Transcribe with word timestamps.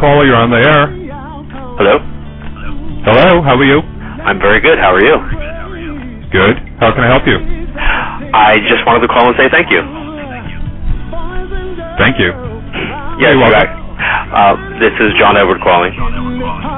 Caller. 0.00 0.24
You're 0.26 0.36
on 0.38 0.50
the 0.50 0.62
air. 0.62 0.86
Hello. 1.78 1.98
Hello. 3.04 3.42
How 3.42 3.54
are 3.58 3.64
you? 3.64 3.80
I'm 4.24 4.38
very 4.40 4.60
good. 4.60 4.78
How 4.78 4.94
are 4.94 5.02
you? 5.04 5.16
Good. 6.30 6.56
How 6.80 6.92
can 6.94 7.04
I 7.04 7.08
help 7.08 7.26
you? 7.26 7.38
I 8.34 8.58
just 8.68 8.84
wanted 8.86 9.06
to 9.06 9.08
call 9.08 9.28
and 9.28 9.36
say 9.38 9.48
thank 9.50 9.70
you. 9.70 9.80
Thank 11.98 12.18
you. 12.18 12.30
Yes, 13.18 13.34
You're 13.34 13.38
welcome. 13.38 13.78
Uh, 13.98 14.54
this 14.78 14.94
is 15.00 15.10
John 15.18 15.36
Edward 15.36 15.60
calling. 15.62 16.77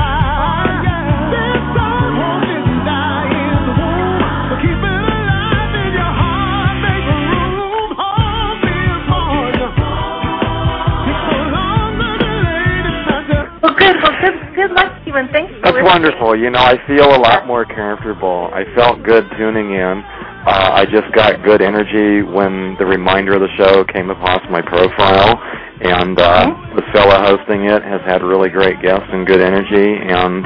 wonderful. 15.83 16.37
You 16.37 16.49
know, 16.49 16.59
I 16.59 16.75
feel 16.87 17.15
a 17.15 17.19
lot 17.19 17.45
more 17.45 17.65
comfortable. 17.65 18.49
I 18.53 18.63
felt 18.75 19.03
good 19.03 19.25
tuning 19.37 19.71
in. 19.71 20.03
Uh, 20.41 20.73
I 20.73 20.85
just 20.85 21.13
got 21.13 21.43
good 21.45 21.61
energy 21.61 22.25
when 22.25 22.75
the 22.79 22.85
reminder 22.85 23.35
of 23.37 23.41
the 23.41 23.53
show 23.61 23.85
came 23.93 24.09
across 24.09 24.41
my 24.49 24.61
profile, 24.61 25.37
and 25.85 26.17
uh, 26.17 26.49
the 26.73 26.81
fella 26.93 27.21
hosting 27.21 27.69
it 27.69 27.83
has 27.83 28.01
had 28.09 28.23
really 28.23 28.49
great 28.49 28.81
guests 28.81 29.05
and 29.13 29.27
good 29.27 29.41
energy, 29.41 30.01
and 30.01 30.41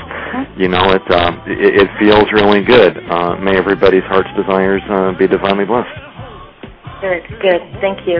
you 0.59 0.67
know, 0.67 0.91
it 0.91 1.05
uh, 1.07 1.31
it, 1.47 1.87
it 1.87 1.89
feels 1.99 2.27
really 2.35 2.63
good. 2.63 2.97
Uh, 3.07 3.39
may 3.39 3.55
everybody's 3.55 4.03
heart's 4.11 4.31
desires 4.35 4.83
uh, 4.91 5.15
be 5.17 5.27
divinely 5.27 5.63
blessed. 5.63 5.95
Good. 6.99 7.23
Good. 7.39 7.61
Thank 7.79 8.03
you. 8.07 8.19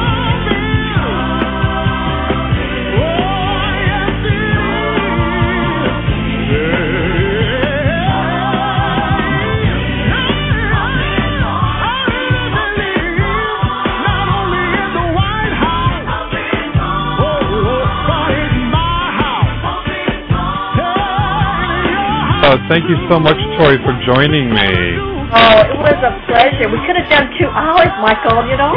Oh, 22.51 22.57
thank 22.67 22.83
you 22.89 22.97
so 23.07 23.17
much, 23.17 23.37
Tori, 23.55 23.77
for 23.79 23.95
joining 24.05 24.49
me. 24.51 24.99
Oh, 25.31 25.63
it 25.63 25.79
was 25.79 25.95
a 26.03 26.11
pleasure. 26.27 26.67
We 26.67 26.83
could 26.83 26.99
have 26.99 27.07
done 27.07 27.31
two 27.39 27.47
hours, 27.47 27.87
Michael, 28.03 28.43
you 28.43 28.59
know? 28.59 28.75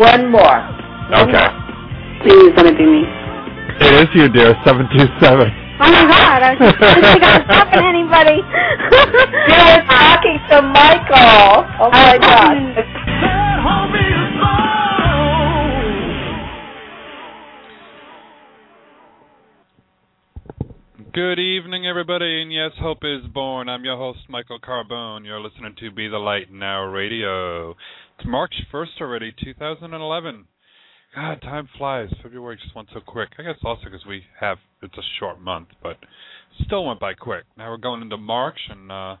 One 0.00 0.30
more. 0.32 0.64
Okay. 1.20 1.48
Please 2.24 2.56
let 2.56 2.64
it 2.64 2.78
be 2.78 2.86
me. 2.86 3.04
It 3.84 3.92
is 3.92 4.08
you, 4.14 4.30
dear. 4.30 4.56
Seven 4.64 4.88
two 4.96 5.04
seven. 5.20 5.52
Oh 5.82 5.92
my 5.92 6.08
God! 6.08 6.42
I 6.42 6.56
was 6.56 6.72
just 6.72 6.82
I 6.82 6.94
didn't 6.94 7.12
think 7.12 7.24
I 7.24 7.36
was 7.36 7.46
talking 7.46 7.80
to 7.80 7.84
anybody. 7.84 8.40
You 9.50 9.60
were 9.68 9.84
talking 9.84 10.38
to 10.48 10.62
Michael. 10.62 11.69
Oh 11.82 11.88
my 11.90 12.18
God. 12.20 12.56
Good 21.14 21.38
evening, 21.38 21.86
everybody, 21.86 22.42
and 22.42 22.52
yes, 22.52 22.72
hope 22.78 22.98
is 23.02 23.26
born. 23.32 23.70
I'm 23.70 23.82
your 23.84 23.96
host, 23.96 24.18
Michael 24.28 24.58
Carbone. 24.60 25.24
You're 25.24 25.40
listening 25.40 25.74
to 25.80 25.90
Be 25.90 26.06
the 26.06 26.18
Light 26.18 26.52
Now 26.52 26.84
Radio. 26.84 27.70
It's 27.70 28.26
March 28.26 28.52
1st 28.70 29.00
already, 29.00 29.34
2011. 29.42 30.44
God, 31.14 31.40
time 31.40 31.66
flies. 31.78 32.10
February 32.22 32.58
just 32.62 32.76
went 32.76 32.88
so 32.92 33.00
quick. 33.00 33.30
I 33.38 33.42
guess 33.42 33.56
also 33.64 33.84
because 33.84 34.04
we 34.06 34.22
have, 34.38 34.58
it's 34.82 34.98
a 34.98 35.18
short 35.18 35.40
month, 35.40 35.68
but 35.82 35.96
still 36.66 36.84
went 36.84 37.00
by 37.00 37.14
quick. 37.14 37.44
Now 37.56 37.70
we're 37.70 37.78
going 37.78 38.02
into 38.02 38.18
March, 38.18 38.58
and 38.68 38.92
uh, 38.92 39.16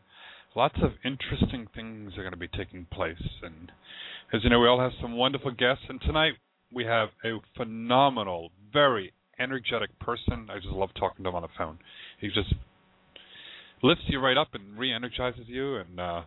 lots 0.56 0.76
of 0.82 0.92
interesting 1.04 1.66
things 1.74 2.12
are 2.16 2.22
going 2.22 2.32
to 2.32 2.38
be 2.38 2.48
taking 2.48 2.86
place. 2.92 3.22
And 3.42 3.70
as 4.32 4.42
you 4.42 4.50
know, 4.50 4.60
we 4.60 4.68
all 4.68 4.80
have 4.80 4.92
some 5.00 5.16
wonderful 5.16 5.52
guests, 5.52 5.84
and 5.88 6.00
tonight 6.00 6.32
we 6.72 6.84
have 6.84 7.08
a 7.24 7.38
phenomenal, 7.56 8.50
very 8.72 9.12
energetic 9.38 9.98
person. 9.98 10.48
I 10.50 10.56
just 10.56 10.68
love 10.68 10.90
talking 10.98 11.24
to 11.24 11.30
him 11.30 11.36
on 11.36 11.42
the 11.42 11.48
phone. 11.56 11.78
He 12.20 12.28
just 12.28 12.54
lifts 13.82 14.04
you 14.08 14.20
right 14.20 14.36
up 14.36 14.48
and 14.54 14.78
re-energizes 14.78 15.46
you. 15.46 15.76
And 15.76 15.98
uh, 15.98 16.22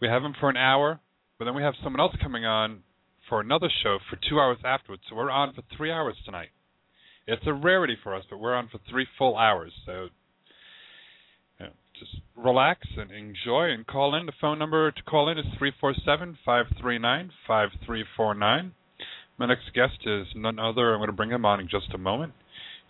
we 0.00 0.08
have 0.08 0.22
him 0.22 0.34
for 0.40 0.50
an 0.50 0.56
hour, 0.56 1.00
but 1.38 1.44
then 1.44 1.54
we 1.54 1.62
have 1.62 1.74
someone 1.82 2.00
else 2.00 2.14
coming 2.22 2.44
on 2.44 2.82
for 3.28 3.40
another 3.40 3.68
show 3.82 3.98
for 4.10 4.18
two 4.28 4.38
hours 4.38 4.58
afterwards. 4.64 5.02
So 5.08 5.16
we're 5.16 5.30
on 5.30 5.54
for 5.54 5.62
three 5.76 5.90
hours 5.90 6.16
tonight. 6.24 6.48
It's 7.26 7.42
a 7.46 7.54
rarity 7.54 7.96
for 8.02 8.14
us, 8.14 8.24
but 8.28 8.38
we're 8.38 8.54
on 8.54 8.68
for 8.68 8.78
three 8.90 9.06
full 9.16 9.38
hours. 9.38 9.72
So 9.86 10.08
just 11.98 12.16
relax 12.36 12.86
and 12.96 13.10
enjoy 13.10 13.70
and 13.70 13.86
call 13.86 14.14
in. 14.14 14.26
The 14.26 14.32
phone 14.40 14.58
number 14.58 14.90
to 14.90 15.02
call 15.02 15.28
in 15.28 15.38
is 15.38 15.44
three 15.58 15.72
four 15.80 15.94
seven 16.04 16.36
five 16.44 16.66
three 16.80 16.98
nine 16.98 17.30
five 17.46 17.70
three 17.86 18.04
four 18.16 18.34
nine. 18.34 18.72
My 19.38 19.46
next 19.46 19.72
guest 19.74 19.98
is 20.06 20.26
none 20.34 20.58
other. 20.58 20.92
I'm 20.92 20.98
going 20.98 21.08
to 21.08 21.12
bring 21.12 21.30
him 21.30 21.44
on 21.44 21.60
in 21.60 21.68
just 21.68 21.94
a 21.94 21.98
moment. 21.98 22.32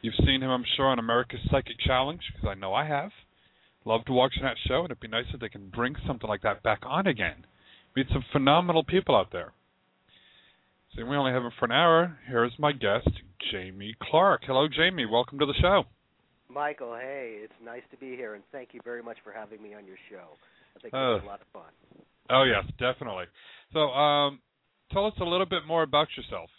You've 0.03 0.15
seen 0.19 0.43
him, 0.43 0.51
I'm 0.51 0.65
sure, 0.77 0.87
on 0.87 0.99
America's 0.99 1.41
Psychic 1.51 1.79
Challenge, 1.81 2.21
because 2.33 2.49
I 2.49 2.55
know 2.55 2.75
I 2.75 2.87
have. 2.87 3.11
Loved 3.87 4.09
watching 4.11 4.43
that 4.43 4.56
show, 4.67 4.81
and 4.81 4.87
it'd 4.87 5.01
be 5.01 5.09
nice 5.09 5.25
if 5.33 5.41
they 5.41 5.49
can 5.49 5.71
bring 5.71 5.95
something 6.07 6.29
like 6.29 6.43
that 6.43 6.62
back 6.62 6.81
on 6.85 7.07
again. 7.07 7.47
Meet 7.97 8.09
some 8.12 8.25
phenomenal 8.33 8.85
people 8.85 9.17
out 9.17 9.33
there. 9.33 9.53
So 10.95 11.05
we 11.05 11.17
only 11.17 11.33
have 11.33 11.43
him 11.43 11.53
for 11.59 11.65
an 11.65 11.73
hour. 11.73 12.19
Here's 12.29 12.53
my 12.59 12.73
guest, 12.73 13.09
Jamie 13.50 13.95
Clark. 14.03 14.43
Hello, 14.47 14.69
Jamie. 14.69 15.07
Welcome 15.07 15.39
to 15.39 15.47
the 15.47 15.55
show. 15.61 15.85
Michael, 16.49 16.94
hey, 16.94 17.38
it's 17.43 17.52
nice 17.64 17.82
to 17.91 17.96
be 17.96 18.17
here, 18.17 18.35
and 18.35 18.44
thank 18.52 18.70
you 18.73 18.81
very 18.85 19.02
much 19.02 19.17
for 19.25 19.32
having 19.32 19.62
me 19.62 19.75
on 19.75 19.87
your 19.87 19.96
show. 20.11 20.37
I 20.76 20.81
think 20.81 20.94
it 20.94 20.96
Uh, 20.96 21.14
was 21.14 21.23
a 21.25 21.26
lot 21.26 21.41
of 21.41 21.46
fun. 21.49 21.73
Oh 22.31 22.44
yes, 22.44 22.64
definitely. 22.79 23.26
So, 23.73 23.91
um, 23.91 24.41
tell 24.91 25.06
us 25.06 25.14
a 25.20 25.25
little 25.25 25.46
bit 25.46 25.64
more 25.67 25.82
about 25.82 26.08
yourself. 26.17 26.50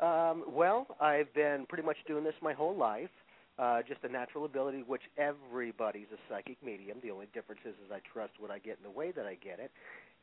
Um, 0.00 0.44
well, 0.48 0.86
I've 1.00 1.32
been 1.34 1.66
pretty 1.66 1.84
much 1.84 1.96
doing 2.06 2.24
this 2.24 2.34
my 2.42 2.52
whole 2.52 2.74
life. 2.74 3.10
Uh, 3.56 3.82
just 3.82 4.02
a 4.02 4.08
natural 4.08 4.44
ability, 4.44 4.82
which 4.82 5.02
everybody's 5.16 6.08
a 6.12 6.18
psychic 6.28 6.60
medium. 6.62 6.98
The 7.02 7.12
only 7.12 7.26
difference 7.32 7.60
is, 7.64 7.74
is 7.84 7.92
I 7.92 8.00
trust 8.12 8.32
what 8.40 8.50
I 8.50 8.58
get 8.58 8.78
in 8.78 8.82
the 8.82 8.90
way 8.90 9.12
that 9.12 9.26
I 9.26 9.36
get 9.36 9.60
it, 9.60 9.70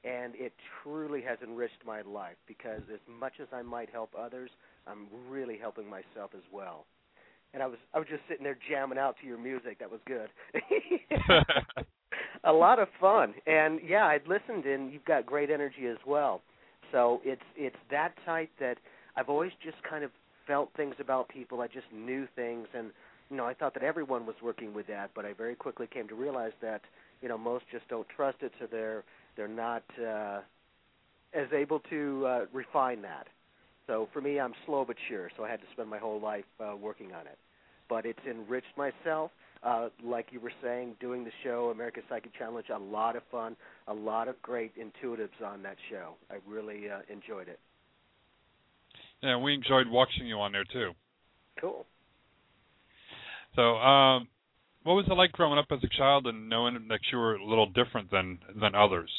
and 0.03 0.35
it 0.35 0.53
truly 0.83 1.21
has 1.21 1.37
enriched 1.41 1.85
my 1.85 2.01
life 2.01 2.35
because 2.45 2.81
as 2.93 2.99
much 3.07 3.33
as 3.41 3.47
I 3.53 3.61
might 3.61 3.89
help 3.89 4.13
others, 4.19 4.49
I'm 4.85 5.07
really 5.29 5.57
helping 5.57 5.89
myself 5.89 6.31
as 6.35 6.43
well. 6.51 6.85
And 7.53 7.61
I 7.61 7.67
was 7.67 7.77
I 7.93 7.99
was 7.99 8.07
just 8.09 8.21
sitting 8.29 8.43
there 8.43 8.57
jamming 8.69 8.97
out 8.97 9.15
to 9.21 9.27
your 9.27 9.37
music. 9.37 9.79
That 9.79 9.91
was 9.91 9.99
good. 10.07 10.29
a 12.43 12.51
lot 12.51 12.79
of 12.79 12.87
fun, 12.99 13.33
and 13.45 13.79
yeah, 13.85 14.05
I'd 14.05 14.27
listened, 14.27 14.65
and 14.65 14.91
you've 14.91 15.05
got 15.05 15.25
great 15.25 15.49
energy 15.49 15.87
as 15.89 15.97
well. 16.05 16.41
So 16.91 17.21
it's 17.23 17.41
it's 17.55 17.75
that 17.89 18.13
type 18.25 18.49
that 18.59 18.77
I've 19.15 19.29
always 19.29 19.51
just 19.63 19.77
kind 19.87 20.03
of 20.03 20.11
felt 20.47 20.69
things 20.75 20.95
about 20.99 21.29
people. 21.29 21.61
I 21.61 21.67
just 21.67 21.85
knew 21.93 22.27
things, 22.35 22.67
and 22.73 22.91
you 23.29 23.37
know, 23.37 23.45
I 23.45 23.53
thought 23.53 23.73
that 23.75 23.83
everyone 23.83 24.25
was 24.25 24.35
working 24.43 24.73
with 24.73 24.87
that, 24.87 25.11
but 25.15 25.25
I 25.25 25.33
very 25.33 25.55
quickly 25.55 25.87
came 25.91 26.07
to 26.09 26.15
realize 26.15 26.51
that 26.61 26.81
you 27.21 27.29
know 27.29 27.37
most 27.37 27.65
just 27.71 27.87
don't 27.87 28.07
trust 28.15 28.37
it, 28.41 28.51
so 28.59 28.67
they're 28.69 29.03
they're 29.37 29.47
not 29.47 29.83
uh, 29.99 30.41
as 31.33 31.47
able 31.53 31.79
to 31.89 32.25
uh, 32.25 32.45
refine 32.53 33.01
that. 33.03 33.27
So 33.87 34.07
for 34.13 34.21
me, 34.21 34.39
I'm 34.39 34.53
slow 34.65 34.85
but 34.85 34.95
sure. 35.09 35.29
So 35.37 35.43
I 35.43 35.49
had 35.49 35.59
to 35.59 35.67
spend 35.73 35.89
my 35.89 35.97
whole 35.97 36.19
life 36.19 36.45
uh, 36.59 36.75
working 36.75 37.13
on 37.13 37.27
it, 37.27 37.37
but 37.89 38.05
it's 38.05 38.19
enriched 38.29 38.77
myself. 38.77 39.31
Uh, 39.63 39.89
like 40.03 40.27
you 40.31 40.39
were 40.39 40.51
saying, 40.63 40.95
doing 40.99 41.23
the 41.23 41.31
show, 41.43 41.69
America's 41.71 42.03
Psychic 42.09 42.35
Challenge, 42.35 42.65
a 42.73 42.79
lot 42.79 43.15
of 43.15 43.21
fun, 43.31 43.55
a 43.87 43.93
lot 43.93 44.27
of 44.27 44.41
great 44.41 44.71
intuitives 44.75 45.45
on 45.45 45.61
that 45.61 45.77
show. 45.89 46.13
I 46.31 46.37
really 46.47 46.89
uh, 46.89 47.01
enjoyed 47.09 47.47
it. 47.47 47.59
Yeah, 49.21 49.37
we 49.37 49.53
enjoyed 49.53 49.87
watching 49.87 50.25
you 50.25 50.39
on 50.39 50.51
there 50.51 50.65
too. 50.65 50.93
Cool. 51.59 51.85
So, 53.55 53.77
um, 53.77 54.27
what 54.83 54.93
was 54.93 55.05
it 55.07 55.13
like 55.13 55.31
growing 55.33 55.59
up 55.59 55.67
as 55.71 55.79
a 55.83 55.97
child 55.97 56.25
and 56.25 56.49
knowing 56.49 56.87
that 56.89 56.99
you 57.11 57.19
were 57.19 57.35
a 57.35 57.45
little 57.45 57.67
different 57.67 58.09
than 58.09 58.39
than 58.59 58.73
others? 58.73 59.11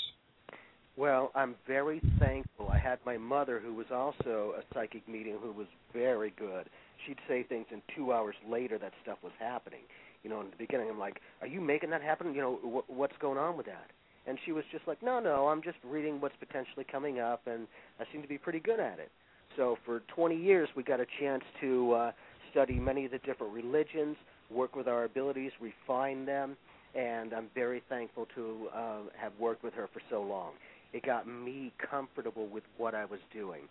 Well, 0.97 1.31
I'm 1.35 1.55
very 1.67 2.01
thankful. 2.19 2.69
I 2.71 2.79
had 2.79 2.99
my 3.07 3.17
mother, 3.17 3.61
who 3.61 3.75
was 3.75 3.87
also 3.93 4.55
a 4.59 4.75
psychic 4.75 5.09
medium, 5.09 5.39
who 5.39 5.53
was 5.53 5.67
very 5.93 6.33
good. 6.39 6.69
She'd 7.07 7.19
say 7.29 7.43
things, 7.45 7.67
and 7.73 7.81
two 7.97 8.13
hours 8.13 8.35
later, 8.49 8.79
that 8.79 8.93
stuff 9.03 9.19
was 9.23 9.33
happening. 9.39 9.81
You 10.23 10.31
know, 10.31 10.41
in 10.41 10.51
the 10.51 10.57
beginning, 10.57 10.91
I'm 10.91 10.99
like, 10.99 11.21
"Are 11.41 11.47
you 11.47 11.61
making 11.61 11.91
that 11.91 12.03
happen? 12.03 12.35
You 12.35 12.41
know, 12.43 12.57
wh- 12.57 12.91
what's 12.91 13.17
going 13.19 13.39
on 13.39 13.57
with 13.57 13.67
that?" 13.67 13.91
And 14.27 14.39
she 14.45 14.53
was 14.53 14.65
just 14.71 14.87
like, 14.87 15.03
"No, 15.03 15.19
no, 15.19 15.49
I'm 15.49 15.63
just 15.63 15.79
reading 15.83 16.21
what's 16.21 16.37
potentially 16.37 16.85
coming 16.85 17.19
up, 17.21 17.47
and 17.47 17.67
I 17.99 18.05
seem 18.13 18.23
to 18.23 18.29
be 18.29 18.39
pretty 18.39 18.61
good 18.61 18.79
at 18.81 18.99
it." 18.99 19.11
So 19.57 19.77
for 19.87 20.01
20 20.15 20.37
years, 20.37 20.69
we 20.77 20.83
got 20.83 21.01
a 21.01 21.07
chance 21.19 21.43
to 21.63 21.93
uh, 21.93 22.13
study 22.51 22.75
many 22.79 23.07
of 23.07 23.11
the 23.13 23.19
different 23.21 23.53
religions, 23.55 24.17
work 24.51 24.77
with 24.77 24.89
our 24.89 25.05
abilities, 25.05 25.53
refine 25.61 26.27
them, 26.27 26.57
and 26.95 27.33
I'm 27.33 27.49
very 27.55 27.81
thankful 27.89 28.27
to 28.35 28.69
uh, 28.75 28.99
have 29.17 29.33
worked 29.39 29.65
with 29.65 29.75
her 29.75 29.89
for 29.93 30.01
so 30.11 30.23
long. 30.23 30.53
It 30.93 31.05
got 31.05 31.27
me 31.27 31.73
comfortable 31.91 32.47
with 32.49 32.65
what 32.77 32.95
I 32.95 33.05
was 33.05 33.21
doing. 33.33 33.63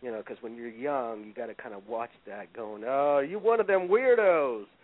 You 0.00 0.12
know, 0.12 0.18
because 0.18 0.36
when 0.42 0.54
you're 0.54 0.68
young, 0.68 1.24
you 1.24 1.32
got 1.34 1.46
to 1.46 1.54
kind 1.54 1.74
of 1.74 1.86
watch 1.88 2.12
that, 2.26 2.52
going, 2.52 2.84
"Oh, 2.86 3.18
you 3.18 3.38
one 3.38 3.60
of 3.60 3.66
them 3.66 3.88
weirdos." 3.88 4.66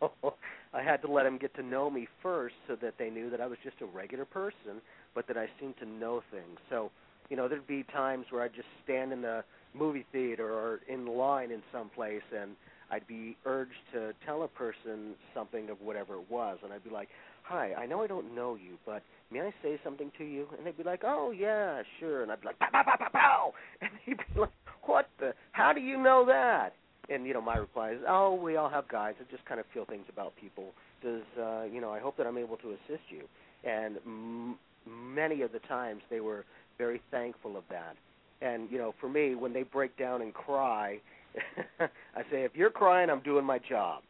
So 0.00 0.34
I 0.72 0.82
had 0.82 1.02
to 1.02 1.10
let 1.10 1.24
them 1.24 1.36
get 1.36 1.54
to 1.56 1.62
know 1.62 1.90
me 1.90 2.08
first, 2.22 2.54
so 2.66 2.76
that 2.76 2.94
they 2.98 3.10
knew 3.10 3.28
that 3.30 3.40
I 3.40 3.46
was 3.46 3.58
just 3.62 3.76
a 3.82 3.86
regular 3.86 4.24
person, 4.24 4.80
but 5.14 5.26
that 5.28 5.36
I 5.36 5.48
seemed 5.60 5.76
to 5.78 5.86
know 5.86 6.22
things. 6.30 6.58
So, 6.70 6.90
you 7.28 7.36
know, 7.36 7.48
there'd 7.48 7.66
be 7.66 7.82
times 7.84 8.26
where 8.30 8.42
I'd 8.42 8.54
just 8.54 8.68
stand 8.84 9.12
in 9.12 9.20
the 9.22 9.44
movie 9.74 10.06
theater 10.12 10.50
or 10.52 10.80
in 10.88 11.06
line 11.06 11.50
in 11.50 11.62
some 11.72 11.90
place, 11.90 12.22
and 12.34 12.52
I'd 12.90 13.06
be 13.06 13.36
urged 13.44 13.82
to 13.92 14.12
tell 14.24 14.42
a 14.42 14.48
person 14.48 15.14
something 15.34 15.70
of 15.70 15.80
whatever 15.80 16.14
it 16.14 16.30
was, 16.30 16.58
and 16.64 16.72
I'd 16.72 16.84
be 16.84 16.90
like, 16.90 17.08
"Hi, 17.50 17.74
I 17.74 17.84
know 17.86 18.00
I 18.00 18.06
don't 18.06 18.32
know 18.32 18.54
you, 18.54 18.78
but 18.86 19.02
may 19.32 19.40
I 19.40 19.52
say 19.60 19.78
something 19.82 20.12
to 20.18 20.24
you?" 20.24 20.46
And 20.56 20.64
they'd 20.64 20.76
be 20.76 20.84
like, 20.84 21.00
"Oh 21.04 21.32
yeah, 21.32 21.82
sure," 21.98 22.22
and 22.22 22.30
I'd 22.30 22.40
be 22.40 22.46
like, 22.46 22.58
"Pow 22.60 22.68
pow 22.70 22.84
pow 22.84 22.96
pow 22.96 23.08
pow," 23.12 23.54
and 23.80 23.90
they'd 24.06 24.16
be 24.16 24.40
like, 24.40 24.50
"What 24.84 25.08
the? 25.18 25.34
How 25.50 25.72
do 25.72 25.80
you 25.80 25.98
know 26.00 26.24
that?" 26.26 26.74
And 27.08 27.26
you 27.26 27.34
know, 27.34 27.40
my 27.40 27.56
reply 27.56 27.90
is, 27.90 27.98
"Oh, 28.08 28.34
we 28.34 28.54
all 28.54 28.68
have 28.68 28.86
guides. 28.86 29.18
I 29.20 29.24
just 29.32 29.44
kind 29.46 29.58
of 29.58 29.66
feel 29.74 29.84
things 29.84 30.06
about 30.08 30.32
people. 30.40 30.66
Does 31.02 31.22
uh, 31.38 31.64
you 31.64 31.80
know? 31.80 31.90
I 31.90 31.98
hope 31.98 32.16
that 32.18 32.26
I'm 32.26 32.38
able 32.38 32.56
to 32.58 32.70
assist 32.70 33.02
you." 33.10 33.22
And 33.68 33.96
m- 34.06 34.58
many 34.86 35.42
of 35.42 35.50
the 35.50 35.58
times, 35.60 36.02
they 36.08 36.20
were 36.20 36.44
very 36.78 37.02
thankful 37.10 37.56
of 37.56 37.64
that. 37.68 37.96
And 38.42 38.70
you 38.70 38.78
know, 38.78 38.94
for 39.00 39.08
me, 39.08 39.34
when 39.34 39.52
they 39.52 39.64
break 39.64 39.96
down 39.98 40.22
and 40.22 40.32
cry, 40.32 41.00
I 41.80 42.22
say, 42.30 42.44
if 42.44 42.52
you're 42.54 42.70
crying, 42.70 43.10
I'm 43.10 43.20
doing 43.20 43.44
my 43.44 43.58
job. 43.58 44.02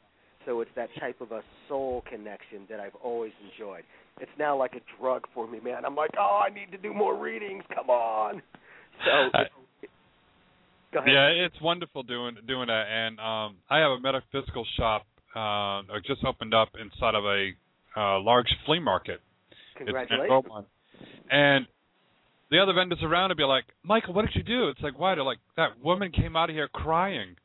So 0.47 0.61
it's 0.61 0.71
that 0.77 0.89
type 0.99 1.21
of 1.21 1.33
a 1.33 1.43
soul 1.69 2.03
connection 2.09 2.67
that 2.71 2.81
I've 2.81 2.95
always 3.03 3.33
enjoyed. 3.51 3.85
It's 4.21 4.31
now 4.39 4.57
like 4.59 4.73
a 4.75 5.01
drug 5.01 5.25
for 5.35 5.47
me, 5.47 5.61
man. 5.61 5.85
I'm 5.85 5.95
like, 5.95 6.11
oh, 6.19 6.41
I 6.45 6.53
need 6.53 6.71
to 6.73 6.79
do 6.79 6.95
more 6.95 7.19
readings. 7.19 7.65
Come 7.75 7.91
on. 7.91 8.43
So, 9.03 9.31
I-. 9.33 9.45
Yeah, 10.93 11.29
it's 11.29 11.55
wonderful 11.63 12.03
doing 12.03 12.37
doing 12.47 12.67
that. 12.67 12.85
And 12.87 13.19
um, 13.19 13.57
I 13.71 13.79
have 13.79 13.93
a 13.93 14.01
metaphysical 14.01 14.67
shop 14.77 15.07
uh, 15.35 15.81
just 16.07 16.23
opened 16.25 16.53
up 16.53 16.71
inside 16.79 17.15
of 17.15 17.25
a 17.25 17.51
uh, 17.97 18.21
large 18.21 18.49
flea 18.67 18.81
market. 18.81 19.21
Congratulations. 19.79 20.45
And 21.31 21.67
the 22.51 22.59
other 22.59 22.73
vendors 22.73 22.99
around 23.03 23.31
would 23.31 23.37
be 23.37 23.45
like, 23.45 23.65
Michael, 23.85 24.15
what 24.15 24.27
did 24.27 24.35
you 24.35 24.43
do? 24.43 24.69
It's 24.69 24.81
like, 24.81 24.99
why? 24.99 25.15
They're 25.15 25.25
like, 25.25 25.39
that 25.57 25.83
woman 25.83 26.11
came 26.11 26.37
out 26.37 26.51
of 26.51 26.57
here 26.57 26.69
crying. 26.69 27.37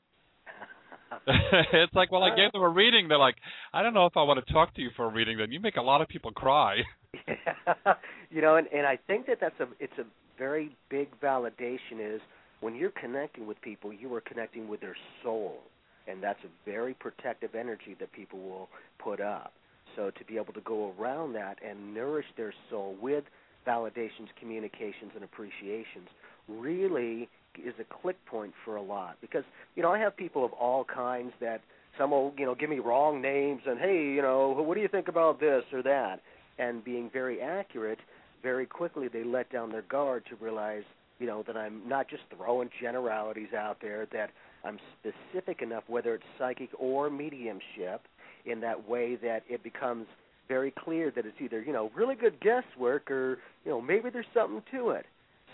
it's 1.27 1.93
like, 1.93 2.11
well, 2.11 2.23
I 2.23 2.35
gave 2.35 2.51
them 2.51 2.61
a 2.61 2.69
reading. 2.69 3.07
They're 3.07 3.17
like, 3.17 3.35
I 3.73 3.83
don't 3.83 3.93
know 3.93 4.05
if 4.05 4.17
I 4.17 4.23
want 4.23 4.45
to 4.45 4.53
talk 4.53 4.73
to 4.75 4.81
you 4.81 4.89
for 4.95 5.05
a 5.05 5.09
reading. 5.09 5.37
Then 5.37 5.51
you 5.51 5.59
make 5.59 5.77
a 5.77 5.81
lot 5.81 6.01
of 6.01 6.07
people 6.07 6.31
cry. 6.31 6.77
you 8.29 8.41
know, 8.41 8.55
and, 8.57 8.67
and 8.67 8.85
I 8.85 8.97
think 9.07 9.27
that 9.27 9.37
that's 9.39 9.59
a 9.59 9.67
it's 9.79 9.97
a 9.97 10.03
very 10.37 10.75
big 10.89 11.09
validation 11.21 11.99
is 11.99 12.21
when 12.61 12.75
you're 12.75 12.91
connecting 12.91 13.47
with 13.47 13.61
people, 13.61 13.93
you 13.93 14.13
are 14.13 14.21
connecting 14.21 14.67
with 14.67 14.81
their 14.81 14.95
soul, 15.23 15.59
and 16.07 16.21
that's 16.21 16.39
a 16.43 16.69
very 16.69 16.93
protective 16.93 17.55
energy 17.55 17.95
that 17.99 18.11
people 18.11 18.39
will 18.39 18.69
put 18.99 19.21
up. 19.21 19.53
So 19.95 20.11
to 20.11 20.25
be 20.25 20.35
able 20.35 20.53
to 20.53 20.61
go 20.61 20.93
around 20.99 21.33
that 21.33 21.57
and 21.65 21.93
nourish 21.93 22.25
their 22.35 22.53
soul 22.69 22.95
with 23.01 23.23
validations, 23.67 24.27
communications, 24.39 25.11
and 25.15 25.23
appreciations 25.23 26.09
really 26.47 27.29
is 27.57 27.73
a 27.79 28.01
click 28.01 28.17
point 28.25 28.53
for 28.63 28.75
a 28.75 28.81
lot 28.81 29.17
because 29.21 29.43
you 29.75 29.83
know 29.83 29.91
I 29.91 29.99
have 29.99 30.15
people 30.15 30.45
of 30.45 30.51
all 30.53 30.83
kinds 30.83 31.33
that 31.41 31.61
some 31.97 32.11
will 32.11 32.33
you 32.37 32.45
know 32.45 32.55
give 32.55 32.69
me 32.69 32.79
wrong 32.79 33.21
names 33.21 33.61
and 33.65 33.79
hey 33.79 34.03
you 34.03 34.21
know 34.21 34.51
what 34.51 34.75
do 34.75 34.81
you 34.81 34.87
think 34.87 35.07
about 35.07 35.39
this 35.39 35.63
or 35.73 35.81
that? 35.83 36.21
And 36.57 36.83
being 36.83 37.09
very 37.11 37.41
accurate 37.41 37.99
very 38.41 38.65
quickly 38.65 39.07
they 39.07 39.23
let 39.23 39.51
down 39.51 39.71
their 39.71 39.83
guard 39.83 40.23
to 40.29 40.35
realize 40.43 40.83
you 41.19 41.27
know 41.27 41.43
that 41.47 41.57
I'm 41.57 41.81
not 41.87 42.09
just 42.09 42.23
throwing 42.35 42.69
generalities 42.81 43.53
out 43.57 43.77
there 43.81 44.07
that 44.13 44.31
I'm 44.63 44.79
specific 44.99 45.61
enough 45.61 45.83
whether 45.87 46.15
it's 46.15 46.23
psychic 46.37 46.69
or 46.77 47.09
mediumship 47.09 48.01
in 48.45 48.59
that 48.61 48.87
way 48.87 49.15
that 49.17 49.43
it 49.49 49.63
becomes 49.63 50.07
very 50.47 50.71
clear 50.71 51.11
that 51.11 51.25
it's 51.25 51.41
either 51.41 51.61
you 51.61 51.73
know 51.73 51.91
really 51.95 52.15
good 52.15 52.39
guesswork 52.39 53.09
or 53.09 53.39
you 53.63 53.71
know 53.71 53.81
maybe 53.81 54.09
there's 54.09 54.25
something 54.33 54.61
to 54.71 54.89
it 54.91 55.05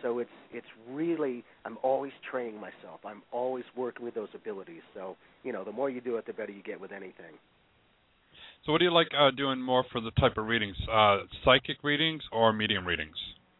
so 0.01 0.20
it's 0.20 0.29
it's 0.51 0.67
really 0.89 1.43
I'm 1.65 1.77
always 1.84 2.13
training 2.29 2.55
myself. 2.55 3.00
I'm 3.05 3.22
always 3.31 3.65
working 3.75 4.05
with 4.05 4.15
those 4.15 4.29
abilities. 4.34 4.81
So 4.93 5.15
you 5.43 5.53
know, 5.53 5.63
the 5.63 5.72
more 5.72 5.89
you 5.89 6.01
do 6.01 6.17
it, 6.17 6.25
the 6.25 6.34
better 6.34 6.51
you 6.51 6.63
get 6.63 6.79
with 6.79 6.91
anything. 6.91 7.36
So, 8.65 8.72
what 8.72 8.77
do 8.77 8.86
you 8.86 8.93
like 8.93 9.10
uh, 9.17 9.31
doing 9.31 9.60
more 9.60 9.84
for 9.91 10.01
the 10.01 10.12
type 10.12 10.38
of 10.38 10.46
readings? 10.46 10.75
Uh, 10.91 11.20
psychic 11.43 11.84
readings 11.84 12.22
or 12.31 12.53
medium 12.53 12.86
readings? 12.86 13.15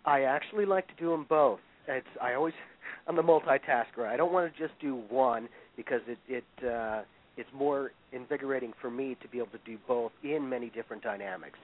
I 0.06 0.24
actually 0.24 0.66
like 0.66 0.88
to 0.88 0.94
do 1.00 1.10
them 1.10 1.26
both. 1.28 1.60
It's 1.88 2.06
I 2.22 2.34
always 2.34 2.54
I'm 3.08 3.16
the 3.16 3.24
multitasker. 3.24 4.06
I 4.06 4.16
don't 4.16 4.32
want 4.32 4.54
to 4.54 4.60
just 4.60 4.80
do 4.80 5.02
one 5.10 5.50
because 5.76 6.02
it 6.08 6.20
it 6.28 6.68
uh, 6.68 7.02
it's 7.36 7.50
more 7.54 7.92
invigorating 8.12 8.74
for 8.80 8.92
me 8.92 9.18
to 9.22 9.28
be 9.28 9.40
able 9.40 9.48
to 9.48 9.60
do 9.66 9.78
both 9.88 10.12
in 10.24 10.48
many 10.48 10.70
different 10.70 11.02
dynamics. 11.02 11.58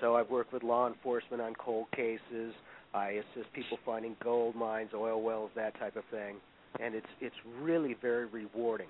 So 0.00 0.16
I've 0.16 0.30
worked 0.30 0.52
with 0.52 0.62
law 0.62 0.86
enforcement 0.86 1.42
on 1.42 1.54
cold 1.54 1.86
cases. 1.96 2.54
I 2.94 3.10
assist 3.10 3.52
people 3.52 3.78
finding 3.84 4.16
gold 4.22 4.54
mines, 4.54 4.90
oil 4.94 5.20
wells, 5.20 5.50
that 5.56 5.78
type 5.80 5.96
of 5.96 6.04
thing, 6.10 6.36
and 6.80 6.94
it's 6.94 7.06
it's 7.20 7.34
really 7.60 7.96
very 8.00 8.26
rewarding. 8.26 8.88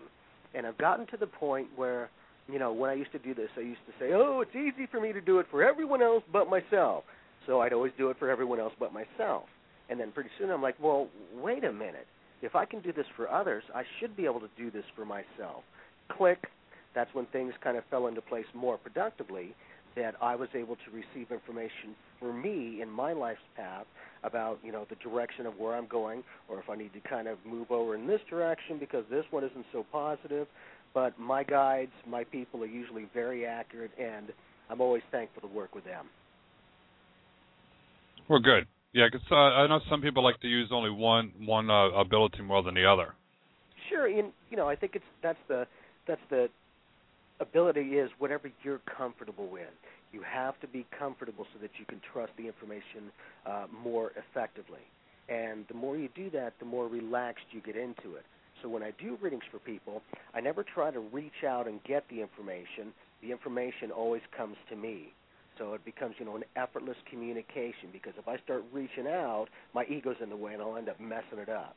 And 0.55 0.67
I've 0.67 0.79
gotten 0.79 1.07
to 1.07 1.17
the 1.17 1.27
point 1.27 1.69
where, 1.75 2.11
you 2.49 2.59
know, 2.59 2.73
when 2.73 2.91
I 2.91 2.95
used 2.95 3.13
to 3.13 3.19
do 3.19 3.35
this, 3.35 3.49
I 3.57 3.61
used 3.61 3.81
to 3.87 3.93
say, 3.99 4.13
"Oh, 4.13 4.43
it's 4.43 4.55
easy 4.55 4.87
for 4.87 5.01
me 5.01 5.13
to 5.13 5.21
do 5.21 5.39
it 5.39 5.47
for 5.51 5.63
everyone 5.63 6.03
else 6.03 6.23
but 6.31 6.51
myself." 6.51 7.05
So 7.47 7.61
I'd 7.61 7.73
always 7.73 7.93
do 7.97 8.11
it 8.11 8.19
for 8.19 8.31
everyone 8.31 8.61
else 8.61 8.75
but 8.79 8.93
myself. 8.93 9.45
And 9.89 9.99
then 9.99 10.13
pretty 10.13 10.31
soon 10.39 10.51
I'm 10.51 10.63
like, 10.63 10.77
"Well, 10.79 11.09
wait 11.35 11.65
a 11.65 11.73
minute. 11.73 12.07
If 12.43 12.55
I 12.55 12.67
can 12.67 12.81
do 12.81 12.93
this 12.93 13.07
for 13.17 13.31
others, 13.31 13.65
I 13.75 13.85
should 13.99 14.17
be 14.17 14.27
able 14.27 14.41
to 14.41 14.51
do 14.57 14.71
this 14.71 14.85
for 14.95 15.07
myself." 15.07 15.65
Click. 16.09 16.51
That's 16.95 17.13
when 17.15 17.27
things 17.27 17.55
kind 17.63 17.77
of 17.77 17.85
fell 17.87 18.07
into 18.07 18.21
place 18.21 18.47
more 18.55 18.77
productively 18.79 19.55
that 19.97 20.15
I 20.21 20.35
was 20.35 20.49
able 20.55 20.77
to 20.77 20.91
receive 20.93 21.31
information 21.31 21.95
for 22.19 22.33
me 22.33 22.81
in 22.83 22.91
my 22.91 23.13
life's 23.13 23.41
path 23.57 23.87
about 24.23 24.59
you 24.63 24.73
know 24.73 24.87
the 24.89 24.97
direction 24.97 25.47
of 25.47 25.59
where 25.59 25.77
I'm 25.77 25.87
going, 25.87 26.23
or 26.49 26.59
if 26.59 26.69
I 26.69 26.77
need 26.77 26.93
to 26.95 27.01
kind 27.09 27.29
of 27.29 27.39
move 27.47 27.71
over 27.71 27.95
in 27.95 28.07
this 28.07 28.21
direction 28.29 28.79
because 28.79 29.05
this 29.11 29.25
one 29.31 29.45
isn't 29.45 29.67
so 29.73 29.85
positive. 29.93 30.47
But 30.95 31.19
my 31.19 31.43
guides, 31.43 31.91
my 32.09 32.25
people 32.25 32.63
are 32.63 32.67
usually 32.67 33.07
very 33.13 33.45
accurate, 33.45 33.91
and 33.99 34.31
I'm 34.71 34.81
always 34.81 35.03
thankful 35.11 35.49
to 35.49 35.55
work 35.55 35.75
with 35.75 35.85
them. 35.85 36.07
Well, 38.29 38.41
good. 38.41 38.67
Yeah, 38.93 39.09
because 39.11 39.27
uh, 39.31 39.35
I 39.35 39.67
know 39.67 39.81
some 39.91 40.01
people 40.01 40.23
like 40.23 40.41
to 40.41 40.49
use 40.49 40.69
only 40.73 40.91
one 40.91 41.33
one 41.41 41.69
uh, 41.69 41.91
ability 41.91 42.43
more 42.43 42.63
than 42.63 42.75
the 42.75 42.87
other. 42.87 43.15
Sure, 43.91 44.07
and 44.07 44.33
you 44.51 44.57
know 44.57 44.69
I 44.69 44.77
think 44.77 44.93
it's 44.95 45.05
that's 45.23 45.39
the 45.49 45.67
that's 46.07 46.21
the 46.31 46.49
ability 47.45 47.99
is 47.99 48.11
whatever 48.19 48.51
you're 48.63 48.81
comfortable 48.97 49.49
with. 49.49 49.69
You 50.13 50.23
have 50.23 50.59
to 50.61 50.69
be 50.69 50.87
comfortable 50.97 51.47
so 51.53 51.61
that 51.61 51.71
you 51.79 51.85
can 51.87 52.01
trust 52.13 52.33
the 52.37 52.47
information 52.47 53.11
uh, 53.47 53.67
more 53.85 54.13
effectively. 54.17 54.85
And 55.29 55.65
the 55.69 55.75
more 55.75 55.97
you 55.97 56.09
do 56.15 56.31
that, 56.31 56.55
the 56.59 56.67
more 56.67 56.87
relaxed 56.87 57.47
you 57.51 57.61
get 57.61 57.77
into 57.77 58.17
it. 58.17 58.25
So 58.63 58.69
when 58.69 58.83
I 58.83 58.93
do 59.01 59.19
readings 59.21 59.43
for 59.51 59.59
people, 59.59 60.03
I 60.35 60.41
never 60.41 60.63
try 60.63 60.91
to 60.91 61.01
reach 61.01 61.45
out 61.47 61.67
and 61.67 61.83
get 61.85 62.05
the 62.09 62.21
information. 62.21 62.93
The 63.23 63.31
information 63.31 63.91
always 63.91 64.23
comes 64.37 64.57
to 64.71 64.77
me. 64.77 65.13
So 65.59 65.75
it 65.75 65.85
becomes, 65.85 66.15
you 66.19 66.25
know, 66.25 66.37
an 66.37 66.45
effortless 66.57 66.97
communication 67.11 67.91
because 67.93 68.13
if 68.19 68.27
I 68.29 68.37
start 68.39 68.65
reaching 68.73 69.07
out, 69.07 69.47
my 69.75 69.85
ego's 69.87 70.17
in 70.23 70.31
the 70.31 70.37
way 70.37 70.53
and 70.55 70.63
I'll 70.63 70.77
end 70.77 70.89
up 70.89 71.01
messing 71.01 71.39
it 71.39 71.49
up. 71.49 71.77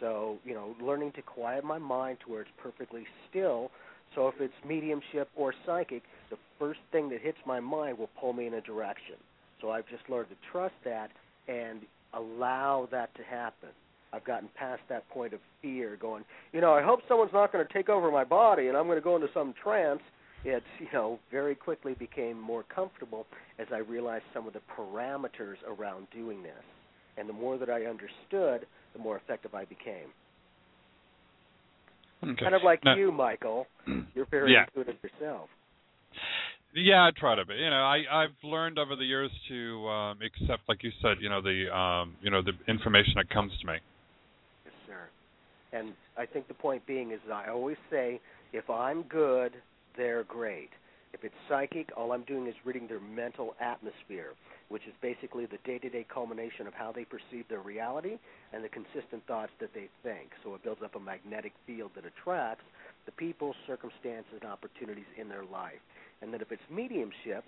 So, 0.00 0.38
you 0.44 0.54
know, 0.54 0.74
learning 0.82 1.12
to 1.12 1.22
quiet 1.22 1.64
my 1.64 1.78
mind 1.78 2.18
to 2.24 2.32
where 2.32 2.42
it's 2.42 2.50
perfectly 2.62 3.04
still 3.30 3.70
so 4.14 4.28
if 4.28 4.34
it's 4.40 4.54
mediumship 4.66 5.28
or 5.36 5.54
psychic, 5.66 6.02
the 6.30 6.36
first 6.58 6.80
thing 6.92 7.08
that 7.10 7.20
hits 7.20 7.38
my 7.46 7.60
mind 7.60 7.98
will 7.98 8.10
pull 8.20 8.32
me 8.32 8.46
in 8.46 8.54
a 8.54 8.60
direction. 8.60 9.16
So 9.60 9.70
I've 9.70 9.88
just 9.88 10.08
learned 10.08 10.28
to 10.28 10.36
trust 10.52 10.74
that 10.84 11.10
and 11.48 11.80
allow 12.12 12.88
that 12.90 13.14
to 13.16 13.22
happen. 13.22 13.70
I've 14.12 14.24
gotten 14.24 14.48
past 14.54 14.82
that 14.88 15.08
point 15.08 15.32
of 15.32 15.40
fear, 15.60 15.96
going, 16.00 16.24
you 16.52 16.60
know, 16.60 16.72
I 16.72 16.82
hope 16.82 17.00
someone's 17.08 17.32
not 17.32 17.52
going 17.52 17.66
to 17.66 17.72
take 17.72 17.88
over 17.88 18.10
my 18.10 18.22
body 18.22 18.68
and 18.68 18.76
I'm 18.76 18.86
going 18.86 18.98
to 18.98 19.04
go 19.04 19.16
into 19.16 19.28
some 19.34 19.54
trance. 19.60 20.00
It's, 20.44 20.64
you 20.78 20.86
know, 20.92 21.18
very 21.30 21.54
quickly 21.54 21.94
became 21.94 22.38
more 22.38 22.64
comfortable 22.72 23.26
as 23.58 23.66
I 23.72 23.78
realized 23.78 24.24
some 24.32 24.46
of 24.46 24.52
the 24.52 24.60
parameters 24.78 25.56
around 25.66 26.06
doing 26.14 26.42
this. 26.42 26.52
And 27.16 27.28
the 27.28 27.32
more 27.32 27.58
that 27.58 27.70
I 27.70 27.86
understood, 27.86 28.66
the 28.92 28.98
more 28.98 29.16
effective 29.16 29.54
I 29.54 29.64
became. 29.64 30.12
Okay. 32.32 32.42
Kind 32.42 32.54
of 32.54 32.62
like 32.62 32.84
Now- 32.84 32.94
you, 32.96 33.12
Michael. 33.12 33.66
You're 34.14 34.26
very 34.30 34.52
Yeah. 34.52 34.64
intuitive 34.74 34.96
yourself. 35.02 35.48
Yeah, 36.76 37.04
I 37.06 37.10
try 37.12 37.34
to 37.36 37.44
be. 37.44 37.54
You 37.54 37.70
know, 37.70 37.82
I 37.84 38.04
I've 38.10 38.34
learned 38.42 38.78
over 38.78 38.96
the 38.96 39.04
years 39.04 39.30
to 39.48 39.88
um 39.88 40.18
accept, 40.22 40.68
like 40.68 40.82
you 40.82 40.90
said, 41.00 41.18
you 41.20 41.28
know, 41.28 41.40
the 41.40 41.74
um 41.76 42.16
you 42.20 42.30
know 42.30 42.42
the 42.42 42.52
information 42.66 43.14
that 43.16 43.30
comes 43.30 43.52
to 43.60 43.66
me. 43.66 43.74
Yes, 44.64 44.74
sir. 44.86 45.08
And 45.72 45.94
I 46.16 46.26
think 46.26 46.48
the 46.48 46.54
point 46.54 46.84
being 46.86 47.12
is 47.12 47.20
that 47.28 47.34
I 47.34 47.50
always 47.50 47.76
say, 47.90 48.20
if 48.52 48.68
I'm 48.70 49.02
good, 49.04 49.52
they're 49.96 50.24
great. 50.24 50.70
If 51.14 51.22
it's 51.22 51.34
psychic, 51.48 51.90
all 51.96 52.10
I'm 52.10 52.24
doing 52.24 52.48
is 52.48 52.54
reading 52.64 52.88
their 52.88 52.98
mental 52.98 53.54
atmosphere, 53.60 54.34
which 54.68 54.82
is 54.88 54.94
basically 55.00 55.46
the 55.46 55.58
day-to-day 55.64 56.06
culmination 56.12 56.66
of 56.66 56.74
how 56.74 56.90
they 56.90 57.04
perceive 57.04 57.46
their 57.48 57.60
reality 57.60 58.18
and 58.52 58.64
the 58.64 58.68
consistent 58.68 59.24
thoughts 59.28 59.52
that 59.60 59.72
they 59.72 59.88
think. 60.02 60.30
So 60.42 60.56
it 60.56 60.64
builds 60.64 60.82
up 60.82 60.96
a 60.96 61.00
magnetic 61.00 61.52
field 61.68 61.92
that 61.94 62.04
attracts 62.04 62.64
the 63.06 63.12
people, 63.12 63.54
circumstances, 63.64 64.42
and 64.42 64.50
opportunities 64.50 65.06
in 65.16 65.28
their 65.28 65.44
life. 65.44 65.78
And 66.20 66.34
then 66.34 66.40
if 66.40 66.50
it's 66.50 66.62
mediumship, 66.68 67.44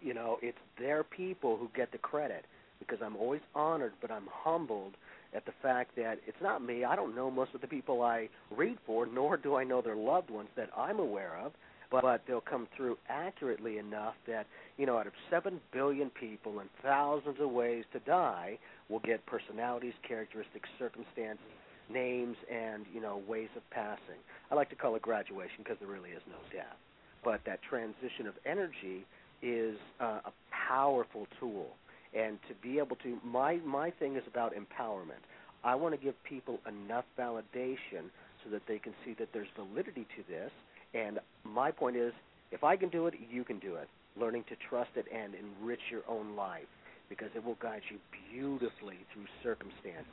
you 0.00 0.14
know, 0.14 0.38
it's 0.40 0.58
their 0.78 1.02
people 1.02 1.56
who 1.56 1.68
get 1.74 1.90
the 1.90 1.98
credit 1.98 2.44
because 2.78 2.98
I'm 3.04 3.16
always 3.16 3.40
honored, 3.54 3.94
but 4.00 4.12
I'm 4.12 4.28
humbled 4.30 4.94
at 5.34 5.44
the 5.44 5.52
fact 5.60 5.96
that 5.96 6.20
it's 6.24 6.40
not 6.40 6.62
me. 6.62 6.84
I 6.84 6.94
don't 6.94 7.16
know 7.16 7.32
most 7.32 7.52
of 7.54 7.60
the 7.62 7.66
people 7.66 8.02
I 8.02 8.28
read 8.50 8.78
for, 8.86 9.06
nor 9.06 9.36
do 9.36 9.56
I 9.56 9.64
know 9.64 9.82
their 9.82 9.96
loved 9.96 10.30
ones 10.30 10.50
that 10.56 10.70
I'm 10.76 11.00
aware 11.00 11.36
of. 11.44 11.52
But, 11.90 12.22
they'll 12.26 12.40
come 12.40 12.66
through 12.76 12.98
accurately 13.08 13.78
enough 13.78 14.14
that 14.26 14.46
you 14.76 14.86
know, 14.86 14.98
out 14.98 15.06
of 15.06 15.12
seven 15.30 15.60
billion 15.72 16.10
people 16.10 16.58
and 16.58 16.68
thousands 16.82 17.36
of 17.40 17.50
ways 17.50 17.84
to 17.92 18.00
die, 18.00 18.58
we'll 18.88 19.00
get 19.00 19.24
personalities, 19.26 19.94
characteristics, 20.06 20.68
circumstances, 20.78 21.44
names, 21.88 22.36
and 22.52 22.84
you 22.92 23.00
know, 23.00 23.22
ways 23.28 23.48
of 23.56 23.68
passing. 23.70 24.20
I 24.50 24.54
like 24.54 24.70
to 24.70 24.76
call 24.76 24.96
it 24.96 25.02
graduation 25.02 25.58
because 25.58 25.76
there 25.78 25.88
really 25.88 26.10
is 26.10 26.22
no 26.28 26.38
death. 26.52 26.76
But 27.24 27.40
that 27.46 27.60
transition 27.62 28.26
of 28.26 28.34
energy 28.44 29.06
is 29.42 29.76
uh, 30.00 30.20
a 30.24 30.32
powerful 30.68 31.26
tool 31.38 31.76
and 32.16 32.38
to 32.48 32.54
be 32.62 32.78
able 32.78 32.96
to 32.96 33.18
my 33.24 33.56
my 33.64 33.90
thing 33.90 34.16
is 34.16 34.22
about 34.26 34.52
empowerment 34.54 35.22
i 35.64 35.74
want 35.74 35.94
to 35.94 36.02
give 36.02 36.14
people 36.24 36.58
enough 36.66 37.04
validation 37.18 38.10
so 38.42 38.50
that 38.50 38.62
they 38.66 38.78
can 38.78 38.92
see 39.04 39.14
that 39.18 39.28
there's 39.32 39.48
validity 39.56 40.06
to 40.16 40.22
this 40.28 40.50
and 40.96 41.18
my 41.44 41.70
point 41.70 41.96
is 41.96 42.12
if 42.50 42.64
i 42.64 42.76
can 42.76 42.88
do 42.88 43.06
it 43.06 43.14
you 43.30 43.44
can 43.44 43.58
do 43.58 43.74
it 43.74 43.88
learning 44.18 44.44
to 44.48 44.56
trust 44.68 44.90
it 44.96 45.04
and 45.14 45.34
enrich 45.34 45.80
your 45.90 46.02
own 46.08 46.34
life 46.34 46.70
because 47.08 47.28
it 47.36 47.44
will 47.44 47.58
guide 47.60 47.82
you 47.90 47.98
beautifully 48.32 48.96
through 49.12 49.26
circumstances 49.42 50.06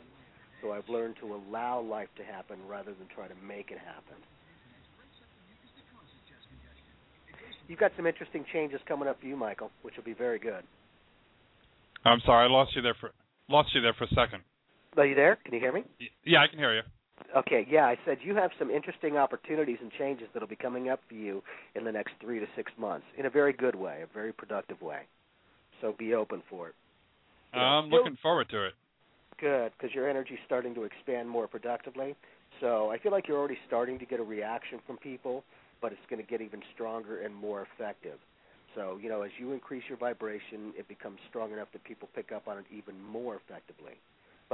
so 0.61 0.71
i've 0.71 0.87
learned 0.89 1.15
to 1.19 1.33
allow 1.33 1.79
life 1.81 2.09
to 2.17 2.23
happen 2.23 2.57
rather 2.67 2.93
than 2.93 3.07
try 3.15 3.27
to 3.27 3.35
make 3.47 3.71
it 3.71 3.77
happen 3.77 4.21
you've 7.67 7.79
got 7.79 7.91
some 7.95 8.05
interesting 8.05 8.43
changes 8.51 8.79
coming 8.87 9.07
up 9.07 9.19
for 9.19 9.27
you 9.27 9.35
michael 9.35 9.71
which 9.83 9.95
will 9.95 10.03
be 10.03 10.13
very 10.13 10.39
good 10.39 10.63
I'm 12.05 12.19
sorry, 12.25 12.47
I 12.47 12.51
lost 12.51 12.75
you 12.75 12.81
there 12.81 12.95
for 12.99 13.11
lost 13.49 13.69
you 13.73 13.81
there 13.81 13.93
for 13.93 14.05
a 14.05 14.09
second. 14.09 14.43
Are 14.97 15.05
you 15.05 15.15
there? 15.15 15.37
Can 15.43 15.53
you 15.53 15.59
hear 15.59 15.71
me? 15.71 15.83
Yeah, 16.25 16.41
I 16.41 16.47
can 16.47 16.59
hear 16.59 16.75
you. 16.75 16.81
Okay, 17.35 17.65
yeah, 17.69 17.85
I 17.85 17.97
said 18.05 18.19
you 18.21 18.35
have 18.35 18.51
some 18.59 18.69
interesting 18.69 19.17
opportunities 19.17 19.77
and 19.81 19.91
changes 19.91 20.27
that'll 20.33 20.47
be 20.47 20.55
coming 20.55 20.89
up 20.89 21.01
for 21.07 21.15
you 21.15 21.41
in 21.75 21.83
the 21.83 21.91
next 21.91 22.13
three 22.21 22.39
to 22.39 22.45
six 22.55 22.71
months 22.77 23.05
in 23.17 23.25
a 23.25 23.29
very 23.29 23.53
good 23.53 23.75
way, 23.75 24.03
a 24.03 24.13
very 24.13 24.31
productive 24.31 24.81
way. 24.81 25.01
So 25.81 25.95
be 25.97 26.13
open 26.13 26.43
for 26.49 26.69
it. 26.69 26.75
You 27.53 27.59
know, 27.59 27.65
I'm 27.65 27.89
looking 27.89 28.17
forward 28.21 28.49
to 28.49 28.65
it. 28.67 28.73
Good, 29.39 29.71
because 29.77 29.93
your 29.93 30.07
energy's 30.09 30.37
starting 30.45 30.75
to 30.75 30.83
expand 30.83 31.27
more 31.27 31.47
productively. 31.47 32.15
So 32.61 32.91
I 32.91 32.99
feel 32.99 33.11
like 33.11 33.27
you're 33.27 33.37
already 33.37 33.57
starting 33.67 33.97
to 33.99 34.05
get 34.05 34.19
a 34.19 34.23
reaction 34.23 34.79
from 34.85 34.97
people, 34.97 35.43
but 35.81 35.91
it's 35.91 36.01
going 36.09 36.23
to 36.23 36.27
get 36.27 36.41
even 36.41 36.61
stronger 36.73 37.21
and 37.21 37.33
more 37.33 37.67
effective. 37.73 38.19
So, 38.75 38.99
you 39.01 39.09
know, 39.09 39.23
as 39.23 39.31
you 39.39 39.51
increase 39.51 39.83
your 39.89 39.97
vibration, 39.97 40.73
it 40.77 40.87
becomes 40.87 41.17
strong 41.29 41.51
enough 41.51 41.67
that 41.73 41.83
people 41.83 42.09
pick 42.15 42.31
up 42.31 42.47
on 42.47 42.59
it 42.59 42.65
even 42.71 42.99
more 43.01 43.35
effectively. 43.35 43.93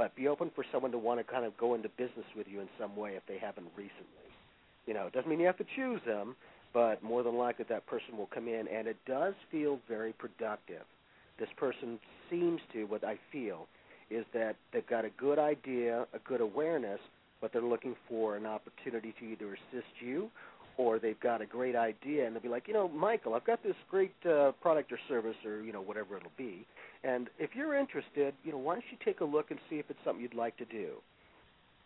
But 0.00 0.16
be 0.16 0.28
open 0.28 0.50
for 0.54 0.64
someone 0.72 0.92
to 0.92 0.98
want 0.98 1.20
to 1.20 1.30
kind 1.30 1.44
of 1.44 1.54
go 1.58 1.74
into 1.74 1.90
business 1.90 2.24
with 2.34 2.46
you 2.48 2.62
in 2.62 2.70
some 2.80 2.96
way 2.96 3.16
if 3.16 3.22
they 3.28 3.36
haven't 3.36 3.66
recently. 3.76 4.32
You 4.86 4.94
know, 4.94 5.06
it 5.06 5.12
doesn't 5.12 5.28
mean 5.28 5.40
you 5.40 5.44
have 5.44 5.58
to 5.58 5.66
choose 5.76 6.00
them, 6.06 6.36
but 6.72 7.02
more 7.02 7.22
than 7.22 7.36
likely 7.36 7.66
that 7.68 7.84
person 7.84 8.16
will 8.16 8.30
come 8.32 8.48
in, 8.48 8.66
and 8.66 8.88
it 8.88 8.96
does 9.06 9.34
feel 9.50 9.78
very 9.86 10.14
productive. 10.14 10.84
This 11.38 11.50
person 11.58 11.98
seems 12.30 12.62
to, 12.72 12.84
what 12.84 13.04
I 13.04 13.18
feel, 13.30 13.66
is 14.08 14.24
that 14.32 14.56
they've 14.72 14.86
got 14.86 15.04
a 15.04 15.10
good 15.18 15.38
idea, 15.38 16.06
a 16.14 16.18
good 16.26 16.40
awareness, 16.40 17.00
but 17.42 17.52
they're 17.52 17.60
looking 17.60 17.94
for 18.08 18.36
an 18.36 18.46
opportunity 18.46 19.12
to 19.20 19.26
either 19.26 19.52
assist 19.52 19.92
you 20.00 20.30
or 20.80 20.98
they've 20.98 21.20
got 21.20 21.42
a 21.42 21.46
great 21.46 21.76
idea 21.76 22.26
and 22.26 22.34
they'll 22.34 22.42
be 22.42 22.48
like, 22.48 22.66
you 22.66 22.72
know, 22.72 22.88
Michael, 22.88 23.34
I've 23.34 23.44
got 23.44 23.62
this 23.62 23.76
great 23.90 24.14
uh, 24.24 24.52
product 24.62 24.90
or 24.90 24.98
service 25.08 25.36
or 25.44 25.60
you 25.62 25.72
know 25.72 25.82
whatever 25.82 26.16
it'll 26.16 26.30
be, 26.38 26.66
and 27.04 27.28
if 27.38 27.50
you're 27.54 27.76
interested, 27.76 28.32
you 28.44 28.52
know, 28.52 28.58
why 28.58 28.74
don't 28.74 28.84
you 28.90 28.98
take 29.04 29.20
a 29.20 29.24
look 29.24 29.50
and 29.50 29.60
see 29.68 29.76
if 29.76 29.86
it's 29.90 29.98
something 30.04 30.22
you'd 30.22 30.34
like 30.34 30.56
to 30.56 30.64
do. 30.64 30.92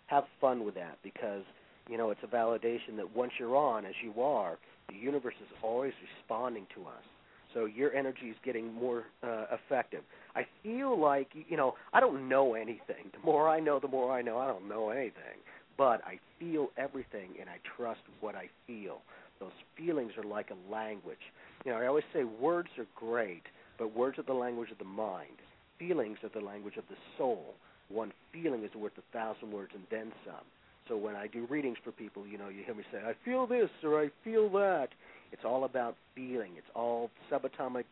Have 0.06 0.24
fun 0.40 0.64
with 0.64 0.74
that 0.76 0.98
because 1.02 1.42
you 1.88 1.98
know 1.98 2.10
it's 2.10 2.20
a 2.22 2.26
validation 2.26 2.96
that 2.96 3.16
once 3.16 3.32
you're 3.38 3.56
on, 3.56 3.84
as 3.84 3.94
you 4.02 4.22
are, 4.22 4.58
the 4.88 4.96
universe 4.96 5.34
is 5.40 5.48
always 5.62 5.92
responding 6.20 6.66
to 6.76 6.82
us. 6.82 7.04
So 7.52 7.64
your 7.64 7.94
energy 7.94 8.26
is 8.30 8.36
getting 8.44 8.72
more 8.74 9.04
uh, 9.22 9.46
effective. 9.52 10.02
I 10.36 10.46
feel 10.62 11.00
like 11.00 11.28
you 11.48 11.56
know 11.56 11.74
I 11.92 12.00
don't 12.00 12.28
know 12.28 12.54
anything. 12.54 13.10
The 13.12 13.24
more 13.24 13.48
I 13.48 13.58
know, 13.58 13.80
the 13.80 13.88
more 13.88 14.12
I 14.12 14.22
know. 14.22 14.38
I 14.38 14.46
don't 14.46 14.68
know 14.68 14.90
anything, 14.90 15.38
but 15.76 16.02
I 16.04 16.18
feel 16.38 16.68
everything, 16.76 17.30
and 17.40 17.48
I 17.48 17.58
trust 17.76 18.00
what 18.20 18.34
I 18.34 18.48
feel. 18.66 18.98
Those 19.40 19.52
feelings 19.76 20.12
are 20.16 20.24
like 20.24 20.50
a 20.50 20.72
language. 20.72 21.18
You 21.64 21.72
know, 21.72 21.78
I 21.78 21.86
always 21.86 22.04
say 22.12 22.24
words 22.24 22.68
are 22.78 22.86
great, 22.94 23.42
but 23.78 23.96
words 23.96 24.18
are 24.18 24.22
the 24.22 24.32
language 24.32 24.70
of 24.70 24.78
the 24.78 24.84
mind. 24.84 25.38
Feelings 25.78 26.18
are 26.22 26.30
the 26.38 26.44
language 26.44 26.76
of 26.76 26.84
the 26.88 26.96
soul. 27.18 27.54
One 27.88 28.12
feeling 28.32 28.64
is 28.64 28.74
worth 28.74 28.92
a 28.98 29.16
thousand 29.16 29.52
words 29.52 29.72
and 29.74 29.84
then 29.90 30.12
some. 30.24 30.44
So 30.88 30.96
when 30.96 31.16
I 31.16 31.26
do 31.26 31.46
readings 31.46 31.78
for 31.82 31.92
people, 31.92 32.26
you 32.26 32.38
know, 32.38 32.48
you 32.48 32.62
hear 32.64 32.74
me 32.74 32.84
say, 32.92 32.98
I 32.98 33.14
feel 33.24 33.46
this 33.46 33.70
or 33.82 34.00
I 34.00 34.10
feel 34.22 34.48
that. 34.50 34.88
It's 35.32 35.44
all 35.44 35.64
about 35.64 35.96
feeling. 36.14 36.52
It's 36.56 36.66
all 36.74 37.10
subatomic. 37.30 37.84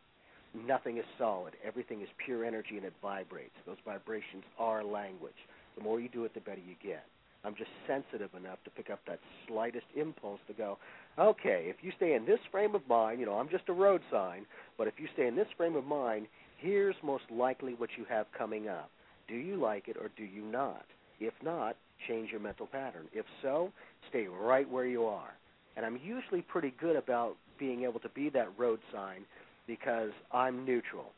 Nothing 0.54 0.98
is 0.98 1.04
solid. 1.18 1.54
Everything 1.64 2.02
is 2.02 2.08
pure 2.24 2.44
energy 2.44 2.76
and 2.76 2.84
it 2.84 2.92
vibrates. 3.00 3.54
Those 3.66 3.78
vibrations 3.84 4.44
are 4.58 4.84
language. 4.84 5.32
The 5.76 5.82
more 5.82 6.00
you 6.00 6.08
do 6.08 6.24
it, 6.24 6.34
the 6.34 6.40
better 6.40 6.60
you 6.60 6.74
get. 6.82 7.04
I'm 7.44 7.54
just 7.56 7.70
sensitive 7.86 8.30
enough 8.34 8.58
to 8.64 8.70
pick 8.70 8.90
up 8.90 9.00
that 9.06 9.18
slightest 9.48 9.86
impulse 9.96 10.40
to 10.46 10.52
go, 10.52 10.78
okay, 11.18 11.64
if 11.66 11.76
you 11.82 11.92
stay 11.96 12.14
in 12.14 12.24
this 12.24 12.38
frame 12.50 12.74
of 12.74 12.86
mind, 12.88 13.18
you 13.20 13.26
know, 13.26 13.34
I'm 13.34 13.48
just 13.48 13.68
a 13.68 13.72
road 13.72 14.00
sign, 14.10 14.46
but 14.78 14.86
if 14.86 14.94
you 14.98 15.08
stay 15.14 15.26
in 15.26 15.34
this 15.34 15.48
frame 15.56 15.74
of 15.74 15.84
mind, 15.84 16.26
here's 16.58 16.94
most 17.02 17.24
likely 17.30 17.74
what 17.74 17.90
you 17.98 18.04
have 18.08 18.26
coming 18.36 18.68
up. 18.68 18.90
Do 19.28 19.34
you 19.34 19.56
like 19.56 19.88
it 19.88 19.96
or 19.96 20.10
do 20.16 20.24
you 20.24 20.42
not? 20.42 20.84
If 21.20 21.34
not, 21.42 21.76
change 22.06 22.30
your 22.30 22.40
mental 22.40 22.66
pattern. 22.66 23.06
If 23.12 23.26
so, 23.42 23.72
stay 24.08 24.26
right 24.26 24.68
where 24.68 24.86
you 24.86 25.04
are. 25.04 25.34
And 25.76 25.86
I'm 25.86 25.98
usually 26.04 26.42
pretty 26.42 26.74
good 26.80 26.96
about 26.96 27.36
being 27.58 27.84
able 27.84 28.00
to 28.00 28.08
be 28.10 28.28
that 28.30 28.48
road 28.58 28.80
sign 28.92 29.24
because 29.66 30.10
I'm 30.32 30.64
neutral. 30.64 31.12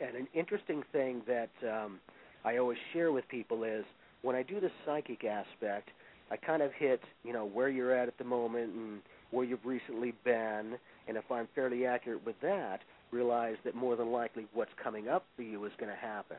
And 0.00 0.16
an 0.16 0.28
interesting 0.34 0.82
thing 0.92 1.22
that 1.26 1.50
um, 1.68 1.98
I 2.44 2.58
always 2.58 2.78
share 2.92 3.12
with 3.12 3.26
people 3.28 3.64
is 3.64 3.84
when 4.22 4.36
I 4.36 4.42
do 4.42 4.60
the 4.60 4.70
psychic 4.84 5.24
aspect, 5.24 5.90
I 6.30 6.36
kind 6.36 6.62
of 6.62 6.72
hit, 6.72 7.02
you 7.24 7.32
know, 7.32 7.44
where 7.46 7.68
you're 7.68 7.94
at 7.94 8.08
at 8.08 8.18
the 8.18 8.24
moment 8.24 8.72
and 8.72 9.00
where 9.30 9.44
you've 9.44 9.64
recently 9.64 10.14
been. 10.24 10.78
And 11.08 11.16
if 11.16 11.30
I'm 11.30 11.48
fairly 11.54 11.84
accurate 11.84 12.24
with 12.24 12.36
that, 12.42 12.80
realize 13.10 13.56
that 13.64 13.74
more 13.74 13.96
than 13.96 14.10
likely 14.10 14.46
what's 14.54 14.70
coming 14.82 15.08
up 15.08 15.24
for 15.36 15.42
you 15.42 15.64
is 15.64 15.72
going 15.78 15.90
to 15.90 15.98
happen. 15.98 16.38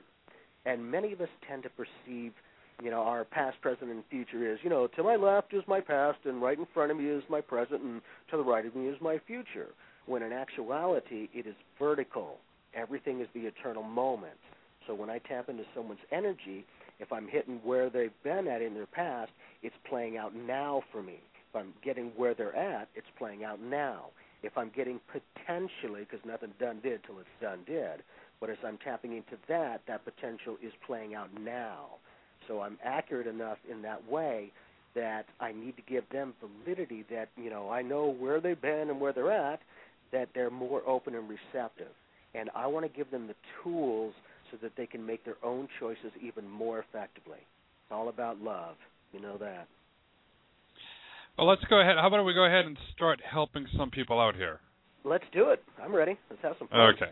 And 0.66 0.90
many 0.90 1.14
of 1.14 1.22
us 1.22 1.30
tend 1.48 1.64
to 1.64 1.70
perceive 1.70 2.34
you 2.82 2.90
know, 2.90 3.02
our 3.02 3.24
past, 3.24 3.62
present, 3.62 3.92
and 3.92 4.04
future 4.10 4.52
is, 4.52 4.60
you 4.64 4.70
know, 4.70 4.88
to 4.88 5.04
my 5.04 5.16
left 5.16 5.54
is 5.54 5.64
my 5.68 5.80
past, 5.80 6.20
and 6.26 6.42
right 6.42 6.58
in 6.58 6.66
front 6.74 6.92
of 6.92 6.98
me 6.98 7.06
is 7.06 7.24
my 7.30 7.42
present, 7.42 7.82
and 7.82 8.02
to 8.32 8.38
the 8.38 8.44
right 8.44 8.66
of 8.66 8.76
me 8.76 8.88
is 8.88 9.00
my 9.00 9.20
future. 9.28 9.68
When 10.06 10.22
in 10.24 10.34
actuality, 10.34 11.30
it 11.34 11.46
is 11.46 11.56
vertical. 11.80 12.38
Everything 12.74 13.22
is 13.22 13.28
the 13.34 13.42
eternal 13.42 13.84
moment. 13.84 14.38
So 14.88 14.94
when 14.96 15.10
I 15.10 15.20
tap 15.20 15.50
into 15.50 15.64
someone's 15.76 16.02
energy, 16.12 16.66
if 17.00 17.12
I'm 17.12 17.28
hitting 17.28 17.60
where 17.64 17.90
they've 17.90 18.12
been 18.24 18.48
at 18.48 18.62
in 18.62 18.74
their 18.74 18.86
past, 18.86 19.32
it's 19.62 19.76
playing 19.90 20.18
out 20.18 20.36
now 20.36 20.84
for 20.92 21.02
me. 21.02 21.20
If 21.50 21.56
I'm 21.56 21.74
getting 21.84 22.12
where 22.16 22.34
they're 22.34 22.56
at, 22.56 22.90
it's 22.96 23.08
playing 23.18 23.44
out 23.44 23.62
now. 23.62 24.06
If 24.42 24.58
I'm 24.58 24.72
getting 24.76 25.00
potentially, 25.08 26.02
because 26.02 26.26
nothing 26.26 26.52
done 26.60 26.80
did 26.84 27.04
till 27.04 27.20
it's 27.20 27.30
done 27.42 27.60
did, 27.66 28.04
but 28.40 28.50
as 28.50 28.58
I'm 28.66 28.78
tapping 28.78 29.14
into 29.16 29.38
that, 29.48 29.82
that 29.88 30.04
potential 30.04 30.58
is 30.62 30.74
playing 30.86 31.16
out 31.16 31.30
now. 31.40 31.86
So 32.48 32.62
I'm 32.62 32.78
accurate 32.84 33.28
enough 33.28 33.58
in 33.70 33.82
that 33.84 34.10
way 34.10 34.52
that 34.96 35.26
I 35.40 35.52
need 35.52 35.76
to 35.78 35.82
give 35.84 36.04
them 36.10 36.34
validity 36.42 37.06
that, 37.10 37.30
you 37.38 37.50
know, 37.50 37.70
I 37.70 37.82
know 37.82 38.10
where 38.10 38.42
they've 38.42 38.62
been 38.62 38.90
and 38.90 39.00
where 39.00 39.14
they're 39.14 39.32
at, 39.32 39.62
that 40.12 40.30
they're 40.36 40.52
more 40.52 40.82
open 40.86 41.16
and 41.16 41.30
receptive. 41.30 41.94
And 42.36 42.50
I 42.56 42.68
want 42.68 42.86
to 42.86 42.96
give 42.96 43.12
them 43.12 43.28
the 43.28 43.36
tools 43.64 44.14
so 44.54 44.60
that 44.62 44.74
they 44.78 44.86
can 44.86 45.04
make 45.04 45.26
their 45.26 45.38
own 45.44 45.68
choices 45.80 46.12
even 46.22 46.48
more 46.48 46.80
effectively. 46.80 47.40
It's 47.40 47.92
all 47.92 48.10
about 48.10 48.40
love. 48.40 48.76
You 49.12 49.20
know 49.20 49.38
that. 49.38 49.68
Well, 51.38 51.48
let's 51.48 51.64
go 51.70 51.82
ahead. 51.82 51.96
How 51.98 52.08
about 52.08 52.24
we 52.24 52.36
go 52.36 52.46
ahead 52.46 52.66
and 52.66 52.78
start 52.96 53.20
helping 53.28 53.66
some 53.76 53.90
people 53.90 54.20
out 54.22 54.36
here? 54.36 54.60
Let's 55.04 55.24
do 55.34 55.50
it. 55.50 55.64
I'm 55.82 55.94
ready. 55.94 56.18
Let's 56.30 56.42
have 56.44 56.56
some 56.60 56.68
fun. 56.68 56.80
Okay. 56.96 57.12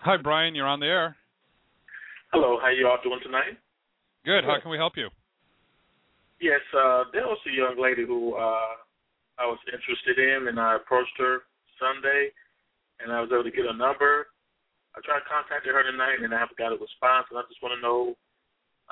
Hi, 0.00 0.18
Brian. 0.18 0.54
You're 0.54 0.66
on 0.66 0.80
the 0.80 0.86
air. 0.86 1.16
Hello, 2.32 2.58
how 2.60 2.68
you 2.68 2.86
all 2.86 2.98
doing 3.02 3.20
tonight? 3.22 3.56
Good. 4.26 4.44
How 4.44 4.60
can 4.60 4.70
we 4.70 4.76
help 4.76 4.94
you? 4.96 5.08
Yes, 6.40 6.60
uh, 6.76 7.04
there 7.12 7.24
was 7.24 7.38
a 7.48 7.56
young 7.56 7.80
lady 7.80 8.04
who 8.04 8.34
uh, 8.34 8.76
I 9.38 9.46
was 9.46 9.58
interested 9.72 10.18
in, 10.18 10.48
and 10.48 10.60
I 10.60 10.76
approached 10.76 11.16
her 11.18 11.38
Sunday, 11.80 12.28
and 13.02 13.12
I 13.12 13.20
was 13.20 13.30
able 13.32 13.44
to 13.44 13.50
get 13.50 13.66
a 13.66 13.76
number. 13.76 14.28
I 14.94 15.00
tried 15.02 15.26
contacting 15.26 15.72
her 15.72 15.82
tonight, 15.82 16.22
and 16.22 16.32
I 16.34 16.38
haven't 16.38 16.58
got 16.58 16.70
a 16.70 16.78
response, 16.78 17.26
and 17.30 17.38
I 17.38 17.42
just 17.48 17.62
want 17.62 17.74
to 17.74 17.82
know, 17.82 18.14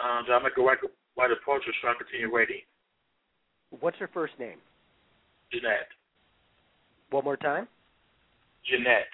um, 0.03 0.27
do 0.27 0.33
I 0.33 0.43
make 0.43 0.59
a 0.59 0.62
right, 0.62 0.79
right 1.17 1.31
approach 1.31 1.62
or 1.62 1.73
should 1.79 1.88
I 1.88 1.95
continue 1.95 2.33
waiting? 2.33 2.62
What's 3.81 3.99
her 3.99 4.11
first 4.12 4.35
name? 4.38 4.59
Jeanette. 5.53 5.88
One 7.11 7.25
more 7.25 7.37
time? 7.37 7.69
Jeanette. 8.65 9.11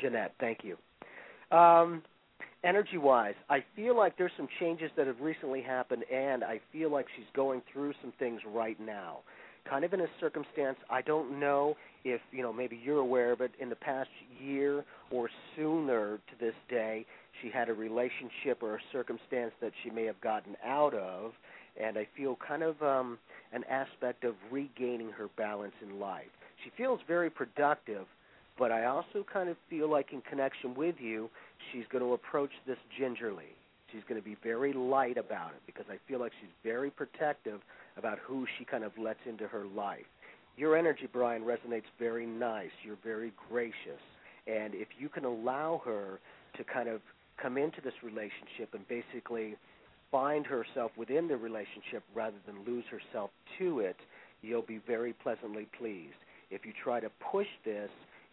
Jeanette, 0.00 0.34
thank 0.40 0.60
you. 0.62 0.76
Um, 1.56 2.02
energy 2.64 2.96
wise, 2.96 3.34
I 3.48 3.64
feel 3.74 3.96
like 3.96 4.16
there's 4.16 4.32
some 4.36 4.48
changes 4.60 4.90
that 4.96 5.06
have 5.06 5.20
recently 5.20 5.62
happened, 5.62 6.04
and 6.12 6.44
I 6.44 6.60
feel 6.72 6.90
like 6.90 7.06
she's 7.16 7.26
going 7.34 7.62
through 7.72 7.92
some 8.00 8.12
things 8.18 8.40
right 8.46 8.78
now. 8.80 9.18
Kind 9.68 9.84
of 9.84 9.92
in 9.92 10.00
a 10.00 10.06
circumstance, 10.18 10.78
I 10.88 11.02
don't 11.02 11.38
know 11.38 11.76
if, 12.04 12.20
you 12.32 12.42
know, 12.42 12.52
maybe 12.52 12.80
you're 12.82 12.98
aware 12.98 13.30
of 13.30 13.40
it, 13.40 13.52
in 13.60 13.68
the 13.68 13.76
past 13.76 14.10
year 14.42 14.84
or 15.10 15.28
sooner 15.54 16.16
to 16.16 16.44
this 16.44 16.54
day, 16.68 17.06
she 17.40 17.50
had 17.50 17.68
a 17.68 17.74
relationship 17.74 18.62
or 18.62 18.76
a 18.76 18.80
circumstance 18.90 19.52
that 19.60 19.72
she 19.82 19.90
may 19.90 20.04
have 20.04 20.20
gotten 20.20 20.56
out 20.64 20.94
of, 20.94 21.32
and 21.80 21.96
I 21.96 22.08
feel 22.16 22.36
kind 22.46 22.62
of 22.62 22.82
um, 22.82 23.18
an 23.52 23.64
aspect 23.70 24.24
of 24.24 24.34
regaining 24.50 25.10
her 25.10 25.28
balance 25.36 25.74
in 25.82 26.00
life. 26.00 26.30
She 26.64 26.70
feels 26.76 27.00
very 27.06 27.30
productive, 27.30 28.06
but 28.58 28.72
I 28.72 28.86
also 28.86 29.24
kind 29.32 29.48
of 29.48 29.56
feel 29.68 29.88
like 29.90 30.12
in 30.12 30.20
connection 30.22 30.74
with 30.74 30.96
you, 30.98 31.30
she's 31.70 31.84
going 31.90 32.04
to 32.04 32.12
approach 32.12 32.50
this 32.66 32.78
gingerly. 32.98 33.54
She's 33.92 34.02
going 34.08 34.20
to 34.20 34.24
be 34.24 34.36
very 34.42 34.72
light 34.72 35.18
about 35.18 35.50
it 35.50 35.62
because 35.66 35.86
I 35.90 35.96
feel 36.08 36.20
like 36.20 36.32
she's 36.40 36.50
very 36.62 36.90
protective 36.90 37.60
about 37.96 38.18
who 38.18 38.46
she 38.58 38.64
kind 38.64 38.84
of 38.84 38.92
lets 38.98 39.20
into 39.26 39.46
her 39.48 39.66
life. 39.66 40.06
Your 40.56 40.76
energy, 40.76 41.08
Brian, 41.12 41.42
resonates 41.42 41.84
very 41.98 42.26
nice. 42.26 42.70
You're 42.84 42.98
very 43.02 43.32
gracious. 43.48 44.00
And 44.46 44.74
if 44.74 44.88
you 44.98 45.08
can 45.08 45.24
allow 45.24 45.82
her 45.84 46.20
to 46.56 46.64
kind 46.64 46.88
of 46.88 47.00
come 47.40 47.56
into 47.56 47.80
this 47.80 47.94
relationship 48.02 48.74
and 48.74 48.86
basically 48.88 49.56
find 50.10 50.44
herself 50.46 50.90
within 50.96 51.28
the 51.28 51.36
relationship 51.36 52.02
rather 52.14 52.36
than 52.46 52.56
lose 52.66 52.84
herself 52.90 53.30
to 53.58 53.80
it, 53.80 53.96
you'll 54.42 54.62
be 54.62 54.80
very 54.86 55.12
pleasantly 55.12 55.66
pleased. 55.78 56.16
If 56.50 56.66
you 56.66 56.72
try 56.82 57.00
to 57.00 57.10
push 57.30 57.46
this 57.64 57.90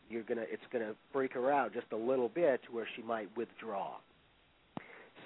you're 0.09 0.23
gonna 0.23 0.45
it's 0.49 0.63
gonna 0.71 0.93
freak 1.11 1.33
her 1.33 1.51
out 1.51 1.73
just 1.73 1.87
a 1.91 1.97
little 1.97 2.29
bit 2.29 2.61
to 2.63 2.71
where 2.71 2.87
she 2.95 3.01
might 3.01 3.35
withdraw. 3.35 3.95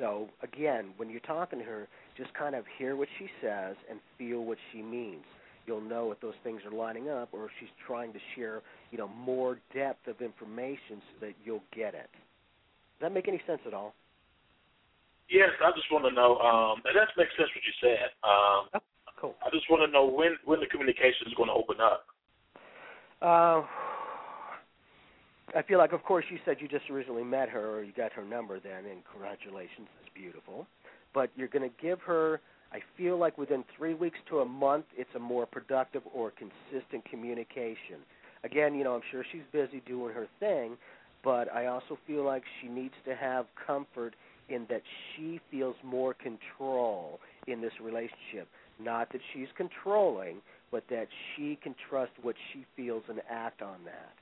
So 0.01 0.27
again, 0.41 0.93
when 0.97 1.11
you're 1.11 1.19
talking 1.19 1.59
to 1.59 1.65
her, 1.65 1.87
just 2.17 2.33
kind 2.33 2.55
of 2.55 2.65
hear 2.79 2.95
what 2.95 3.07
she 3.19 3.27
says 3.39 3.75
and 3.87 3.99
feel 4.17 4.43
what 4.43 4.57
she 4.73 4.81
means. 4.81 5.23
You'll 5.67 5.79
know 5.79 6.11
if 6.11 6.19
those 6.21 6.33
things 6.43 6.61
are 6.65 6.75
lining 6.75 7.07
up 7.07 7.29
or 7.31 7.45
if 7.45 7.51
she's 7.59 7.69
trying 7.85 8.11
to 8.13 8.19
share, 8.35 8.63
you 8.89 8.97
know, 8.97 9.07
more 9.07 9.59
depth 9.75 10.07
of 10.07 10.19
information 10.19 10.97
so 10.97 11.27
that 11.27 11.33
you'll 11.45 11.63
get 11.73 11.93
it. 11.93 12.09
Does 12.97 13.01
that 13.01 13.13
make 13.13 13.27
any 13.27 13.39
sense 13.45 13.61
at 13.67 13.75
all? 13.75 13.93
Yes, 15.29 15.49
I 15.63 15.69
just 15.75 15.85
want 15.91 16.03
to 16.05 16.11
know, 16.11 16.37
um, 16.39 16.81
and 16.83 16.97
that 16.97 17.07
makes 17.15 17.31
sense 17.37 17.49
what 17.53 17.61
you 17.63 17.75
said. 17.79 18.09
Um, 18.25 18.67
oh, 18.73 19.13
cool. 19.21 19.35
I 19.45 19.51
just 19.53 19.69
want 19.69 19.87
to 19.87 19.91
know 19.93 20.05
when 20.05 20.35
when 20.45 20.59
the 20.59 20.65
communication 20.65 21.27
is 21.27 21.33
going 21.35 21.47
to 21.47 21.53
open 21.53 21.77
up. 21.79 22.03
Uh, 23.21 23.61
I 25.53 25.61
feel 25.61 25.79
like, 25.79 25.91
of 25.91 26.03
course, 26.03 26.23
you 26.29 26.39
said 26.45 26.57
you 26.59 26.67
just 26.69 26.89
recently 26.89 27.23
met 27.23 27.49
her 27.49 27.77
or 27.77 27.83
you 27.83 27.91
got 27.91 28.13
her 28.13 28.23
number 28.23 28.59
then, 28.59 28.85
and 28.89 29.01
congratulations, 29.11 29.87
that's 29.99 30.13
beautiful. 30.13 30.65
But 31.13 31.29
you're 31.35 31.49
going 31.49 31.69
to 31.69 31.75
give 31.81 31.99
her, 32.01 32.39
I 32.71 32.79
feel 32.95 33.17
like 33.17 33.37
within 33.37 33.65
three 33.77 33.93
weeks 33.93 34.17
to 34.29 34.39
a 34.39 34.45
month, 34.45 34.85
it's 34.97 35.09
a 35.15 35.19
more 35.19 35.45
productive 35.45 36.03
or 36.13 36.31
consistent 36.31 37.03
communication. 37.09 37.99
Again, 38.45 38.75
you 38.75 38.85
know, 38.85 38.95
I'm 38.95 39.01
sure 39.11 39.25
she's 39.29 39.41
busy 39.51 39.81
doing 39.85 40.13
her 40.13 40.27
thing, 40.39 40.77
but 41.21 41.53
I 41.53 41.65
also 41.65 41.97
feel 42.07 42.23
like 42.23 42.43
she 42.61 42.69
needs 42.69 42.95
to 43.05 43.13
have 43.13 43.45
comfort 43.67 44.15
in 44.47 44.65
that 44.69 44.83
she 45.15 45.41
feels 45.51 45.75
more 45.83 46.13
control 46.13 47.19
in 47.47 47.59
this 47.59 47.73
relationship. 47.81 48.47
Not 48.81 49.11
that 49.11 49.21
she's 49.33 49.47
controlling, 49.57 50.37
but 50.71 50.83
that 50.89 51.07
she 51.35 51.59
can 51.61 51.75
trust 51.89 52.11
what 52.21 52.35
she 52.53 52.65
feels 52.77 53.03
and 53.09 53.19
act 53.29 53.61
on 53.61 53.79
that 53.83 54.13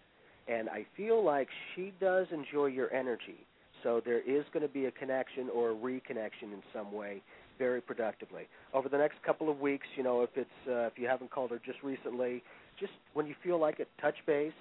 and 0.50 0.68
I 0.68 0.86
feel 0.98 1.24
like 1.24 1.48
she 1.76 1.94
does 2.02 2.28
enjoy 2.32 2.68
your 2.68 2.92
energy. 2.94 3.46
So 3.84 4.02
there 4.04 4.20
is 4.20 4.44
going 4.52 4.68
to 4.68 4.74
be 4.74 4.86
a 4.86 4.92
connection 4.92 5.50
or 5.54 5.72
a 5.72 5.76
reconnection 5.76 6.52
in 6.52 6.62
some 6.74 6.92
way 6.92 7.22
very 7.58 7.82
productively. 7.82 8.44
Over 8.74 8.90
the 8.90 8.98
next 8.98 9.22
couple 9.26 9.50
of 9.50 9.60
weeks, 9.60 9.88
you 9.96 10.04
know, 10.04 10.22
if 10.22 10.32
it's 10.36 10.50
uh, 10.68 10.88
if 10.88 10.94
you 10.98 11.08
haven't 11.08 11.32
called 11.32 11.52
her 11.52 11.62
just 11.66 11.82
recently, 11.84 12.44
just 12.80 12.92
when 13.14 13.28
you 13.28 13.36
feel 13.44 13.60
like 13.60 13.80
it, 13.80 13.88
touch 14.02 14.16
base. 14.26 14.52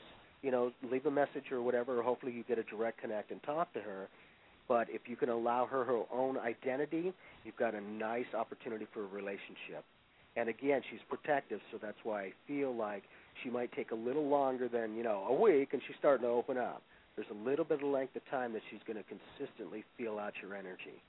You 0.42 0.52
know, 0.52 0.70
leave 0.88 1.04
a 1.06 1.10
message 1.10 1.50
or 1.50 1.62
whatever. 1.62 1.98
Or 1.98 2.02
hopefully, 2.02 2.32
you 2.32 2.44
get 2.44 2.58
a 2.58 2.62
direct 2.64 3.00
connect 3.00 3.32
and 3.32 3.42
talk 3.42 3.72
to 3.72 3.80
her. 3.80 4.08
But 4.68 4.86
if 4.90 5.02
you 5.06 5.16
can 5.16 5.30
allow 5.30 5.66
her 5.66 5.82
her 5.84 6.02
own 6.12 6.38
identity, 6.38 7.12
you've 7.44 7.56
got 7.56 7.74
a 7.74 7.80
nice 7.80 8.26
opportunity 8.36 8.86
for 8.92 9.02
a 9.02 9.06
relationship. 9.06 9.84
And 10.36 10.48
again, 10.48 10.82
she's 10.90 11.00
protective, 11.08 11.58
so 11.72 11.78
that's 11.82 11.96
why 12.04 12.22
I 12.22 12.32
feel 12.46 12.72
like 12.72 13.02
she 13.42 13.50
might 13.50 13.72
take 13.72 13.90
a 13.90 13.94
little 13.94 14.28
longer 14.28 14.68
than 14.68 14.96
you 14.96 15.02
know 15.02 15.26
a 15.28 15.34
week, 15.34 15.70
and 15.72 15.82
she's 15.86 15.96
starting 15.98 16.26
to 16.26 16.32
open 16.32 16.56
up. 16.58 16.82
There's 17.16 17.28
a 17.30 17.48
little 17.48 17.64
bit 17.64 17.82
of 17.82 17.88
length 17.88 18.14
of 18.16 18.22
time 18.30 18.52
that 18.52 18.62
she's 18.70 18.80
going 18.86 18.96
to 18.96 19.04
consistently 19.04 19.84
feel 19.96 20.18
out 20.18 20.34
your 20.40 20.54
energy 20.54 21.02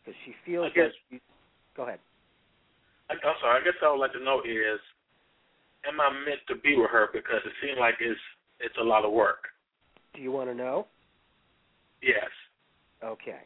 because 0.00 0.18
she 0.24 0.32
feels 0.44 0.72
guess. 0.74 0.92
You, 1.10 1.20
go 1.76 1.82
ahead. 1.84 2.00
I, 3.10 3.14
I'm 3.14 3.36
sorry. 3.40 3.60
I 3.60 3.64
guess 3.64 3.74
I 3.84 3.90
would 3.90 4.00
like 4.00 4.12
to 4.12 4.24
know 4.24 4.40
is, 4.40 4.80
am 5.86 6.00
I 6.00 6.10
meant 6.24 6.40
to 6.48 6.56
be 6.56 6.76
with 6.76 6.90
her? 6.90 7.08
Because 7.12 7.40
it 7.44 7.52
seems 7.62 7.78
like 7.78 7.96
it's 8.00 8.20
it's 8.60 8.76
a 8.80 8.84
lot 8.84 9.04
of 9.04 9.12
work. 9.12 9.48
Do 10.14 10.22
you 10.22 10.32
want 10.32 10.48
to 10.48 10.54
know? 10.54 10.86
Yes. 12.02 12.30
Okay. 13.04 13.40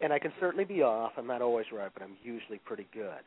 And 0.00 0.12
I 0.12 0.18
can 0.18 0.32
certainly 0.40 0.64
be 0.64 0.82
off. 0.82 1.12
I'm 1.16 1.26
not 1.26 1.42
always 1.42 1.66
right, 1.72 1.90
but 1.94 2.02
I'm 2.02 2.16
usually 2.22 2.58
pretty 2.58 2.86
good. 2.92 3.22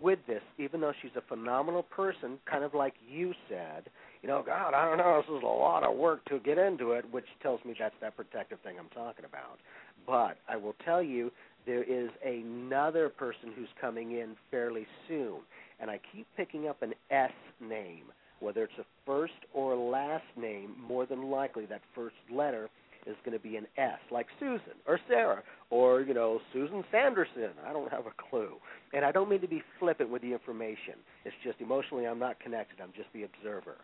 With 0.00 0.18
this, 0.26 0.42
even 0.58 0.80
though 0.80 0.92
she's 1.02 1.10
a 1.16 1.20
phenomenal 1.20 1.82
person, 1.82 2.38
kind 2.50 2.64
of 2.64 2.74
like 2.74 2.94
you 3.08 3.34
said, 3.48 3.84
you 4.22 4.28
know, 4.28 4.42
God, 4.44 4.72
I 4.72 4.88
don't 4.88 4.98
know, 4.98 5.20
this 5.20 5.36
is 5.36 5.42
a 5.42 5.46
lot 5.46 5.84
of 5.84 5.96
work 5.96 6.24
to 6.26 6.38
get 6.38 6.56
into 6.56 6.92
it, 6.92 7.04
which 7.10 7.26
tells 7.42 7.62
me 7.64 7.74
that's 7.78 7.94
that 8.00 8.16
protective 8.16 8.58
thing 8.60 8.76
I'm 8.78 8.88
talking 8.88 9.26
about. 9.26 9.58
But 10.06 10.38
I 10.48 10.56
will 10.56 10.74
tell 10.84 11.02
you, 11.02 11.30
there 11.66 11.82
is 11.82 12.10
another 12.24 13.08
person 13.08 13.52
who's 13.54 13.68
coming 13.80 14.12
in 14.12 14.36
fairly 14.50 14.86
soon, 15.08 15.40
and 15.80 15.90
I 15.90 16.00
keep 16.12 16.26
picking 16.36 16.68
up 16.68 16.82
an 16.82 16.94
S 17.10 17.32
name. 17.60 18.04
Whether 18.40 18.64
it's 18.64 18.78
a 18.78 18.84
first 19.06 19.32
or 19.52 19.76
last 19.76 20.24
name, 20.36 20.74
more 20.86 21.06
than 21.06 21.30
likely 21.30 21.66
that 21.66 21.80
first 21.94 22.16
letter 22.30 22.68
is 23.06 23.16
going 23.24 23.36
to 23.36 23.42
be 23.42 23.56
an 23.56 23.66
S, 23.76 23.98
like 24.10 24.26
Susan 24.40 24.74
or 24.86 24.98
Sarah 25.08 25.42
or 25.70 26.02
you 26.02 26.14
know 26.14 26.40
Susan 26.52 26.84
Sanderson. 26.90 27.50
I 27.66 27.72
don't 27.72 27.90
have 27.90 28.06
a 28.06 28.28
clue, 28.30 28.54
and 28.92 29.04
I 29.04 29.12
don't 29.12 29.28
mean 29.28 29.40
to 29.40 29.48
be 29.48 29.62
flippant 29.78 30.10
with 30.10 30.22
the 30.22 30.32
information. 30.32 30.94
It's 31.24 31.36
just 31.44 31.60
emotionally 31.60 32.06
I'm 32.06 32.18
not 32.18 32.40
connected. 32.40 32.80
I'm 32.80 32.92
just 32.96 33.08
the 33.12 33.24
observer. 33.24 33.76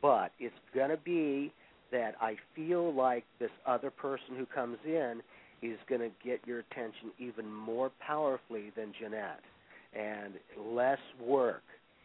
But 0.00 0.32
it's 0.40 0.54
going 0.74 0.90
to 0.90 0.96
be 0.96 1.52
that 1.92 2.14
I 2.20 2.36
feel 2.56 2.92
like 2.92 3.24
this 3.38 3.50
other 3.66 3.90
person 3.90 4.36
who 4.36 4.46
comes 4.46 4.78
in 4.84 5.22
is 5.62 5.78
going 5.88 6.00
to 6.00 6.10
get 6.24 6.40
your 6.46 6.60
attention 6.60 7.12
even 7.18 7.52
more 7.52 7.92
powerfully 8.00 8.72
than 8.76 8.92
Jeanette, 8.98 9.42
and 9.94 10.34
less 10.58 10.98
work. 11.24 11.62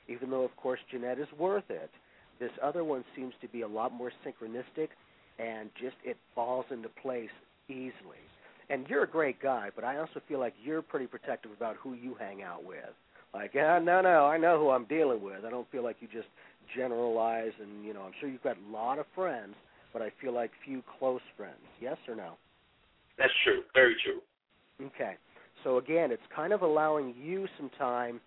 Even 0.08 0.30
though 0.30 0.44
of 0.44 0.56
course 0.58 0.80
Jeanette 0.92 1.20
is 1.20 1.28
worth 1.40 1.70
it, 1.70 1.90
this 2.40 2.52
other 2.62 2.84
one 2.84 3.04
seems 3.16 3.34
to 3.42 3.48
be 3.48 3.62
a 3.62 3.68
lot 3.68 3.92
more 3.92 4.12
synchronistic 4.26 4.90
and 5.40 5.70
just 5.80 5.96
it 6.04 6.18
falls 6.36 6.66
into 6.72 6.90
place 6.90 7.30
easily. 7.70 8.24
And 8.70 8.86
you're 8.88 9.04
a 9.04 9.10
great 9.10 9.42
guy, 9.42 9.70
but 9.74 9.84
I 9.84 9.98
also 9.98 10.22
feel 10.28 10.40
like 10.40 10.54
you're 10.62 10.82
pretty 10.82 11.08
protective 11.08 11.52
about 11.56 11.78
who 11.78 11.94
you 11.94 12.16
hang 12.20 12.44
out 12.44 12.66
with. 12.66 12.80
Like, 13.34 13.54
ah, 13.58 13.80
no, 13.80 14.02
no, 14.02 14.26
I 14.26 14.38
know 14.38 14.60
who 14.60 14.70
I'm 14.70 14.86
dealing 14.86 15.22
with. 15.22 15.46
I 15.46 15.50
don't 15.50 15.70
feel 15.72 15.84
like 15.84 15.98
you 16.00 16.08
just 16.12 16.28
generalize, 16.76 17.52
and 17.62 17.86
you 17.86 17.94
know, 17.94 18.02
I'm 18.02 18.12
sure 18.20 18.30
you've 18.30 18.44
got 18.44 18.58
a 18.58 18.72
lot 18.72 19.00
of 19.00 19.06
friends, 19.16 19.56
but 19.94 20.02
I 20.02 20.12
feel 20.22 20.34
like 20.34 20.52
few 20.66 20.84
close 21.00 21.22
friends. 21.36 21.56
Yes 21.80 21.98
or 22.08 22.16
no? 22.16 22.34
That's 23.18 23.34
true. 23.44 23.62
Very 23.74 23.96
true. 24.04 24.22
Okay. 24.88 25.16
So 25.64 25.78
again, 25.78 26.12
it's 26.12 26.22
kind 26.36 26.54
of 26.54 26.62
allowing 26.62 27.16
you 27.22 27.48
some 27.58 27.70
time 27.78 28.20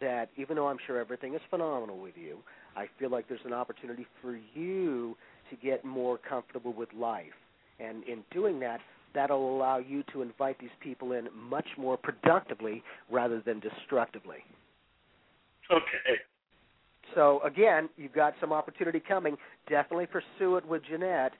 that 0.00 0.30
even 0.36 0.56
though 0.56 0.68
I'm 0.68 0.78
sure 0.86 0.98
everything 0.98 1.34
is 1.34 1.40
phenomenal 1.50 1.98
with 1.98 2.14
you, 2.16 2.38
I 2.76 2.86
feel 2.98 3.10
like 3.10 3.28
there's 3.28 3.40
an 3.44 3.52
opportunity 3.52 4.06
for 4.22 4.38
you 4.54 5.16
to 5.50 5.56
get 5.56 5.84
more 5.84 6.18
comfortable 6.18 6.72
with 6.72 6.88
life. 6.94 7.26
And 7.80 8.02
in 8.04 8.24
doing 8.32 8.58
that, 8.60 8.80
that'll 9.14 9.56
allow 9.56 9.78
you 9.78 10.02
to 10.12 10.22
invite 10.22 10.58
these 10.58 10.70
people 10.80 11.12
in 11.12 11.28
much 11.34 11.66
more 11.76 11.96
productively 11.96 12.82
rather 13.10 13.40
than 13.40 13.60
destructively. 13.60 14.44
Okay. 15.70 16.20
So 17.14 17.40
again, 17.44 17.88
you've 17.96 18.12
got 18.12 18.34
some 18.40 18.52
opportunity 18.52 19.00
coming. 19.00 19.36
Definitely 19.68 20.06
pursue 20.06 20.56
it 20.56 20.66
with 20.66 20.82
Jeanette, 20.88 21.32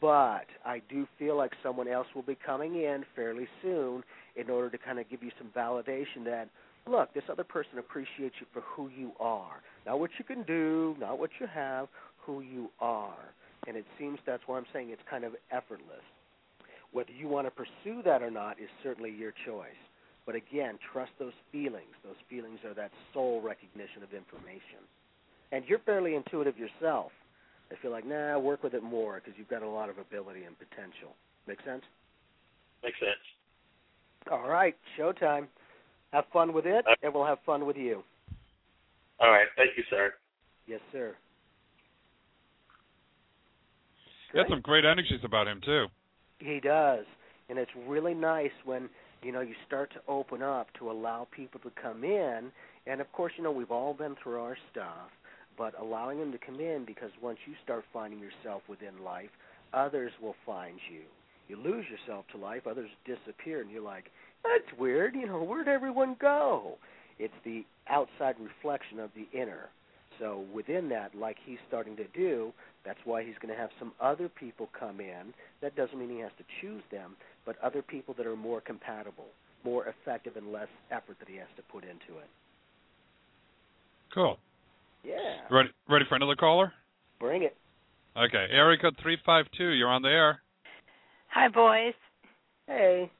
but 0.00 0.46
I 0.64 0.82
do 0.88 1.06
feel 1.18 1.36
like 1.36 1.52
someone 1.62 1.88
else 1.88 2.06
will 2.14 2.22
be 2.22 2.36
coming 2.44 2.76
in 2.76 3.04
fairly 3.14 3.46
soon 3.62 4.02
in 4.36 4.50
order 4.50 4.70
to 4.70 4.78
kind 4.78 4.98
of 4.98 5.08
give 5.08 5.22
you 5.22 5.30
some 5.38 5.48
validation 5.56 6.24
that 6.24 6.48
look, 6.88 7.12
this 7.14 7.24
other 7.30 7.44
person 7.44 7.78
appreciates 7.78 8.36
you 8.40 8.46
for 8.52 8.60
who 8.60 8.88
you 8.96 9.12
are, 9.18 9.62
not 9.86 9.98
what 9.98 10.10
you 10.18 10.24
can 10.24 10.42
do, 10.44 10.94
not 11.00 11.18
what 11.18 11.30
you 11.40 11.46
have, 11.52 11.88
who 12.18 12.40
you 12.40 12.70
are. 12.80 13.34
And 13.66 13.76
it 13.76 13.84
seems 13.98 14.18
that's 14.26 14.42
why 14.46 14.58
I'm 14.58 14.66
saying 14.72 14.90
it's 14.90 15.02
kind 15.08 15.24
of 15.24 15.32
effortless. 15.50 16.04
Whether 16.92 17.12
you 17.12 17.28
want 17.28 17.46
to 17.46 17.50
pursue 17.50 18.02
that 18.04 18.22
or 18.22 18.30
not 18.30 18.60
is 18.60 18.68
certainly 18.82 19.10
your 19.10 19.32
choice. 19.44 19.80
But 20.24 20.34
again, 20.34 20.78
trust 20.92 21.12
those 21.18 21.32
feelings. 21.52 21.94
Those 22.04 22.16
feelings 22.28 22.58
are 22.64 22.74
that 22.74 22.90
soul 23.12 23.40
recognition 23.40 24.02
of 24.02 24.12
information. 24.12 24.82
And 25.52 25.64
you're 25.66 25.78
fairly 25.80 26.14
intuitive 26.14 26.56
yourself. 26.58 27.12
I 27.70 27.76
feel 27.82 27.90
like, 27.90 28.06
nah, 28.06 28.38
work 28.38 28.62
with 28.62 28.74
it 28.74 28.82
more 28.82 29.16
because 29.16 29.34
you've 29.38 29.48
got 29.48 29.62
a 29.62 29.68
lot 29.68 29.88
of 29.88 29.98
ability 29.98 30.44
and 30.44 30.56
potential. 30.58 31.14
Make 31.46 31.58
sense? 31.64 31.82
Makes 32.82 32.98
sense. 33.00 34.30
All 34.30 34.48
right, 34.48 34.76
showtime. 34.98 35.46
Have 36.12 36.24
fun 36.32 36.52
with 36.52 36.66
it, 36.66 36.84
and 37.02 37.12
we'll 37.12 37.26
have 37.26 37.38
fun 37.44 37.66
with 37.66 37.76
you. 37.76 38.02
All 39.20 39.30
right. 39.30 39.46
Thank 39.56 39.76
you, 39.76 39.84
sir. 39.90 40.14
Yes, 40.66 40.80
sir. 40.92 41.14
He 44.36 44.40
had 44.40 44.50
some 44.50 44.60
great 44.60 44.84
energies 44.84 45.20
about 45.24 45.48
him 45.48 45.62
too. 45.64 45.86
He 46.40 46.60
does, 46.60 47.06
and 47.48 47.58
it's 47.58 47.70
really 47.88 48.12
nice 48.12 48.50
when 48.66 48.90
you 49.22 49.32
know 49.32 49.40
you 49.40 49.54
start 49.66 49.90
to 49.94 50.00
open 50.08 50.42
up 50.42 50.66
to 50.78 50.90
allow 50.90 51.26
people 51.34 51.58
to 51.60 51.70
come 51.80 52.04
in. 52.04 52.52
And 52.86 53.00
of 53.00 53.10
course, 53.12 53.32
you 53.38 53.42
know 53.42 53.50
we've 53.50 53.70
all 53.70 53.94
been 53.94 54.14
through 54.22 54.38
our 54.42 54.58
stuff, 54.70 55.08
but 55.56 55.72
allowing 55.80 56.18
them 56.18 56.32
to 56.32 56.38
come 56.38 56.60
in 56.60 56.84
because 56.84 57.08
once 57.22 57.38
you 57.46 57.54
start 57.64 57.84
finding 57.94 58.20
yourself 58.20 58.60
within 58.68 59.02
life, 59.02 59.30
others 59.72 60.12
will 60.20 60.36
find 60.44 60.78
you. 60.92 61.04
You 61.48 61.56
lose 61.56 61.86
yourself 61.88 62.26
to 62.32 62.36
life, 62.36 62.66
others 62.66 62.90
disappear, 63.06 63.62
and 63.62 63.70
you're 63.70 63.80
like, 63.80 64.10
that's 64.44 64.78
weird. 64.78 65.14
You 65.14 65.28
know, 65.28 65.44
where'd 65.44 65.66
everyone 65.66 66.14
go? 66.20 66.76
It's 67.18 67.32
the 67.46 67.64
outside 67.88 68.34
reflection 68.38 69.00
of 69.00 69.08
the 69.16 69.26
inner. 69.32 69.70
So 70.18 70.44
within 70.54 70.88
that, 70.90 71.14
like 71.14 71.36
he's 71.44 71.58
starting 71.68 71.96
to 71.96 72.06
do, 72.14 72.52
that's 72.84 72.98
why 73.04 73.22
he's 73.24 73.34
going 73.42 73.54
to 73.54 73.60
have 73.60 73.70
some 73.78 73.92
other 74.00 74.28
people 74.28 74.68
come 74.78 75.00
in. 75.00 75.34
That 75.60 75.76
doesn't 75.76 75.98
mean 75.98 76.10
he 76.10 76.20
has 76.20 76.30
to 76.38 76.44
choose 76.60 76.82
them, 76.90 77.16
but 77.44 77.56
other 77.62 77.82
people 77.82 78.14
that 78.16 78.26
are 78.26 78.36
more 78.36 78.60
compatible, 78.60 79.26
more 79.64 79.86
effective, 79.86 80.36
and 80.36 80.52
less 80.52 80.68
effort 80.90 81.16
that 81.18 81.28
he 81.28 81.36
has 81.36 81.48
to 81.56 81.62
put 81.72 81.84
into 81.84 82.18
it. 82.20 82.28
Cool. 84.14 84.38
Yeah. 85.04 85.36
Ready 85.50 85.68
ready 85.88 86.04
for 86.08 86.14
another 86.16 86.36
caller? 86.36 86.72
Bring 87.20 87.42
it. 87.42 87.56
Okay. 88.16 88.46
Area 88.50 88.78
code 88.80 88.96
three 89.02 89.18
five 89.26 89.46
two, 89.56 89.70
you're 89.70 89.88
on 89.90 90.02
the 90.02 90.08
air. 90.08 90.40
Hi 91.28 91.48
boys. 91.48 91.94
Hey. 92.66 93.10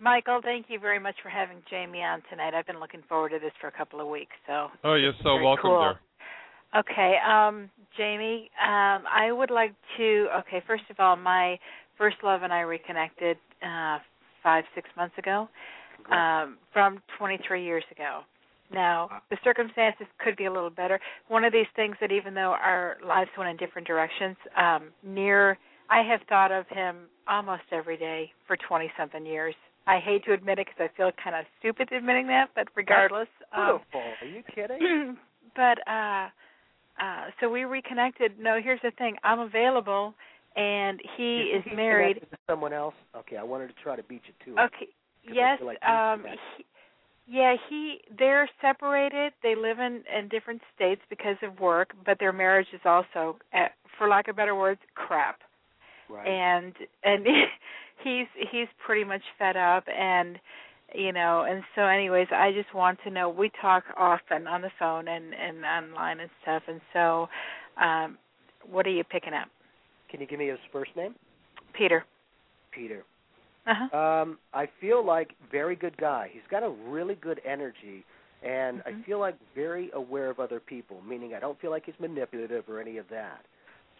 Michael, 0.00 0.40
thank 0.44 0.66
you 0.68 0.78
very 0.78 1.00
much 1.00 1.16
for 1.24 1.28
having 1.28 1.56
Jamie 1.68 2.02
on 2.02 2.22
tonight. 2.30 2.54
I've 2.54 2.66
been 2.66 2.78
looking 2.78 3.02
forward 3.08 3.30
to 3.30 3.40
this 3.40 3.50
for 3.60 3.66
a 3.66 3.72
couple 3.72 4.00
of 4.00 4.06
weeks. 4.06 4.36
So 4.46 4.68
Oh, 4.84 4.94
you're 4.94 5.12
so 5.24 5.42
welcome, 5.42 5.62
cool. 5.62 5.80
dear. 5.80 6.00
Okay, 6.76 7.16
um, 7.26 7.70
Jamie, 7.96 8.50
um, 8.62 9.04
I 9.10 9.32
would 9.32 9.50
like 9.50 9.74
to. 9.96 10.28
Okay, 10.40 10.62
first 10.66 10.84
of 10.90 10.96
all, 11.00 11.16
my 11.16 11.58
first 11.96 12.16
love 12.22 12.42
and 12.42 12.52
I 12.52 12.60
reconnected 12.60 13.38
uh, 13.62 13.98
five, 14.42 14.64
six 14.74 14.88
months 14.96 15.16
ago, 15.18 15.48
um, 16.12 16.58
from 16.72 17.00
23 17.18 17.64
years 17.64 17.84
ago. 17.90 18.20
Now, 18.72 19.08
the 19.30 19.38
circumstances 19.42 20.06
could 20.22 20.36
be 20.36 20.44
a 20.44 20.52
little 20.52 20.68
better. 20.70 21.00
One 21.28 21.42
of 21.42 21.54
these 21.54 21.66
things 21.74 21.96
that, 22.02 22.12
even 22.12 22.34
though 22.34 22.54
our 22.62 22.98
lives 23.06 23.30
went 23.38 23.50
in 23.50 23.56
different 23.56 23.86
directions, 23.88 24.36
um, 24.56 24.90
near, 25.02 25.56
I 25.88 26.02
have 26.02 26.20
thought 26.28 26.52
of 26.52 26.66
him 26.68 27.08
almost 27.26 27.62
every 27.72 27.96
day 27.96 28.30
for 28.46 28.58
20 28.68 28.92
something 28.98 29.24
years. 29.24 29.54
I 29.86 30.00
hate 30.00 30.22
to 30.26 30.34
admit 30.34 30.58
it 30.58 30.66
because 30.66 30.90
I 30.92 30.96
feel 30.98 31.10
kind 31.24 31.34
of 31.34 31.46
stupid 31.58 31.90
admitting 31.92 32.26
that, 32.26 32.50
but 32.54 32.68
regardless, 32.76 33.28
um, 33.56 33.80
Beautiful. 33.90 34.12
Are 34.20 34.26
you 34.26 34.42
kidding? 34.54 35.16
but 35.56 35.78
uh 35.90 36.28
uh 37.00 37.26
so 37.40 37.48
we 37.48 37.64
reconnected. 37.64 38.38
No 38.38 38.60
here's 38.62 38.80
the 38.82 38.90
thing. 38.92 39.16
I'm 39.24 39.40
available 39.40 40.14
and 40.56 41.00
he 41.16 41.52
is 41.54 41.62
He's 41.64 41.76
married. 41.76 42.20
to 42.20 42.38
someone 42.48 42.72
else. 42.72 42.94
Okay, 43.16 43.36
I 43.36 43.42
wanted 43.42 43.68
to 43.68 43.74
try 43.82 43.96
to 43.96 44.02
beat 44.02 44.22
you 44.26 44.52
to 44.54 44.60
it. 44.60 44.64
okay. 44.64 44.88
Yes 45.30 45.58
like 45.62 45.82
um 45.82 46.24
he, 46.56 46.64
yeah 47.26 47.54
he 47.68 47.98
they're 48.18 48.48
separated. 48.60 49.32
They 49.42 49.54
live 49.54 49.78
in 49.78 50.02
in 50.16 50.28
different 50.28 50.62
states 50.74 51.02
because 51.10 51.36
of 51.42 51.58
work 51.60 51.92
but 52.04 52.18
their 52.18 52.32
marriage 52.32 52.68
is 52.72 52.80
also 52.84 53.38
uh, 53.54 53.66
for 53.96 54.08
lack 54.08 54.28
of 54.28 54.36
better 54.36 54.54
words 54.56 54.80
crap. 54.94 55.40
Right. 56.10 56.26
and 56.26 56.72
and 57.04 57.26
he's 58.02 58.26
he's 58.50 58.68
pretty 58.84 59.04
much 59.04 59.22
fed 59.38 59.56
up 59.56 59.84
and 59.88 60.38
you 60.94 61.12
know 61.12 61.44
and 61.48 61.62
so 61.74 61.82
anyways 61.82 62.26
i 62.32 62.50
just 62.52 62.72
want 62.74 62.98
to 63.04 63.10
know 63.10 63.28
we 63.28 63.50
talk 63.60 63.84
often 63.96 64.46
on 64.46 64.62
the 64.62 64.70
phone 64.78 65.08
and 65.08 65.34
and 65.34 65.64
online 65.64 66.20
and 66.20 66.30
stuff 66.42 66.62
and 66.68 66.80
so 66.92 67.28
um 67.82 68.16
what 68.70 68.86
are 68.86 68.90
you 68.90 69.04
picking 69.04 69.32
up 69.34 69.48
Can 70.10 70.20
you 70.20 70.26
give 70.26 70.38
me 70.38 70.48
his 70.48 70.58
first 70.72 70.90
name? 70.96 71.14
peter 71.74 72.04
Peter. 72.70 73.04
uh-huh 73.66 73.96
Um, 73.96 74.38
I 74.52 74.68
feel 74.80 75.04
like 75.04 75.30
very 75.50 75.74
good 75.74 75.96
guy. 75.96 76.28
He's 76.32 76.42
got 76.50 76.62
a 76.62 76.68
really 76.68 77.14
good 77.16 77.40
energy, 77.44 78.04
and 78.42 78.80
Mhm. 78.80 79.00
I 79.00 79.04
feel 79.04 79.18
like 79.18 79.36
very 79.54 79.90
aware 79.94 80.30
of 80.30 80.38
other 80.38 80.60
people. 80.60 81.00
Meaning, 81.02 81.34
I 81.34 81.40
don't 81.40 81.58
feel 81.60 81.70
like 81.70 81.86
he's 81.86 81.98
manipulative 81.98 82.68
or 82.68 82.80
any 82.80 82.98
of 82.98 83.08
that. 83.08 83.44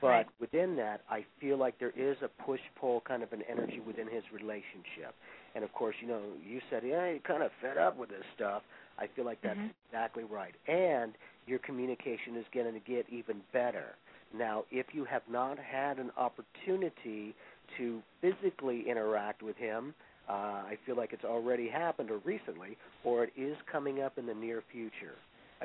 But 0.00 0.08
Right. 0.08 0.26
within 0.38 0.76
that, 0.76 1.02
I 1.10 1.24
feel 1.40 1.56
like 1.56 1.78
there 1.78 1.92
is 1.96 2.16
a 2.22 2.28
push-pull 2.28 3.00
kind 3.02 3.22
of 3.22 3.32
an 3.32 3.42
energy 3.48 3.80
within 3.80 4.06
his 4.06 4.22
relationship. 4.32 5.14
And 5.54 5.64
of 5.64 5.72
course, 5.72 5.96
you 6.00 6.06
know, 6.08 6.22
you 6.44 6.60
said, 6.70 6.84
yeah, 6.84 7.08
you're 7.10 7.18
kind 7.20 7.42
of 7.42 7.50
fed 7.60 7.78
up 7.78 7.96
with 7.96 8.10
this 8.10 8.24
stuff. 8.34 8.62
I 8.98 9.06
feel 9.08 9.24
like 9.24 9.40
that's 9.42 9.58
Mhm. 9.58 9.72
exactly 9.88 10.24
right. 10.24 10.54
And 10.66 11.16
your 11.46 11.58
communication 11.60 12.36
is 12.36 12.46
going 12.48 12.72
to 12.72 12.80
get 12.80 13.08
even 13.08 13.42
better. 13.52 13.96
Now, 14.32 14.66
if 14.70 14.94
you 14.94 15.04
have 15.04 15.26
not 15.28 15.58
had 15.58 15.98
an 15.98 16.10
opportunity 16.16 17.34
to 17.76 18.02
physically 18.20 18.88
interact 18.88 19.42
with 19.42 19.56
him, 19.56 19.94
uh, 20.28 20.62
I 20.66 20.76
feel 20.84 20.94
like 20.96 21.12
it's 21.12 21.24
already 21.24 21.68
happened 21.68 22.10
or 22.10 22.18
recently, 22.18 22.76
or 23.04 23.24
it 23.24 23.32
is 23.36 23.56
coming 23.62 24.02
up 24.02 24.18
in 24.18 24.26
the 24.26 24.34
near 24.34 24.60
future. 24.70 25.16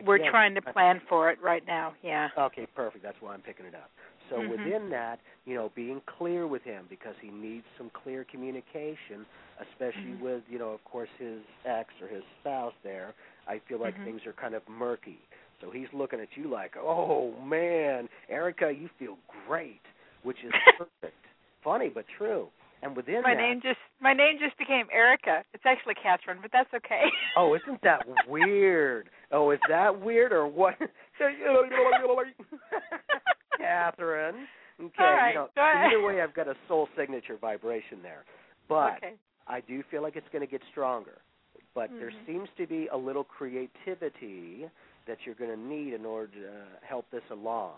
we're 0.06 0.18
trying 0.18 0.56
to 0.56 0.62
plan 0.62 1.00
for 1.02 1.30
it 1.30 1.40
right 1.40 1.66
now 1.68 1.94
yeah 2.02 2.30
Okay, 2.38 2.66
perfect. 2.76 3.04
That's 3.04 3.22
why 3.22 3.34
I'm 3.34 3.42
picking 3.42 3.66
it 3.66 3.76
up. 3.76 3.92
So 4.30 4.38
Mhm. 4.40 4.50
within 4.50 4.90
that, 4.90 5.20
you 5.46 5.56
know, 5.56 5.72
being 5.76 6.02
clear 6.18 6.48
with 6.48 6.64
him 6.64 6.86
because 6.90 7.16
he 7.22 7.30
needs 7.30 7.66
some 7.78 7.90
clear 7.92 8.24
communication, 8.26 9.26
especially 9.60 10.12
Mhm. 10.12 10.20
with, 10.20 10.44
you 10.50 10.60
know, 10.60 10.70
of 10.70 10.84
course 10.86 11.10
his 11.18 11.42
ex 11.66 11.94
or 12.02 12.08
his 12.08 12.24
spouse 12.40 12.74
there. 12.84 13.14
I 13.48 13.60
feel 13.60 13.80
like 13.80 13.96
Mhm. 13.96 14.04
things 14.06 14.26
are 14.26 14.34
kind 14.34 14.56
of 14.56 14.68
murky. 14.70 15.20
So 15.62 15.70
he's 15.72 15.92
looking 15.94 16.20
at 16.20 16.36
you 16.36 16.48
like, 16.48 16.76
"Oh 16.78 17.32
man, 17.42 18.10
Erica, 18.30 18.72
you 18.72 18.90
feel 19.00 19.18
great," 19.46 19.82
which 20.24 20.44
is 20.44 20.52
perfect. 20.78 21.26
Funny 21.64 21.90
but 21.90 22.08
true. 22.18 22.50
And 22.82 22.96
within 22.98 23.22
my 23.22 23.34
that, 23.34 23.38
name 23.38 23.62
just 23.62 23.80
my 24.02 24.14
name 24.14 24.38
just 24.38 24.58
became 24.58 24.88
erica 24.92 25.46
it's 25.54 25.66
actually 25.66 25.96
catherine 25.96 26.40
but 26.42 26.52
that's 26.52 26.74
okay 26.74 27.06
Oh, 27.36 27.56
isn't 27.56 27.82
that 27.82 28.06
weird? 28.28 29.10
Oh, 29.32 29.50
is 29.52 29.60
that 29.68 30.00
weird 30.00 30.32
or 30.32 30.46
what? 30.46 30.76
Catherine. 33.58 34.48
Okay, 34.82 35.04
right, 35.04 35.28
you 35.30 35.34
know, 35.36 35.50
go 35.56 35.62
ahead. 35.62 35.92
either 35.94 36.02
way, 36.02 36.20
I've 36.20 36.34
got 36.34 36.48
a 36.48 36.56
soul 36.68 36.90
signature 36.98 37.38
vibration 37.38 38.00
there. 38.02 38.26
But 38.68 38.98
okay 38.98 39.14
I 39.48 39.62
do 39.62 39.84
feel 39.92 40.02
like 40.02 40.16
it's 40.16 40.28
going 40.32 40.46
to 40.46 40.50
get 40.50 40.62
stronger. 40.72 41.20
But 41.76 41.92
there 42.00 42.10
Mhm. 42.12 42.26
seems 42.26 42.50
to 42.58 42.66
be 42.66 42.88
a 42.88 42.98
little 42.98 43.24
creativity 43.24 44.70
that 45.06 45.26
you're 45.26 45.36
going 45.36 45.52
to 45.52 45.58
need 45.60 45.94
in 45.94 46.06
order 46.06 46.32
to 46.40 46.50
uh, 46.50 46.66
help 46.82 47.10
this 47.12 47.24
along. 47.30 47.76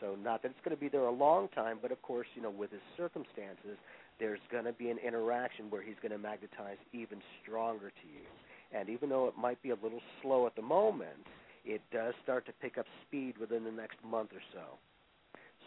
So 0.00 0.14
not 0.16 0.42
that 0.42 0.50
it's 0.52 0.60
going 0.64 0.76
to 0.76 0.80
be 0.80 0.88
there 0.88 1.02
a 1.02 1.10
long 1.10 1.48
time, 1.48 1.78
but 1.82 1.90
of 1.90 2.00
course, 2.02 2.28
you 2.36 2.42
know, 2.42 2.50
with 2.50 2.70
his 2.70 2.82
circumstances, 2.96 3.76
there's 4.20 4.40
going 4.50 4.64
to 4.64 4.72
be 4.72 4.90
an 4.90 4.98
interaction 4.98 5.70
where 5.70 5.82
he's 5.82 5.96
going 6.00 6.12
to 6.12 6.18
magnetize 6.18 6.78
even 6.92 7.20
stronger 7.42 7.90
to 7.90 8.06
you. 8.06 8.24
And 8.72 8.88
even 8.88 9.08
though 9.08 9.26
it 9.26 9.36
might 9.36 9.60
be 9.62 9.70
a 9.70 9.76
little 9.76 10.02
slow 10.22 10.46
at 10.46 10.54
the 10.54 10.62
moment, 10.62 11.26
it 11.64 11.80
does 11.90 12.14
start 12.22 12.46
to 12.46 12.52
pick 12.60 12.78
up 12.78 12.86
speed 13.06 13.38
within 13.38 13.64
the 13.64 13.72
next 13.72 13.96
month 14.04 14.30
or 14.32 14.42
so. 14.52 14.78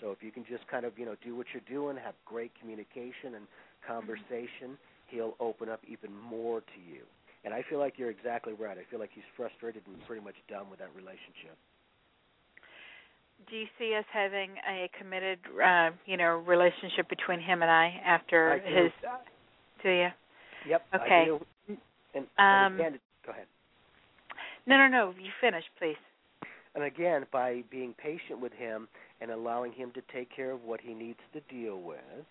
So 0.02 0.12
if 0.12 0.22
you 0.22 0.32
can 0.32 0.44
just 0.50 0.68
kind 0.68 0.86
of, 0.86 0.98
you 0.98 1.06
know, 1.06 1.16
do 1.24 1.36
what 1.36 1.46
you're 1.54 1.64
doing, 1.70 1.96
have 2.04 2.16
great 2.26 2.52
communication 2.60 3.36
and 3.36 3.46
conversation, 3.88 4.78
he'll 5.08 5.36
open 5.40 5.70
up 5.70 5.80
even 5.88 6.12
more 6.18 6.62
to 6.62 6.80
you. 6.92 7.02
And 7.46 7.54
I 7.54 7.64
feel 7.70 7.80
like 7.80 7.94
you're 7.98 8.10
exactly 8.10 8.54
right. 8.54 8.78
I 8.78 8.90
feel 8.90 9.00
like 9.00 9.12
he's 9.14 9.24
frustrated 9.38 9.84
and 9.88 9.96
pretty 10.08 10.24
much 10.24 10.36
done 10.50 10.70
with 10.70 10.80
that 10.80 10.90
relationship. 10.96 11.58
do 13.50 13.56
you 13.56 13.66
see 13.80 13.96
us 13.98 14.06
having 14.14 14.52
a 14.70 14.88
committed 14.98 15.40
uh 15.64 15.90
you 16.06 16.16
know 16.16 16.44
relationship 16.46 17.10
between 17.10 17.40
him 17.40 17.64
and 17.64 17.72
i 17.72 18.00
after 18.06 18.52
I 18.52 18.60
do. 18.60 18.76
his 18.84 18.92
do 19.82 19.90
you 19.90 20.08
Yep. 20.68 20.86
Okay. 20.96 21.28
And, 21.70 21.80
Um, 22.16 22.28
and 22.38 22.80
again, 22.80 23.00
go 23.26 23.32
ahead. 23.32 23.48
no 24.68 24.78
no 24.78 24.88
no 24.88 25.14
you 25.20 25.32
finish 25.42 25.64
please 25.80 25.98
And 26.76 26.84
again, 26.84 27.26
by 27.32 27.64
being 27.70 27.94
patient 27.98 28.40
with 28.40 28.54
him 28.54 28.88
and 29.22 29.32
allowing 29.32 29.72
him 29.72 29.92
to 29.94 30.02
take 30.14 30.30
care 30.36 30.52
of 30.52 30.64
what 30.64 30.82
he 30.82 30.94
needs 30.94 31.20
to 31.34 31.42
deal 31.42 31.80
with. 31.80 32.26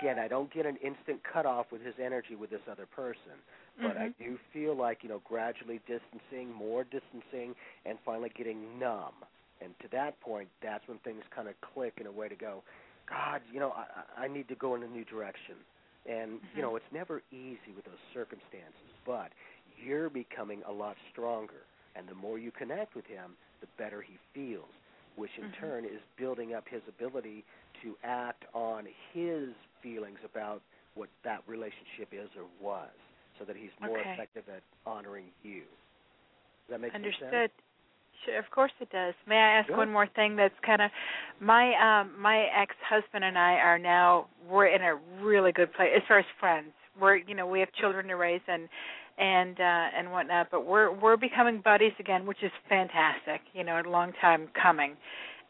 Again, 0.00 0.18
I 0.18 0.28
don't 0.28 0.52
get 0.52 0.66
an 0.66 0.76
instant 0.76 1.20
cutoff 1.24 1.72
with 1.72 1.82
his 1.82 1.94
energy 2.02 2.36
with 2.36 2.50
this 2.50 2.62
other 2.70 2.86
person, 2.86 3.36
but 3.82 3.96
I 3.96 4.08
Mhm. 4.08 4.16
do 4.18 4.38
feel 4.52 4.74
like 4.74 5.02
you 5.02 5.08
know 5.08 5.20
gradually 5.20 5.80
distancing, 5.86 6.52
more 6.52 6.84
distancing, 6.84 7.56
and 7.84 7.98
finally 8.00 8.30
getting 8.30 8.78
numb. 8.78 9.14
And 9.60 9.78
to 9.80 9.88
that 9.88 10.20
point, 10.20 10.48
that's 10.60 10.86
when 10.88 10.98
things 11.00 11.24
kind 11.30 11.48
of 11.48 11.60
click 11.60 11.94
in 12.00 12.06
a 12.06 12.12
way 12.12 12.28
to 12.28 12.36
go. 12.36 12.62
God, 13.06 13.42
you 13.52 13.60
know, 13.60 13.72
I, 13.72 13.86
I 14.20 14.24
I 14.24 14.28
need 14.28 14.48
to 14.48 14.54
go 14.56 14.74
in 14.74 14.82
a 14.82 14.88
new 14.88 15.04
direction. 15.04 15.56
And 16.06 16.40
you 16.54 16.62
know, 16.62 16.76
it's 16.76 16.92
never 16.92 17.22
easy 17.32 17.72
with 17.74 17.84
those 17.86 18.00
circumstances, 18.12 18.90
but 19.06 19.32
you're 19.82 20.10
becoming 20.10 20.62
a 20.66 20.72
lot 20.72 20.96
stronger. 21.10 21.64
And 21.96 22.08
the 22.08 22.14
more 22.14 22.38
you 22.38 22.50
connect 22.50 22.94
with 22.94 23.06
him, 23.06 23.36
the 23.60 23.68
better 23.78 24.02
he 24.02 24.18
feels, 24.34 24.70
which 25.16 25.30
in 25.38 25.44
Mhm. 25.50 25.60
turn 25.60 25.84
is 25.84 26.00
building 26.16 26.54
up 26.54 26.68
his 26.68 26.82
ability 26.88 27.44
to 27.82 27.96
act 28.02 28.44
on 28.54 28.86
his 29.12 29.54
feelings 29.82 30.18
about 30.24 30.62
what 30.94 31.08
that 31.22 31.42
relationship 31.46 32.12
is 32.12 32.28
or 32.36 32.44
was, 32.60 32.90
so 33.38 33.44
that 33.44 33.56
he's 33.56 33.72
more 33.80 33.98
Okay. 34.00 34.12
effective 34.12 34.48
at 34.48 34.62
honoring 34.86 35.32
you. 35.42 35.62
Does 35.62 36.70
that 36.70 36.80
make 36.80 36.92
some 36.92 37.02
sense? 37.02 37.14
Understood. 37.22 37.50
Sure, 38.24 38.38
of 38.38 38.50
course 38.50 38.72
it 38.80 38.88
does. 38.90 39.14
May 39.26 39.36
I 39.36 39.58
ask 39.58 39.68
one 39.70 39.90
more 39.90 40.06
thing? 40.06 40.36
That's 40.36 40.58
kind 40.60 40.80
of 40.80 40.90
my 41.40 41.74
um 41.74 42.18
my 42.18 42.44
ex-husband 42.44 43.24
and 43.24 43.36
I 43.36 43.54
are 43.54 43.78
now 43.78 44.28
we're 44.48 44.66
in 44.66 44.82
a 44.82 44.94
really 45.20 45.52
good 45.52 45.72
place 45.74 45.92
as 45.94 46.02
far 46.06 46.20
as 46.20 46.24
friends. 46.38 46.72
We're 46.98 47.16
you 47.16 47.34
know 47.34 47.46
we 47.46 47.60
have 47.60 47.72
children 47.72 48.06
to 48.08 48.14
raise 48.14 48.40
and 48.46 48.68
and 49.18 49.58
uh 49.60 49.86
and 49.96 50.10
whatnot, 50.10 50.48
but 50.50 50.66
we're 50.66 50.92
we're 50.92 51.16
becoming 51.16 51.60
buddies 51.64 51.92
again, 51.98 52.26
which 52.26 52.42
is 52.42 52.50
fantastic. 52.68 53.40
You 53.52 53.64
know, 53.64 53.80
a 53.80 53.88
long 53.88 54.12
time 54.20 54.48
coming. 54.60 54.96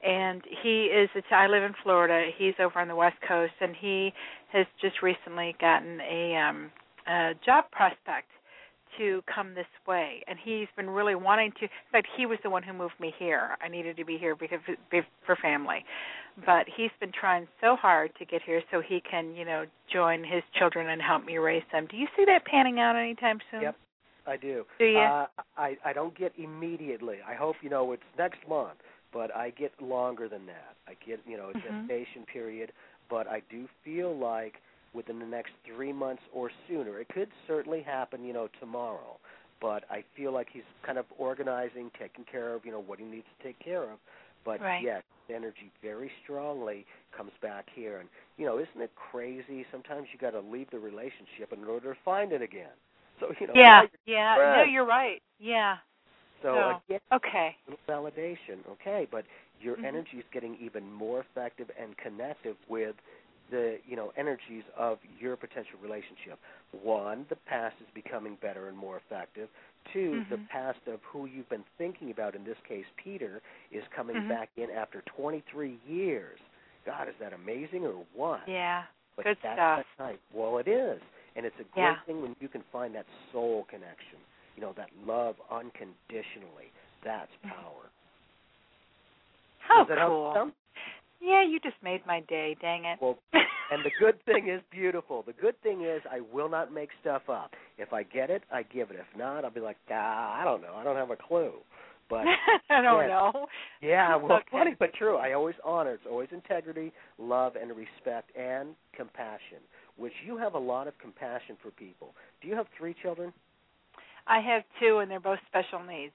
And 0.06 0.42
he 0.62 0.84
is. 0.84 1.08
It's, 1.14 1.26
I 1.30 1.46
live 1.46 1.62
in 1.62 1.72
Florida. 1.82 2.30
He's 2.36 2.52
over 2.60 2.78
on 2.78 2.88
the 2.88 2.94
West 2.94 3.16
Coast, 3.26 3.54
and 3.60 3.74
he 3.74 4.12
has 4.52 4.66
just 4.80 5.02
recently 5.02 5.56
gotten 5.60 6.00
a 6.00 6.36
um 6.36 6.70
a 7.06 7.32
job 7.44 7.64
prospect 7.70 8.28
to 8.98 9.22
come 9.32 9.54
this 9.54 9.66
way 9.86 10.22
and 10.26 10.38
he's 10.42 10.68
been 10.76 10.88
really 10.88 11.14
wanting 11.14 11.52
to 11.52 11.62
in 11.64 11.68
fact 11.92 12.06
he 12.16 12.26
was 12.26 12.38
the 12.42 12.50
one 12.50 12.62
who 12.62 12.72
moved 12.72 12.94
me 13.00 13.12
here 13.18 13.56
i 13.62 13.68
needed 13.68 13.96
to 13.96 14.04
be 14.04 14.18
here 14.18 14.34
because 14.34 14.60
for 15.26 15.36
family 15.36 15.84
but 16.46 16.66
he's 16.76 16.90
been 17.00 17.12
trying 17.18 17.46
so 17.60 17.76
hard 17.76 18.10
to 18.18 18.24
get 18.24 18.42
here 18.42 18.62
so 18.70 18.80
he 18.80 19.00
can 19.08 19.34
you 19.34 19.44
know 19.44 19.64
join 19.92 20.22
his 20.22 20.42
children 20.58 20.90
and 20.90 21.00
help 21.00 21.24
me 21.24 21.38
raise 21.38 21.62
them 21.72 21.86
do 21.90 21.96
you 21.96 22.06
see 22.16 22.24
that 22.24 22.44
panning 22.44 22.80
out 22.80 22.96
anytime 22.96 23.38
soon 23.50 23.62
Yep, 23.62 23.76
I 24.26 24.36
do. 24.36 24.64
Do 24.78 24.84
you? 24.84 24.98
Uh, 24.98 25.26
I 25.56 25.76
I 25.84 25.92
don't 25.92 26.16
get 26.16 26.32
immediately. 26.38 27.18
I 27.26 27.34
hope 27.34 27.56
you 27.62 27.70
know 27.70 27.92
it's 27.92 28.02
next 28.18 28.38
month, 28.48 28.78
but 29.12 29.34
I 29.34 29.50
get 29.50 29.72
longer 29.80 30.28
than 30.28 30.46
that. 30.46 30.76
I 30.88 30.94
get 31.06 31.20
you 31.26 31.36
know 31.36 31.50
a 31.50 31.54
Mhm. 31.54 31.88
gestation 31.88 32.24
period, 32.32 32.72
but 33.10 33.26
I 33.26 33.42
do 33.50 33.68
feel 33.84 34.16
like 34.16 34.54
within 34.94 35.18
the 35.18 35.26
next 35.26 35.52
three 35.66 35.92
months 35.92 36.22
or 36.32 36.50
sooner. 36.68 37.00
It 37.00 37.08
could 37.08 37.28
certainly 37.46 37.82
happen, 37.82 38.24
you 38.24 38.32
know, 38.32 38.48
tomorrow. 38.60 39.18
But 39.60 39.84
I 39.90 40.04
feel 40.16 40.32
like 40.32 40.48
he's 40.52 40.62
kind 40.84 40.98
of 40.98 41.06
organizing, 41.18 41.90
taking 41.98 42.24
care 42.30 42.54
of, 42.54 42.64
you 42.64 42.72
know, 42.72 42.80
what 42.80 42.98
he 42.98 43.04
needs 43.06 43.26
to 43.38 43.44
take 43.44 43.58
care 43.60 43.84
of. 43.84 43.98
But 44.44 44.60
Right. 44.60 44.78
yes, 44.78 45.02
energy 45.30 45.70
very 45.82 46.10
strongly 46.24 46.86
comes 47.16 47.32
back 47.42 47.66
here. 47.74 47.98
And 47.98 48.08
you 48.36 48.46
know, 48.46 48.58
isn't 48.58 48.80
it 48.80 48.92
crazy? 48.94 49.64
Sometimes 49.72 50.08
you 50.12 50.18
got 50.18 50.30
to 50.32 50.40
leave 50.40 50.70
the 50.70 50.78
relationship 50.78 51.52
in 51.52 51.64
order 51.64 51.94
to 51.94 52.00
find 52.04 52.32
it 52.32 52.42
again. 52.42 52.74
So 53.20 53.32
you 53.40 53.46
know, 53.46 53.54
yeah 53.58 53.82
yeah 54.06 54.38
no 54.44 54.62
friends. 54.62 54.70
you're 54.70 54.86
right 54.86 55.22
yeah 55.38 55.76
So 56.42 56.54
No. 56.54 56.80
again, 56.88 57.00
okay 57.12 57.56
validation, 57.88 58.66
okay, 58.70 59.06
but 59.10 59.24
your 59.60 59.76
Mhm. 59.76 59.84
energy 59.84 60.18
is 60.18 60.24
getting 60.32 60.56
even 60.60 60.92
more 60.92 61.20
effective 61.20 61.70
and 61.78 61.96
connective 61.96 62.56
with 62.68 62.96
the 63.50 63.78
you 63.86 63.96
know 63.96 64.12
energies 64.16 64.64
of 64.76 64.98
your 65.18 65.36
potential 65.36 65.78
relationship. 65.82 66.38
One, 66.82 67.26
the 67.28 67.36
past 67.36 67.76
is 67.80 67.88
becoming 67.94 68.36
better 68.40 68.68
and 68.68 68.76
more 68.76 68.96
effective. 68.98 69.48
2 69.92 70.22
the 70.30 70.36
Mhm. 70.36 70.48
past 70.48 70.78
of 70.86 71.00
who 71.04 71.26
you've 71.26 71.48
been 71.50 71.64
thinking 71.78 72.10
about, 72.10 72.34
in 72.34 72.44
this 72.44 72.58
case 72.66 72.86
Peter, 72.96 73.42
is 73.70 73.84
coming 73.94 74.16
Mhm. 74.16 74.28
back 74.28 74.48
in 74.56 74.70
after 74.70 75.02
23 75.02 75.78
years. 75.86 76.40
God, 76.86 77.08
is 77.08 77.14
that 77.20 77.32
amazing 77.32 77.84
or 77.86 78.04
what? 78.14 78.46
yeah 78.48 78.84
But 79.16 79.24
good 79.24 79.38
that's 79.42 79.56
stuff 79.56 79.86
that 79.98 80.04
type. 80.04 80.20
Well, 80.32 80.58
it 80.58 80.68
is, 80.68 81.00
and 81.36 81.46
it's 81.46 81.58
a 81.60 81.64
great 81.64 81.84
Yeah. 81.84 82.00
thing 82.06 82.22
when 82.22 82.36
you 82.40 82.48
can 82.48 82.62
find 82.72 82.94
that 82.94 83.06
soul 83.32 83.64
connection. 83.64 84.18
You 84.56 84.62
know, 84.62 84.72
that 84.74 84.90
love 85.06 85.36
unconditionally. 85.50 86.72
That's 87.04 87.30
Mm-hmm. 87.44 87.48
power. 87.48 87.90
how 89.58 89.84
Does 89.84 89.96
that 89.96 90.06
cool? 90.08 90.32
Yeah 91.20 91.42
you 91.44 91.58
just 91.60 91.76
made 91.82 92.00
my 92.06 92.20
day 92.28 92.56
dang 92.60 92.84
it 92.84 92.98
Well, 93.00 93.18
and 93.72 93.84
the 93.84 93.90
good 93.98 94.22
thing 94.26 94.48
is 94.48 94.60
beautiful. 94.70 95.22
The 95.26 95.32
good 95.32 95.60
thing 95.62 95.82
is 95.84 96.02
I 96.10 96.20
will 96.20 96.48
not 96.50 96.72
make 96.72 96.90
stuff 97.00 97.22
up. 97.28 97.52
If 97.78 97.92
I 97.92 98.02
get 98.02 98.28
it, 98.30 98.42
I 98.52 98.62
give 98.62 98.90
it. 98.90 98.96
If 98.96 99.18
not, 99.18 99.44
I'll 99.44 99.50
be 99.50 99.60
like, 99.60 99.78
ah, 99.90 100.40
I 100.40 100.44
don't 100.44 100.60
know. 100.60 100.74
I 100.76 100.84
don't 100.84 100.96
have 100.96 101.10
a 101.10 101.16
clue. 101.16 101.52
But 102.10 102.26
I 102.70 102.82
don't 102.82 103.08
know. 103.08 103.46
Yeah, 103.80 104.16
well, 104.22 104.32
Okay. 104.38 104.44
funny 104.52 104.76
but 104.78 104.92
true. 104.94 105.16
I 105.16 105.32
always 105.32 105.54
honor. 105.64 105.92
It's 105.92 106.02
always 106.08 106.28
integrity, 106.30 106.92
love, 107.18 107.54
and 107.56 107.70
respect, 107.74 108.36
and 108.36 108.74
compassion. 108.94 109.58
Which 109.96 110.12
you 110.26 110.36
have 110.36 110.54
a 110.54 110.58
lot 110.58 110.86
of 110.86 110.94
compassion 110.98 111.56
for 111.62 111.70
people. 111.70 112.14
Do 112.42 112.48
you 112.48 112.54
have 112.54 112.66
three 112.78 112.94
children? 113.02 113.32
I 114.26 114.40
have 114.40 114.62
two, 114.80 114.98
and 114.98 115.10
they're 115.10 115.20
both 115.20 115.38
special 115.46 115.82
needs. 115.84 116.12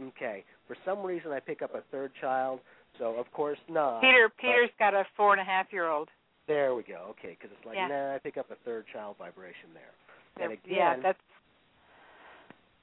Okay. 0.00 0.44
For 0.66 0.76
some 0.84 1.02
reason, 1.02 1.32
I 1.32 1.40
pick 1.40 1.60
up 1.62 1.74
a 1.74 1.82
third 1.90 2.12
child. 2.20 2.60
So 2.98 3.16
of 3.18 3.30
course 3.32 3.58
not. 3.68 4.00
Peter 4.00 4.30
Peter's 4.40 4.70
got 4.78 4.94
a 4.94 5.04
four 5.16 5.32
and 5.32 5.40
a 5.40 5.44
half 5.44 5.66
year 5.72 5.88
old. 5.88 6.08
There 6.46 6.74
we 6.74 6.82
go. 6.82 7.08
Okay, 7.10 7.36
because 7.38 7.50
it's 7.54 7.66
like, 7.66 7.76
Yeah. 7.76 7.88
nah, 7.88 8.14
I 8.14 8.18
pick 8.18 8.38
up 8.38 8.50
a 8.50 8.56
third 8.64 8.86
child 8.92 9.16
vibration 9.18 9.68
there. 9.74 9.92
And 10.40 10.52
again, 10.52 10.76
yeah, 10.76 10.96
that's 10.96 11.18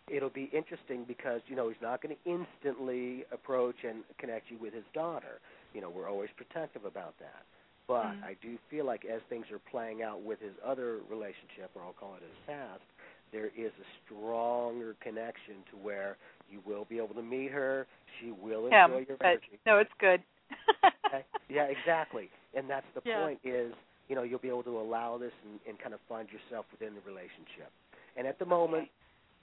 it'll 0.08 0.30
be 0.30 0.50
interesting 0.54 1.04
because 1.08 1.42
you 1.48 1.56
know 1.56 1.68
he's 1.70 1.82
not 1.82 2.02
going 2.02 2.16
to 2.16 2.30
instantly 2.30 3.26
approach 3.32 3.84
and 3.84 4.04
connect 4.18 4.52
you 4.52 4.58
with 4.60 4.74
his 4.74 4.84
daughter. 4.94 5.40
You 5.74 5.82
know, 5.82 5.90
we're 5.90 6.10
always 6.10 6.30
protective 6.38 6.86
about 6.86 7.18
that. 7.20 7.44
But 7.88 8.14
Mhm. 8.14 8.24
I 8.24 8.34
do 8.42 8.58
feel 8.70 8.86
like 8.86 9.06
as 9.06 9.22
things 9.24 9.50
are 9.52 9.60
playing 9.60 10.02
out 10.02 10.22
with 10.22 10.40
his 10.40 10.58
other 10.64 11.00
relationship, 11.10 11.72
or 11.76 11.84
I'll 11.84 11.94
call 11.94 12.16
it 12.16 12.24
his 12.24 12.38
past, 12.46 12.84
there 13.32 13.48
is 13.56 13.72
a 13.80 13.86
stronger 14.04 14.96
connection 15.02 15.64
to 15.72 15.78
where 15.78 16.18
you 16.50 16.60
will 16.66 16.86
be 16.86 16.98
able 16.98 17.16
to 17.16 17.22
meet 17.22 17.52
her. 17.52 17.88
She 18.20 18.32
will 18.32 18.68
him. 18.68 18.74
enjoy 18.74 19.06
your 19.08 19.18
energy. 19.24 19.60
no, 19.66 19.78
it's 19.78 19.94
good. 20.00 20.22
Okay? 21.08 21.24
yeah, 21.50 21.66
exactly. 21.66 22.30
And 22.56 22.70
that's 22.70 22.86
the 22.96 23.02
Yeah. 23.06 23.22
point 23.22 23.40
is, 23.44 23.74
you 24.10 24.16
know, 24.16 24.24
you'll 24.24 24.40
be 24.40 24.50
able 24.50 24.64
to 24.64 24.80
allow 24.80 25.18
this 25.18 25.34
and, 25.46 25.60
and 25.68 25.80
kind 25.80 25.94
of 25.94 26.00
find 26.10 26.28
yourself 26.32 26.66
within 26.72 26.96
the 26.96 27.02
relationship. 27.02 27.72
And 28.18 28.26
at 28.26 28.40
the 28.40 28.46
moment, 28.46 28.90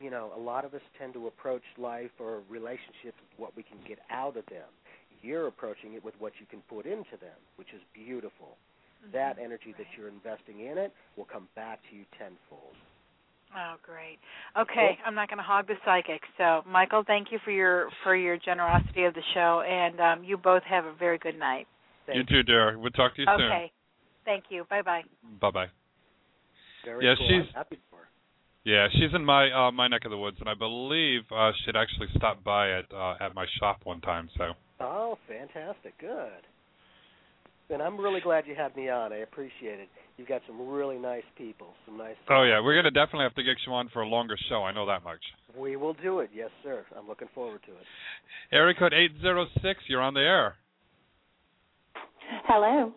you 0.00 0.10
know, 0.10 0.32
a 0.34 0.38
lot 0.38 0.64
of 0.64 0.74
us 0.74 0.80
tend 0.98 1.14
to 1.14 1.28
approach 1.28 1.62
life 1.78 2.10
or 2.18 2.42
relationships 2.48 3.18
with 3.22 3.38
what 3.38 3.56
we 3.56 3.62
can 3.62 3.78
get 3.86 3.98
out 4.10 4.36
of 4.36 4.44
them. 4.46 4.66
You're 5.22 5.46
approaching 5.46 5.94
it 5.94 6.04
with 6.04 6.14
what 6.18 6.32
you 6.40 6.46
can 6.46 6.62
put 6.68 6.84
into 6.84 7.16
them, 7.20 7.38
which 7.56 7.72
is 7.72 7.80
beautiful. 7.94 8.56
That 9.12 9.36
mm-hmm. 9.36 9.44
energy 9.44 9.74
that 9.78 9.86
you're 9.96 10.08
investing 10.08 10.66
in 10.66 10.78
it 10.78 10.92
will 11.16 11.26
come 11.26 11.48
back 11.54 11.78
to 11.90 11.96
you 11.96 12.04
tenfold. 12.18 12.74
Oh, 13.54 13.74
great. 13.84 14.18
Okay, 14.58 14.98
I'm 15.04 15.14
not 15.14 15.28
going 15.28 15.38
to 15.38 15.44
hog 15.44 15.66
the 15.66 15.74
psychic. 15.84 16.22
So, 16.38 16.62
Michael, 16.66 17.04
thank 17.06 17.30
you 17.30 17.38
for 17.44 17.50
your 17.50 17.88
for 18.02 18.16
your 18.16 18.38
generosity 18.38 19.04
of 19.04 19.14
the 19.14 19.22
show, 19.34 19.62
and 19.66 20.00
um, 20.00 20.24
you 20.24 20.36
both 20.38 20.62
have 20.64 20.84
a 20.86 20.94
very 20.94 21.18
good 21.18 21.38
night. 21.38 21.66
You 22.12 22.24
too, 22.24 22.42
dear. 22.42 22.78
We'll 22.78 22.90
talk 22.90 23.14
to 23.16 23.22
you 23.22 23.26
soon. 23.36 23.46
Okay. 23.46 23.72
Thank 24.24 24.44
you. 24.50 24.64
Bye 24.70 24.82
bye. 24.82 25.02
Bye 25.40 25.50
bye. 25.50 25.66
Very 26.84 27.06
Yeah, 27.06 27.14
cool. 27.16 27.28
she's- 27.28 27.46
I'm 27.48 27.54
happy 27.54 27.78
for 27.90 27.96
her. 27.96 28.08
Yeah, 28.64 28.88
she's 28.92 29.12
in 29.14 29.24
my 29.24 29.50
uh 29.50 29.70
my 29.72 29.88
neck 29.88 30.04
of 30.04 30.10
the 30.10 30.18
woods, 30.18 30.38
and 30.40 30.48
I 30.48 30.54
believe 30.54 31.22
uh 31.32 31.52
she'd 31.64 31.76
actually 31.76 32.08
stopped 32.16 32.44
by 32.44 32.70
at 32.70 32.92
uh 32.92 33.16
at 33.20 33.34
my 33.34 33.46
shop 33.58 33.80
one 33.84 34.00
time. 34.00 34.30
So 34.36 34.52
Oh, 34.80 35.18
fantastic. 35.28 35.96
Good. 35.98 36.46
And 37.70 37.80
I'm 37.80 37.98
really 37.98 38.20
glad 38.20 38.44
you 38.46 38.54
had 38.54 38.76
me 38.76 38.88
on. 38.90 39.12
I 39.12 39.18
appreciate 39.18 39.80
it. 39.80 39.88
You've 40.16 40.28
got 40.28 40.42
some 40.46 40.68
really 40.68 40.98
nice 40.98 41.22
people, 41.38 41.68
some 41.86 41.96
nice 41.96 42.16
oh 42.28 42.42
yeah, 42.42 42.60
we're 42.60 42.76
gonna 42.76 42.90
definitely 42.90 43.24
have 43.24 43.34
to 43.34 43.42
get 43.42 43.56
you 43.66 43.72
on 43.72 43.88
for 43.92 44.02
a 44.02 44.06
longer 44.06 44.36
show. 44.48 44.62
I 44.62 44.72
know 44.72 44.86
that 44.86 45.02
much. 45.02 45.20
We 45.56 45.76
will 45.76 45.94
do 45.94 46.20
it. 46.20 46.30
Yes, 46.34 46.50
sir. 46.62 46.84
I'm 46.96 47.08
looking 47.08 47.28
forward 47.34 47.60
to 47.66 47.72
it. 47.72 47.84
Area 48.52 48.74
code 48.78 48.92
eight 48.92 49.12
zero 49.20 49.46
six. 49.62 49.80
You're 49.88 50.02
on 50.02 50.14
the 50.14 50.20
air. 50.20 50.56
Hello. 52.44 52.92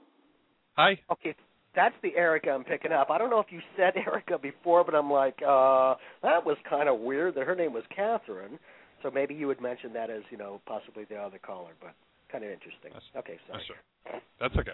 Hi. 0.76 1.00
Okay, 1.10 1.36
that's 1.76 1.96
the 2.02 2.16
Erica 2.16 2.50
I'm 2.52 2.64
picking 2.64 2.92
up. 2.92 3.10
I 3.10 3.18
don't 3.18 3.30
know 3.30 3.40
if 3.40 3.48
you 3.50 3.60
said 3.78 3.94
Erica 4.08 4.38
before, 4.38 4.84
but 4.84 4.96
I'm 4.96 5.12
like, 5.12 5.38
uh, 5.42 5.96
that 6.24 6.46
was 6.46 6.58
kind 6.70 6.90
of 6.90 7.00
weird 7.00 7.36
that 7.36 7.46
her 7.46 7.56
name 7.56 7.74
was 7.74 7.84
Catherine. 7.96 8.60
So 9.04 9.12
maybe 9.12 9.36
you 9.36 9.48
would 9.48 9.62
mention 9.62 9.94
that 9.94 10.10
as, 10.10 10.24
you 10.32 10.38
know, 10.38 10.62
possibly 10.66 11.06
the 11.06 11.16
other 11.16 11.38
caller, 11.38 11.74
but 11.80 11.94
kind 12.32 12.44
of 12.44 12.52
interesting. 12.52 12.92
okay, 13.18 13.38
sorry. 13.48 13.54
That's 13.54 13.66
sure. 13.66 14.22
That's 14.40 14.56
okay. 14.58 14.72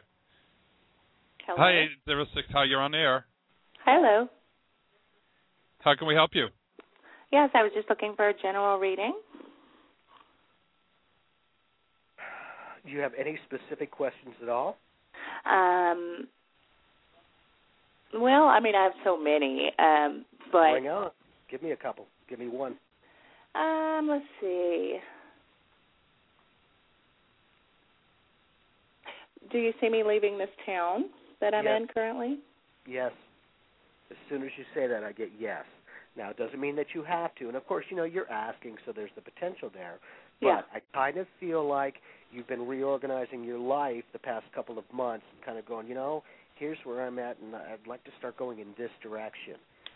Hello. 1.45 1.57
Hi 1.57 1.71
eight 1.83 1.89
zero 2.05 2.25
six. 2.35 2.47
Hi, 2.53 2.65
you're 2.65 2.81
on 2.81 2.91
the 2.91 2.97
air. 2.97 3.25
Hello. 3.85 4.27
How 5.79 5.95
can 5.95 6.07
we 6.07 6.13
help 6.13 6.31
you? 6.33 6.47
Yes, 7.31 7.49
I 7.53 7.63
was 7.63 7.71
just 7.73 7.89
looking 7.89 8.13
for 8.15 8.29
a 8.29 8.33
general 8.41 8.77
reading. 8.77 9.13
Do 12.85 12.91
you 12.91 12.99
have 12.99 13.13
any 13.17 13.37
specific 13.45 13.91
questions 13.91 14.33
at 14.41 14.49
all? 14.49 14.77
Um, 15.45 16.27
well, 18.13 18.43
I 18.45 18.59
mean, 18.59 18.75
I 18.75 18.83
have 18.83 18.91
so 19.03 19.17
many, 19.17 19.71
um, 19.79 20.25
but 20.51 20.71
Bring 20.71 20.87
on. 20.87 21.11
Give 21.49 21.61
me 21.63 21.71
a 21.71 21.75
couple. 21.75 22.07
Give 22.29 22.39
me 22.39 22.47
one. 22.47 22.75
um, 23.55 24.07
let's 24.09 24.25
see. 24.39 24.97
Do 29.51 29.59
you 29.59 29.73
see 29.81 29.89
me 29.89 30.03
leaving 30.03 30.37
this 30.37 30.49
town 30.65 31.09
that 31.41 31.53
I'm 31.53 31.65
Yes. 31.65 31.81
in 31.81 31.87
currently? 31.87 32.39
Yes. 32.85 33.11
As 34.09 34.17
soon 34.29 34.43
as 34.43 34.57
you 34.57 34.65
say 34.73 34.87
that, 34.87 35.03
I 35.03 35.11
get 35.11 35.31
yes. 35.37 35.65
Now, 36.15 36.29
it 36.29 36.37
doesn't 36.37 36.59
mean 36.59 36.75
that 36.75 36.93
you 36.93 37.03
have 37.03 37.33
to. 37.35 37.47
And 37.47 37.55
of 37.55 37.65
course, 37.67 37.85
you 37.89 37.95
know, 37.95 38.03
you're 38.03 38.29
asking, 38.29 38.77
so 38.85 38.91
there's 38.91 39.11
the 39.15 39.21
potential 39.21 39.69
there. 39.69 39.99
But 40.41 40.47
Yeah. 40.47 40.61
I 40.73 40.81
kind 40.93 41.17
of 41.17 41.27
feel 41.39 41.65
like 41.65 42.01
you've 42.31 42.47
been 42.47 42.67
reorganizing 42.67 43.43
your 43.43 43.59
life 43.59 44.03
the 44.11 44.19
past 44.19 44.51
couple 44.53 44.77
of 44.77 44.91
months, 44.91 45.25
kind 45.45 45.57
of 45.57 45.65
going, 45.65 45.87
you 45.87 45.95
know, 45.95 46.23
here's 46.55 46.83
where 46.85 47.05
I'm 47.05 47.19
at, 47.19 47.37
and 47.39 47.55
I'd 47.55 47.87
like 47.87 48.03
to 48.05 48.11
start 48.19 48.37
going 48.37 48.59
in 48.59 48.73
this 48.77 48.91
direction, 49.01 49.55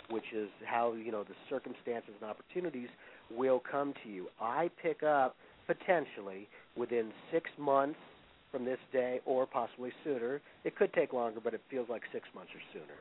which 0.10 0.32
is 0.34 0.50
how, 0.66 0.94
you 0.94 1.12
know, 1.12 1.24
the 1.24 1.36
circumstances 1.50 2.14
and 2.22 2.30
opportunities 2.30 2.90
will 3.30 3.60
come 3.60 3.94
to 4.04 4.10
you. 4.10 4.30
I 4.40 4.70
pick 4.82 5.04
up 5.04 5.36
potentially 5.68 6.48
within 6.76 7.12
six 7.32 7.50
months 7.58 8.00
from 8.56 8.64
this 8.64 8.80
day 8.94 9.20
or 9.26 9.46
possibly 9.46 9.92
sooner. 10.06 10.40
It 10.64 10.78
could 10.78 10.94
take 10.94 11.12
longer, 11.12 11.42
but 11.44 11.54
it 11.54 11.60
feels 11.70 11.90
like 11.90 12.04
six 12.14 12.26
months 12.34 12.52
or 12.56 12.62
sooner. 12.72 12.96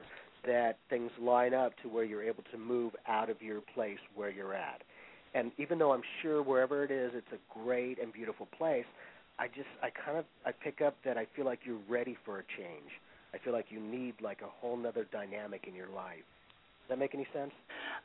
That 0.45 0.79
things 0.91 1.13
line 1.21 1.55
up 1.55 1.75
to 1.83 1.89
where 1.89 2.03
you're 2.03 2.25
able 2.25 2.43
to 2.51 2.59
move 2.59 2.93
out 3.07 3.31
of 3.31 3.41
your 3.41 3.61
place 3.73 3.99
where 4.17 4.31
you're 4.31 4.53
at. 4.53 4.83
And 5.33 5.53
even 5.57 5.79
though 5.79 5.93
I'm 5.93 6.03
sure 6.23 6.43
wherever 6.43 6.83
it 6.83 6.91
is, 6.91 7.13
it's 7.15 7.33
a 7.33 7.61
great 7.65 8.03
and 8.03 8.13
beautiful 8.13 8.49
place, 8.59 8.85
I 9.39 9.47
just 9.47 9.71
I 9.81 9.91
kind 9.91 10.19
of 10.19 10.25
I 10.45 10.51
pick 10.51 10.81
up 10.81 10.97
that 11.05 11.17
I 11.17 11.27
feel 11.37 11.45
like 11.45 11.61
you're 11.65 11.79
ready 11.89 12.17
for 12.25 12.41
a 12.41 12.43
change. 12.59 12.91
I 13.33 13.39
feel 13.39 13.53
like 13.53 13.67
you 13.71 13.79
need 13.79 14.15
like 14.21 14.43
a 14.43 14.51
whole 14.61 14.77
nother 14.77 15.07
dynamic 15.13 15.67
in 15.69 15.75
your 15.75 15.89
life. 15.89 16.27
Does 16.85 16.91
that 16.91 16.99
make 16.99 17.15
any 17.15 17.27
sense? 17.33 17.51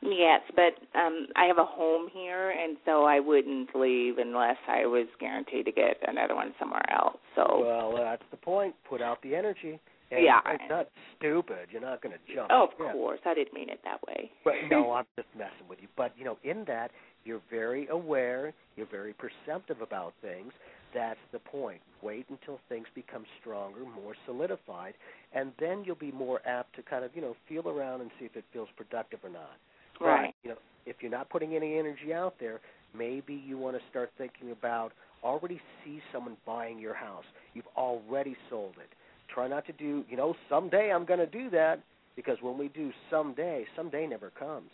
Yes, 0.02 0.40
but 0.56 0.72
um 0.98 1.26
I 1.36 1.44
have 1.44 1.58
a 1.58 1.64
home 1.64 2.08
here 2.12 2.50
and 2.50 2.78
so 2.86 3.04
I 3.04 3.20
wouldn't 3.20 3.74
leave 3.74 4.16
unless 4.16 4.56
I 4.66 4.86
was 4.86 5.06
guaranteed 5.18 5.66
to 5.66 5.72
get 5.72 5.98
another 6.06 6.34
one 6.34 6.54
somewhere 6.58 6.84
else. 6.90 7.18
So 7.36 7.62
Well, 7.62 7.94
that's 7.96 8.22
the 8.30 8.38
point. 8.38 8.74
Put 8.88 9.02
out 9.02 9.20
the 9.22 9.34
energy. 9.36 9.78
And 10.10 10.24
Yeah. 10.24 10.40
It's 10.46 10.64
not 10.70 10.88
stupid. 11.18 11.68
You're 11.70 11.82
not 11.82 12.00
going 12.00 12.14
to 12.16 12.34
jump. 12.34 12.50
Oh, 12.50 12.64
of 12.64 12.70
Yeah. 12.80 12.92
course. 12.92 13.20
I 13.26 13.34
didn't 13.34 13.52
mean 13.52 13.68
it 13.68 13.80
that 13.84 14.00
way. 14.08 14.32
But 14.44 14.54
no, 14.70 14.90
I'm 14.96 15.06
just 15.16 15.28
messing 15.36 15.68
with 15.68 15.80
you. 15.82 15.88
But 15.96 16.12
you 16.16 16.24
know, 16.24 16.38
in 16.42 16.64
that, 16.64 16.90
you're 17.24 17.42
very 17.50 17.86
aware, 17.88 18.54
you're 18.76 18.86
very 18.86 19.12
perceptive 19.12 19.82
about 19.82 20.14
things. 20.22 20.52
That's 20.94 21.18
the 21.32 21.38
point. 21.38 21.80
Wait 22.02 22.26
until 22.30 22.58
things 22.68 22.86
become 22.94 23.24
stronger, 23.40 23.80
more 23.80 24.14
solidified, 24.26 24.94
and 25.32 25.52
then 25.60 25.84
you'll 25.84 25.94
be 25.96 26.12
more 26.12 26.40
apt 26.46 26.74
to 26.76 26.82
kind 26.82 27.04
of, 27.04 27.10
you 27.14 27.22
know, 27.22 27.36
feel 27.48 27.68
around 27.68 28.00
and 28.00 28.10
see 28.18 28.24
if 28.24 28.36
it 28.36 28.44
feels 28.52 28.68
productive 28.76 29.20
or 29.22 29.30
not. 29.30 29.56
But, 29.98 30.06
Right. 30.06 30.34
you 30.42 30.50
know, 30.50 30.56
if 30.86 30.96
you're 31.02 31.10
not 31.10 31.28
putting 31.28 31.54
any 31.54 31.78
energy 31.78 32.12
out 32.12 32.38
there, 32.40 32.60
maybe 32.94 33.34
you 33.34 33.58
want 33.58 33.76
to 33.78 33.82
start 33.90 34.10
thinking 34.16 34.50
about 34.50 34.92
already 35.22 35.60
see 35.84 36.00
someone 36.12 36.36
buying 36.46 36.78
your 36.78 36.94
house. 36.94 37.24
You've 37.54 37.68
already 37.76 38.36
sold 38.48 38.74
it. 38.78 38.88
Try 39.28 39.46
not 39.46 39.66
to 39.66 39.72
do, 39.72 40.04
you 40.08 40.16
know, 40.16 40.34
someday 40.48 40.90
I'm 40.92 41.04
going 41.04 41.20
to 41.20 41.26
do 41.26 41.50
that 41.50 41.80
because 42.16 42.38
when 42.40 42.58
we 42.58 42.68
do 42.68 42.90
someday, 43.10 43.66
someday 43.76 44.06
never 44.06 44.30
comes. 44.30 44.70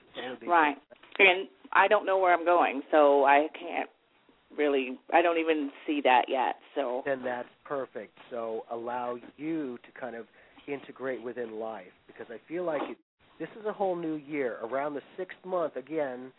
Right. 0.46 0.76
And 1.18 1.48
I 1.72 1.88
don't 1.88 2.06
know 2.06 2.18
where 2.18 2.32
I'm 2.32 2.44
going, 2.44 2.82
so 2.90 3.24
I 3.24 3.48
can't 3.58 3.90
really 4.56 4.98
I 5.12 5.22
don't 5.22 5.38
even 5.38 5.70
see 5.86 6.00
that 6.04 6.26
yet. 6.28 6.56
So 6.74 7.02
Then 7.04 7.22
that's 7.22 7.48
perfect. 7.64 8.16
So 8.30 8.64
allow 8.70 9.16
you 9.36 9.78
to 9.78 10.00
kind 10.00 10.16
of 10.16 10.26
integrate 10.68 11.22
within 11.22 11.58
life 11.58 11.92
because 12.06 12.26
I 12.30 12.38
feel 12.48 12.64
like 12.64 12.82
it, 12.82 12.98
this 13.38 13.48
is 13.60 13.66
a 13.66 13.72
whole 13.72 13.96
new 13.96 14.16
year. 14.16 14.58
Around 14.62 14.94
the 14.94 15.02
sixth 15.16 15.38
month, 15.44 15.76
again, 15.76 16.32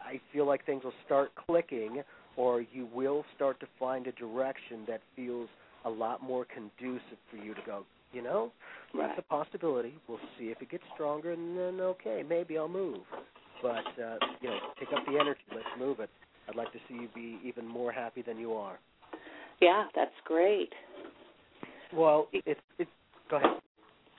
I 0.00 0.20
feel 0.32 0.46
like 0.46 0.64
things 0.64 0.84
will 0.84 0.94
start 1.06 1.30
clicking 1.46 2.02
or 2.36 2.62
you 2.72 2.88
will 2.94 3.24
start 3.36 3.60
to 3.60 3.66
find 3.78 4.06
a 4.06 4.12
direction 4.12 4.84
that 4.88 5.00
feels 5.14 5.48
a 5.84 5.90
lot 5.90 6.22
more 6.22 6.46
conducive 6.46 7.18
for 7.30 7.36
you 7.36 7.54
to 7.54 7.60
go, 7.66 7.84
you 8.12 8.22
know, 8.22 8.52
that's 8.96 9.18
a 9.18 9.22
possibility. 9.22 9.94
We'll 10.08 10.18
see 10.38 10.46
if 10.46 10.60
it 10.60 10.70
gets 10.70 10.84
stronger, 10.94 11.32
and 11.32 11.56
then 11.56 11.80
okay, 11.80 12.22
maybe 12.28 12.58
I'll 12.58 12.68
move. 12.68 12.98
But 13.62 13.86
uh, 14.02 14.16
you 14.40 14.48
know, 14.48 14.58
pick 14.78 14.88
up 14.94 15.04
the 15.06 15.18
energy. 15.18 15.40
Let's 15.54 15.68
move 15.78 16.00
it. 16.00 16.10
I'd 16.50 16.56
like 16.56 16.72
to 16.72 16.78
see 16.88 16.94
you 16.94 17.08
be 17.14 17.38
even 17.44 17.64
more 17.66 17.92
happy 17.92 18.22
than 18.22 18.36
you 18.36 18.54
are. 18.54 18.80
yeah, 19.60 19.84
that's 19.94 20.10
great. 20.24 20.70
Well, 21.94 22.26
it's 22.32 22.60
it's. 22.78 22.90
Go 23.30 23.36
ahead. 23.36 23.50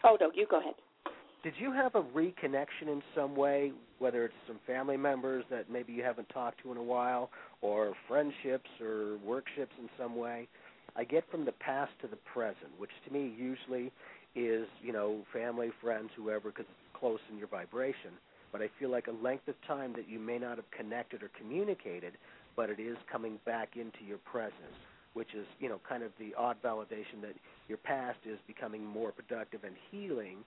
Oh 0.05 0.17
no, 0.19 0.31
you 0.33 0.47
go 0.49 0.59
ahead. 0.59 0.75
Did 1.43 1.53
you 1.59 1.73
have 1.73 1.95
a 1.95 2.03
reconnection 2.03 2.83
in 2.83 3.01
some 3.15 3.35
way, 3.35 3.73
whether 3.99 4.23
it's 4.23 4.33
some 4.47 4.59
family 4.65 4.95
members 4.95 5.43
that 5.49 5.69
maybe 5.69 5.91
you 5.91 6.03
haven't 6.03 6.29
talked 6.29 6.61
to 6.63 6.71
in 6.71 6.77
a 6.77 6.83
while, 6.83 7.31
or 7.61 7.93
friendships 8.07 8.69
or 8.79 9.17
workships 9.25 9.73
in 9.79 9.89
some 9.97 10.15
way? 10.15 10.47
I 10.95 11.03
get 11.03 11.29
from 11.29 11.43
the 11.43 11.51
past 11.53 11.91
to 12.01 12.07
the 12.07 12.17
present, 12.31 12.71
which 12.77 12.91
to 13.07 13.13
me 13.13 13.33
usually 13.37 13.91
is, 14.35 14.67
you 14.81 14.93
know, 14.93 15.21
family, 15.33 15.71
friends, 15.81 16.11
whoever, 16.15 16.49
because 16.49 16.65
it's 16.65 16.99
close 16.99 17.19
in 17.31 17.37
your 17.37 17.47
vibration. 17.47 18.11
But 18.51 18.61
I 18.61 18.69
feel 18.79 18.89
like 18.89 19.07
a 19.07 19.23
length 19.23 19.47
of 19.47 19.55
time 19.67 19.93
that 19.93 20.09
you 20.09 20.19
may 20.19 20.37
not 20.37 20.57
have 20.57 20.69
connected 20.71 21.23
or 21.23 21.29
communicated, 21.37 22.13
but 22.55 22.69
it 22.69 22.79
is 22.79 22.97
coming 23.11 23.39
back 23.45 23.75
into 23.75 24.03
your 24.07 24.17
presence, 24.19 24.77
which 25.13 25.33
is, 25.35 25.45
you 25.59 25.69
know, 25.69 25.79
kind 25.87 26.03
of 26.03 26.11
the 26.19 26.33
odd 26.37 26.57
validation 26.63 27.21
that 27.21 27.35
your 27.67 27.77
past 27.77 28.19
is 28.25 28.37
becoming 28.47 28.85
more 28.85 29.11
productive 29.11 29.63
and 29.63 29.75
healing 29.91 30.37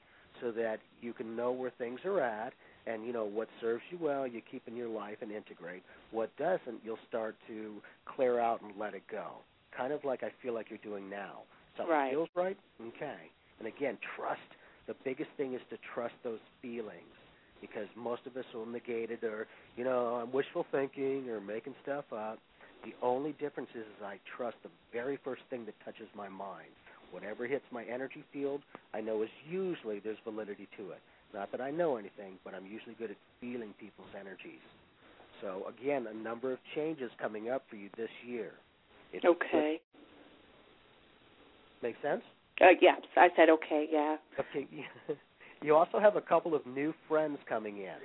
so 0.41 0.51
that 0.53 0.81
you 1.01 1.13
can 1.13 1.37
know 1.37 1.53
where 1.53 1.71
things 1.79 2.01
are 2.05 2.21
at 2.21 2.53
and 2.87 3.07
you 3.07 3.13
know 3.13 3.25
what 3.25 3.49
serves 3.61 3.83
you 3.91 3.99
well 4.01 4.27
you 4.27 4.43
keep 4.51 4.63
in 4.69 4.77
your 4.77 4.89
life 4.89 5.19
and 5.23 5.31
integrate. 5.31 5.83
What 6.11 6.37
doesn't 6.37 6.81
you'll 6.85 6.99
start 7.09 7.37
to 7.49 7.77
clear 8.17 8.39
out 8.41 8.61
and 8.63 8.73
let 8.79 8.95
it 8.95 9.03
go. 9.11 9.39
Kind 9.77 9.93
of 9.93 10.05
like 10.05 10.23
i 10.23 10.31
feel 10.43 10.55
like 10.55 10.67
you're 10.71 10.79
doing 10.83 11.09
now. 11.09 11.43
Something 11.77 11.93
Right. 11.95 12.13
feels 12.13 12.29
right? 12.35 12.57
Okay. 12.81 13.17
And 13.59 13.69
again 13.69 13.97
trust. 14.17 14.41
The 14.87 14.95
biggest 15.05 15.31
thing 15.37 15.55
is 15.55 15.61
to 15.71 15.79
trust 15.95 16.15
those 16.23 16.41
feelings 16.61 17.15
because 17.61 17.87
most 17.97 18.23
of 18.27 18.37
us 18.37 18.45
will 18.55 18.67
negate 18.67 19.11
it 19.11 19.23
or 19.25 19.47
you 19.77 19.85
know 19.85 20.17
i'm 20.17 20.33
wishful 20.33 20.67
thinking 20.71 21.29
or 21.31 21.41
making 21.41 21.75
stuff 21.83 22.05
up 22.13 22.39
the 22.85 22.93
only 23.03 23.33
difference 23.33 23.71
is, 23.75 23.83
is 23.83 24.03
i 24.05 24.19
trust 24.37 24.57
the 24.63 24.71
very 24.93 25.19
first 25.25 25.43
thing 25.51 25.65
that 25.65 25.75
touches 25.85 26.09
my 26.15 26.29
mind 26.29 26.71
whatever 27.15 27.47
hits 27.47 27.65
my 27.71 27.85
energy 27.85 28.25
field, 28.33 28.61
I 28.93 29.01
know 29.01 29.23
is 29.23 29.29
usually 29.49 30.01
there's 30.01 30.19
validity 30.25 30.67
to 30.77 30.91
it. 30.91 30.99
Not 31.33 31.53
that 31.53 31.61
I 31.61 31.71
know 31.71 31.97
anything, 31.97 32.35
but 32.45 32.55
I'm 32.55 32.67
usually 32.67 32.97
good 32.99 33.13
at 33.13 33.17
feeling 33.41 33.73
people's 33.79 34.09
energies. 34.19 34.63
So 35.41 35.67
again, 35.69 36.07
a 36.11 36.15
number 36.15 36.53
of 36.53 36.59
changes 36.75 37.11
coming 37.21 37.51
up 37.51 37.65
for 37.71 37.77
you 37.77 37.89
this 37.97 38.11
year. 38.27 38.53
It's 39.13 39.25
Okay. 39.25 39.81
Make 41.83 41.95
sense? 42.03 42.23
Uh, 42.61 42.67
yes, 42.81 43.01
I 43.17 43.29
said 43.37 43.49
okay. 43.51 43.87
Yeah. 43.91 44.17
Okay. 44.41 44.67
You 45.65 45.75
also 45.75 45.99
have 45.99 46.17
a 46.17 46.21
couple 46.21 46.55
of 46.55 46.67
new 46.67 46.93
friends 47.09 47.39
coming 47.49 47.79
in. 47.79 47.97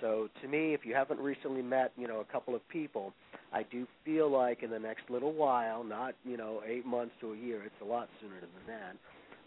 So 0.00 0.28
to 0.42 0.48
me, 0.48 0.74
if 0.74 0.84
you 0.84 0.96
haven't 0.96 1.20
recently 1.20 1.62
met, 1.62 1.92
you 1.96 2.08
know, 2.08 2.18
a 2.18 2.24
couple 2.24 2.56
of 2.56 2.68
people, 2.68 3.12
I 3.52 3.62
do 3.62 3.86
feel 4.04 4.28
like 4.28 4.64
in 4.64 4.70
the 4.70 4.80
next 4.80 5.08
little 5.08 5.32
while, 5.32 5.84
not 5.84 6.16
you 6.24 6.36
know 6.36 6.60
eight 6.66 6.84
months 6.84 7.14
to 7.20 7.32
a 7.32 7.36
year, 7.36 7.62
it's 7.62 7.80
a 7.80 7.84
lot 7.84 8.08
sooner 8.20 8.40
than 8.40 8.50
that, 8.66 8.96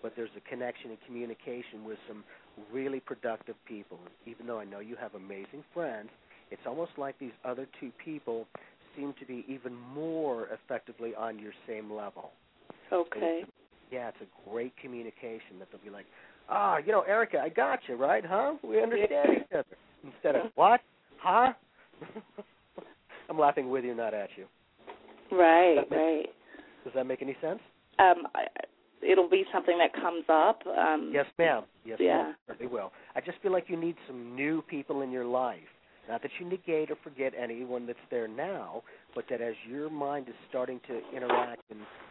but 0.01 0.13
there's 0.15 0.29
a 0.37 0.49
connection 0.49 0.91
and 0.91 0.99
communication 1.05 1.83
with 1.83 1.97
some 2.07 2.23
really 2.71 3.01
productive 3.01 3.55
people. 3.65 3.99
Even 4.25 4.47
though 4.47 4.59
I 4.59 4.63
know 4.63 4.79
you 4.79 4.95
have 4.95 5.15
amazing 5.15 5.65
friends, 5.73 6.07
it's 6.51 6.61
almost 6.65 6.91
like 6.97 7.19
these 7.19 7.35
other 7.43 7.67
two 7.81 7.91
people 8.03 8.47
seem 8.95 9.13
to 9.19 9.25
be 9.25 9.43
even 9.49 9.75
more 9.93 10.47
effectively 10.53 11.13
on 11.15 11.37
your 11.37 11.53
same 11.67 11.91
level. 11.91 12.31
Okay. 12.93 13.43
Yeah, 13.91 14.09
it's 14.09 14.17
a 14.21 14.49
great 14.49 14.73
communication 14.77 15.59
that 15.59 15.67
they'll 15.71 15.83
be 15.83 15.89
like, 15.89 16.05
ah, 16.49 16.77
you 16.77 16.91
know, 16.91 17.01
Erica, 17.01 17.39
I 17.39 17.49
got 17.49 17.79
you, 17.87 17.95
right? 17.95 18.23
Huh? 18.25 18.55
We 18.63 18.81
understand 18.81 19.29
each 19.37 19.51
other. 19.53 19.65
Instead 20.03 20.35
of 20.35 20.51
what? 20.55 20.81
Huh? 21.19 21.53
I'm 23.29 23.37
laughing 23.37 23.69
with 23.69 23.83
you, 23.83 23.93
not 23.93 24.13
at 24.13 24.29
you. 24.37 24.45
Right. 25.35 25.75
That 25.75 25.89
makes- 25.89 25.91
Right. 25.99 26.25
Does 26.83 26.93
that 26.95 27.05
make 27.05 27.21
any 27.21 27.35
sense? 27.41 27.59
Um, 27.99 28.27
I, 28.33 28.45
it'll 29.01 29.29
be 29.29 29.43
something 29.51 29.77
that 29.77 29.91
comes 29.93 30.23
up. 30.29 30.61
Um, 30.67 31.11
Yes, 31.13 31.25
ma'am. 31.37 31.63
Yes, 31.85 31.97
Yeah. 31.99 32.17
ma'am. 32.23 32.35
Certainly 32.47 32.71
will. 32.71 32.93
I 33.15 33.19
just 33.21 33.37
feel 33.41 33.51
like 33.51 33.65
you 33.67 33.75
need 33.75 33.95
some 34.07 34.35
new 34.35 34.61
people 34.61 35.01
in 35.01 35.11
your 35.11 35.25
life. 35.25 35.59
Not 36.07 36.21
that 36.21 36.31
you 36.39 36.45
negate 36.47 36.89
or 36.89 36.95
forget 37.03 37.33
anyone 37.37 37.85
that's 37.85 37.99
there 38.09 38.29
now, 38.29 38.83
but 39.13 39.25
that 39.29 39.41
as 39.41 39.55
your 39.69 39.89
mind 39.89 40.29
is 40.29 40.35
starting 40.47 40.79
to 40.87 41.01
interact 41.13 41.56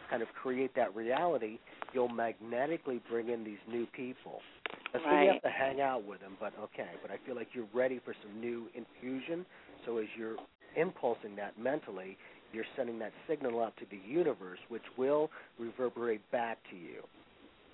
kind 0.09 0.21
of 0.21 0.29
create 0.41 0.75
that 0.75 0.95
reality, 0.95 1.59
you'll 1.93 2.09
magnetically 2.09 3.01
bring 3.09 3.29
in 3.29 3.43
these 3.43 3.57
new 3.69 3.85
people. 3.87 4.41
That's 4.93 5.03
why 5.05 5.23
you 5.23 5.31
have 5.33 5.41
to 5.41 5.49
hang 5.49 5.81
out 5.81 6.05
with 6.05 6.21
them, 6.21 6.37
but 6.39 6.53
okay. 6.59 6.89
But 7.01 7.11
I 7.11 7.17
feel 7.25 7.35
like 7.35 7.49
you're 7.53 7.67
ready 7.73 7.99
for 8.03 8.13
some 8.23 8.39
new 8.39 8.67
infusion. 8.73 9.45
So 9.85 9.97
as 9.97 10.05
you're 10.17 10.37
impulsing 10.75 11.35
that 11.35 11.59
mentally, 11.59 12.17
you're 12.53 12.65
sending 12.75 12.97
that 12.99 13.11
signal 13.27 13.61
out 13.61 13.75
to 13.77 13.85
the 13.89 13.99
universe, 14.07 14.59
which 14.69 14.83
will 14.97 15.29
reverberate 15.59 16.21
back 16.31 16.57
to 16.71 16.77
you. 16.77 17.03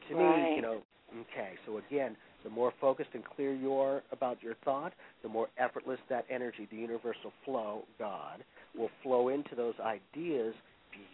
To 0.09 0.15
me, 0.15 0.55
you 0.55 0.61
know, 0.61 0.81
okay. 1.21 1.51
So 1.65 1.77
again, 1.77 2.17
the 2.43 2.49
more 2.49 2.73
focused 2.81 3.11
and 3.13 3.23
clear 3.23 3.53
you 3.53 3.73
are 3.75 4.03
about 4.11 4.41
your 4.43 4.55
thought, 4.65 4.93
the 5.21 5.29
more 5.29 5.47
effortless 5.57 5.99
that 6.09 6.25
energy, 6.29 6.67
the 6.69 6.77
universal 6.77 7.31
flow, 7.45 7.83
God, 7.97 8.43
will 8.77 8.89
flow 9.01 9.29
into 9.29 9.55
those 9.55 9.75
ideas 9.79 10.53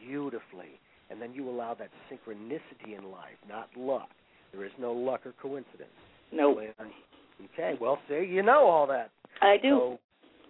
beautifully. 0.05 0.79
And 1.09 1.21
then 1.21 1.33
you 1.33 1.49
allow 1.49 1.73
that 1.75 1.89
synchronicity 2.11 2.97
in 2.97 3.11
life, 3.11 3.37
not 3.47 3.69
luck. 3.75 4.09
There 4.51 4.65
is 4.65 4.71
no 4.79 4.93
luck 4.93 5.25
or 5.25 5.33
coincidence. 5.41 5.89
No. 6.31 6.53
Nope. 6.53 6.87
Okay, 7.53 7.77
well, 7.79 7.97
see, 8.07 8.25
you 8.29 8.43
know 8.43 8.65
all 8.65 8.85
that. 8.87 9.11
I 9.41 9.57
do. 9.61 9.69
So, 9.69 9.99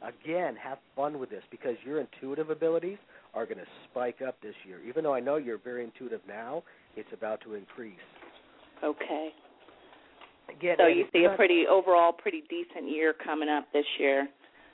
again, 0.07 0.55
have 0.55 0.79
fun 0.95 1.19
with 1.19 1.29
this 1.29 1.43
because 1.51 1.75
your 1.85 1.99
intuitive 1.99 2.49
abilities 2.49 2.97
are 3.33 3.45
going 3.45 3.59
to 3.59 3.65
spike 3.89 4.21
up 4.27 4.41
this 4.41 4.55
year. 4.67 4.79
Even 4.87 5.03
though 5.03 5.13
I 5.13 5.19
know 5.19 5.37
you're 5.37 5.59
very 5.59 5.83
intuitive 5.83 6.21
now, 6.27 6.63
it's 6.95 7.09
about 7.13 7.41
to 7.41 7.53
increase. 7.53 7.95
Okay. 8.83 9.29
Again, 10.49 10.77
So 10.79 10.87
you 10.87 11.05
see 11.13 11.25
a 11.25 11.35
pretty 11.35 11.65
overall 11.69 12.11
pretty 12.11 12.43
decent 12.49 12.89
year 12.89 13.13
coming 13.23 13.49
up 13.49 13.67
this 13.71 13.85
year. 13.99 14.27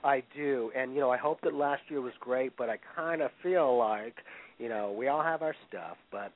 I 0.04 0.24
do, 0.36 0.72
and 0.76 0.94
you 0.94 1.00
know, 1.00 1.10
I 1.10 1.18
hope 1.18 1.42
that 1.42 1.54
last 1.54 1.82
year 1.90 2.00
was 2.00 2.14
great, 2.20 2.56
but 2.58 2.70
I 2.70 2.78
kind 2.96 3.22
of 3.22 3.32
feel 3.42 3.76
like, 3.78 4.16
you 4.58 4.70
know, 4.70 4.92
we 4.92 5.08
all 5.08 5.24
have 5.24 5.42
our 5.42 5.56
stuff, 5.68 5.98
but 6.12 6.32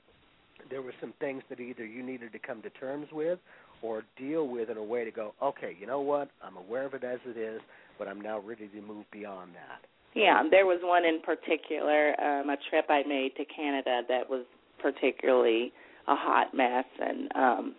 there 0.69 0.81
were 0.81 0.93
some 0.99 1.13
things 1.19 1.43
that 1.49 1.59
either 1.59 1.85
you 1.85 2.03
needed 2.03 2.31
to 2.33 2.39
come 2.39 2.61
to 2.61 2.69
terms 2.71 3.07
with 3.11 3.39
or 3.81 4.03
deal 4.17 4.47
with 4.47 4.69
in 4.69 4.77
a 4.77 4.83
way 4.83 5.05
to 5.05 5.11
go, 5.11 5.33
okay, 5.41 5.75
you 5.79 5.87
know 5.87 6.01
what? 6.01 6.29
I'm 6.43 6.57
aware 6.57 6.85
of 6.85 6.93
it 6.93 7.03
as 7.03 7.19
it 7.25 7.37
is, 7.37 7.61
but 7.97 8.07
I'm 8.07 8.19
now 8.19 8.39
ready 8.39 8.67
to 8.67 8.81
move 8.81 9.05
beyond 9.11 9.51
that. 9.53 9.87
Yeah, 10.15 10.43
there 10.49 10.65
was 10.65 10.79
one 10.81 11.05
in 11.05 11.21
particular, 11.21 12.19
um, 12.19 12.49
a 12.49 12.57
trip 12.69 12.85
I 12.89 13.03
made 13.07 13.35
to 13.37 13.45
Canada 13.45 14.01
that 14.09 14.29
was 14.29 14.45
particularly 14.81 15.71
a 16.07 16.15
hot 16.15 16.53
mess, 16.53 16.85
and 16.99 17.31
um, 17.35 17.75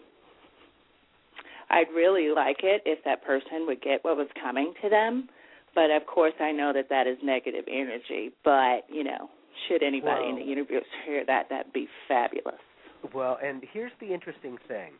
I'd 1.70 1.90
really 1.94 2.32
like 2.34 2.58
it 2.62 2.82
if 2.86 3.02
that 3.04 3.24
person 3.24 3.66
would 3.66 3.82
get 3.82 4.04
what 4.04 4.16
was 4.16 4.28
coming 4.40 4.72
to 4.82 4.88
them. 4.88 5.28
But 5.74 5.90
of 5.90 6.06
course, 6.06 6.34
I 6.40 6.52
know 6.52 6.72
that 6.72 6.88
that 6.88 7.06
is 7.06 7.16
negative 7.22 7.64
energy. 7.68 8.30
But 8.44 8.86
you 8.88 9.04
know, 9.04 9.28
should 9.68 9.82
anybody 9.82 10.28
in 10.28 10.36
the 10.36 10.44
universe 10.44 10.84
hear 11.06 11.24
that, 11.26 11.48
that'd 11.50 11.72
be 11.72 11.88
fabulous. 12.08 12.60
Well, 13.14 13.38
and 13.42 13.62
here's 13.72 13.92
the 14.00 14.12
interesting 14.12 14.56
thing. 14.68 14.92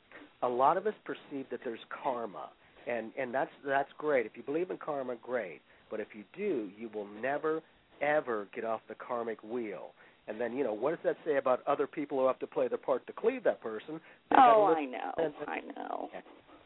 A 0.43 0.49
lot 0.49 0.77
of 0.77 0.87
us 0.87 0.95
perceive 1.05 1.47
that 1.51 1.61
there's 1.65 1.81
karma, 2.03 2.49
and 2.87 3.13
and 3.19 3.33
that's 3.35 3.51
that's 3.67 3.91
great. 3.99 4.25
If 4.25 4.33
you 4.37 4.43
believe 4.43 4.71
in 4.71 4.79
karma, 4.79 5.17
great. 5.23 5.61
But 5.91 6.01
if 6.01 6.09
you 6.15 6.25
do, 6.37 6.71
you 6.79 6.89
will 6.95 7.09
never 7.21 7.63
ever 8.01 8.49
get 8.55 8.65
off 8.65 8.81
the 8.89 8.95
karmic 8.95 9.43
wheel. 9.43 9.91
And 10.29 10.41
then, 10.41 10.55
you 10.55 10.65
know, 10.65 10.73
what 10.73 10.91
does 10.91 11.01
that 11.05 11.17
say 11.25 11.37
about 11.37 11.61
other 11.67 11.87
people 11.87 12.19
who 12.19 12.27
have 12.27 12.39
to 12.39 12.47
play 12.47 12.69
their 12.69 12.79
part 12.79 13.07
to 13.09 13.13
cleave 13.13 13.43
that 13.45 13.61
person? 13.61 14.01
They 14.31 14.37
gotta 14.37 14.53
Oh, 14.53 14.75
I 14.77 14.85
know, 14.85 15.33
I 15.47 15.61
know. 15.77 16.09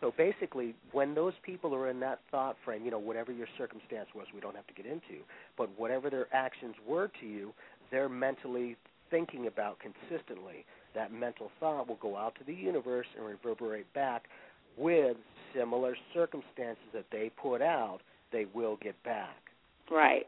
So 0.00 0.12
basically, 0.18 0.74
when 0.92 1.14
those 1.14 1.32
people 1.42 1.74
are 1.74 1.88
in 1.88 1.98
that 2.00 2.20
thought 2.30 2.56
frame, 2.62 2.84
you 2.84 2.90
know, 2.90 2.98
whatever 2.98 3.32
your 3.32 3.46
circumstance 3.56 4.08
was, 4.14 4.26
we 4.34 4.40
don't 4.40 4.54
have 4.54 4.66
to 4.66 4.74
get 4.74 4.84
into, 4.84 5.24
but 5.56 5.70
whatever 5.78 6.10
their 6.10 6.26
actions 6.34 6.74
were 6.86 7.10
to 7.20 7.26
you, 7.26 7.54
they're 7.94 8.08
mentally 8.08 8.76
thinking 9.10 9.46
about 9.46 9.78
consistently. 9.78 10.64
That 10.96 11.12
mental 11.12 11.50
thought 11.60 11.88
will 11.88 11.98
go 12.02 12.16
out 12.16 12.34
to 12.40 12.44
the 12.44 12.52
universe 12.52 13.06
and 13.16 13.24
reverberate 13.24 13.92
back 13.94 14.24
with 14.76 15.16
similar 15.56 15.96
circumstances 16.12 16.84
that 16.92 17.04
they 17.12 17.30
put 17.40 17.62
out, 17.62 18.00
they 18.32 18.46
will 18.52 18.76
get 18.82 19.00
back. 19.04 19.36
Right. 19.90 20.26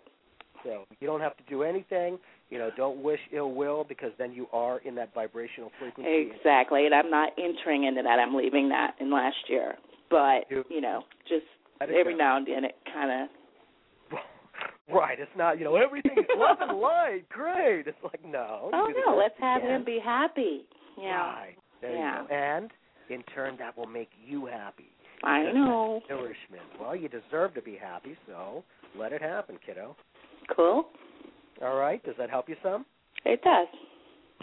So 0.62 0.84
you 1.00 1.08
don't 1.08 1.20
have 1.20 1.36
to 1.38 1.42
do 1.48 1.64
anything. 1.64 2.18
You 2.50 2.58
know, 2.58 2.70
don't 2.76 3.02
wish 3.02 3.18
ill 3.32 3.52
will 3.52 3.84
because 3.84 4.12
then 4.16 4.32
you 4.32 4.46
are 4.52 4.78
in 4.78 4.94
that 4.94 5.12
vibrational 5.12 5.72
frequency. 5.80 6.30
Exactly, 6.36 6.86
and 6.86 6.94
I'm 6.94 7.10
not 7.10 7.32
entering 7.36 7.84
into 7.84 8.02
that. 8.02 8.18
I'm 8.20 8.34
leaving 8.34 8.68
that 8.68 8.94
in 9.00 9.10
last 9.12 9.36
year. 9.48 9.74
But 10.08 10.44
you 10.70 10.80
know, 10.80 11.02
just 11.28 11.44
every 11.80 12.12
go. 12.12 12.18
now 12.18 12.36
and 12.36 12.46
then 12.46 12.64
it 12.64 12.76
kind 12.92 13.10
of 13.10 13.28
Right. 14.92 15.18
It's 15.18 15.30
not, 15.36 15.58
you 15.58 15.64
know, 15.64 15.76
everything 15.76 16.12
is 16.16 16.24
love 16.36 16.58
and 16.60 16.78
light. 16.78 17.28
Great. 17.28 17.86
It's 17.86 17.98
like, 18.04 18.24
no. 18.24 18.70
Oh 18.72 18.92
no, 19.06 19.16
let's 19.16 19.34
have 19.40 19.62
him 19.62 19.84
be 19.84 19.98
happy. 20.02 20.64
Yeah. 20.98 21.32
Right. 21.34 21.56
There 21.80 21.94
Yeah. 21.94 22.22
you 22.22 22.28
go. 22.28 22.34
And 22.34 22.70
in 23.10 23.22
turn, 23.34 23.56
that 23.58 23.76
will 23.76 23.86
make 23.86 24.10
you 24.24 24.46
happy. 24.46 24.88
I 25.24 25.50
know. 25.52 26.00
Nourishment. 26.08 26.62
Well, 26.80 26.94
you 26.94 27.08
deserve 27.08 27.54
to 27.54 27.62
be 27.62 27.76
happy, 27.76 28.16
so 28.26 28.62
let 28.96 29.12
it 29.12 29.22
happen, 29.22 29.58
kiddo. 29.64 29.96
Cool. 30.54 30.86
All 31.62 31.76
right. 31.76 32.02
Does 32.04 32.14
that 32.18 32.30
help 32.30 32.48
you 32.48 32.56
some? 32.62 32.84
It 33.24 33.42
does. 33.42 33.66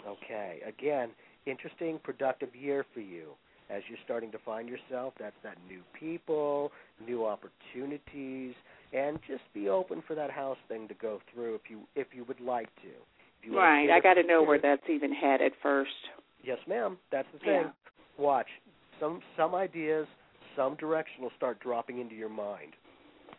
Okay. 0.06 0.60
Again, 0.66 1.10
interesting, 1.46 1.98
productive 2.02 2.54
year 2.54 2.84
for 2.92 3.00
you. 3.00 3.30
as 3.70 3.82
you're 3.88 3.98
starting 4.04 4.30
to 4.30 4.38
find 4.44 4.68
yourself. 4.68 5.14
That's 5.18 5.36
that 5.42 5.56
new 5.68 5.80
people, 5.98 6.70
new 7.04 7.24
opportunities, 7.26 8.54
and 8.94 9.18
just 9.26 9.42
be 9.52 9.68
open 9.68 10.02
for 10.06 10.14
that 10.14 10.30
house 10.30 10.56
thing 10.68 10.86
to 10.88 10.94
go 10.94 11.20
through 11.32 11.56
if 11.56 11.62
you 11.68 11.80
if 11.96 12.08
you 12.12 12.24
would 12.24 12.40
like 12.40 12.74
to. 12.76 12.88
You 13.42 13.58
Right. 13.58 13.88
want 13.88 13.90
I 13.90 14.00
got 14.00 14.14
to 14.14 14.22
know 14.22 14.42
where 14.42 14.58
that's 14.58 14.88
even 14.88 15.12
headed 15.12 15.52
first. 15.62 15.90
Yes, 16.42 16.58
ma'am. 16.66 16.98
That's 17.10 17.28
the 17.32 17.38
thing. 17.40 17.48
Yeah. 17.48 17.70
Watch 18.16 18.48
some 19.00 19.20
some 19.36 19.54
ideas, 19.54 20.06
some 20.56 20.76
direction 20.76 21.22
will 21.22 21.32
start 21.36 21.60
dropping 21.60 21.98
into 21.98 22.14
your 22.14 22.28
mind, 22.28 22.74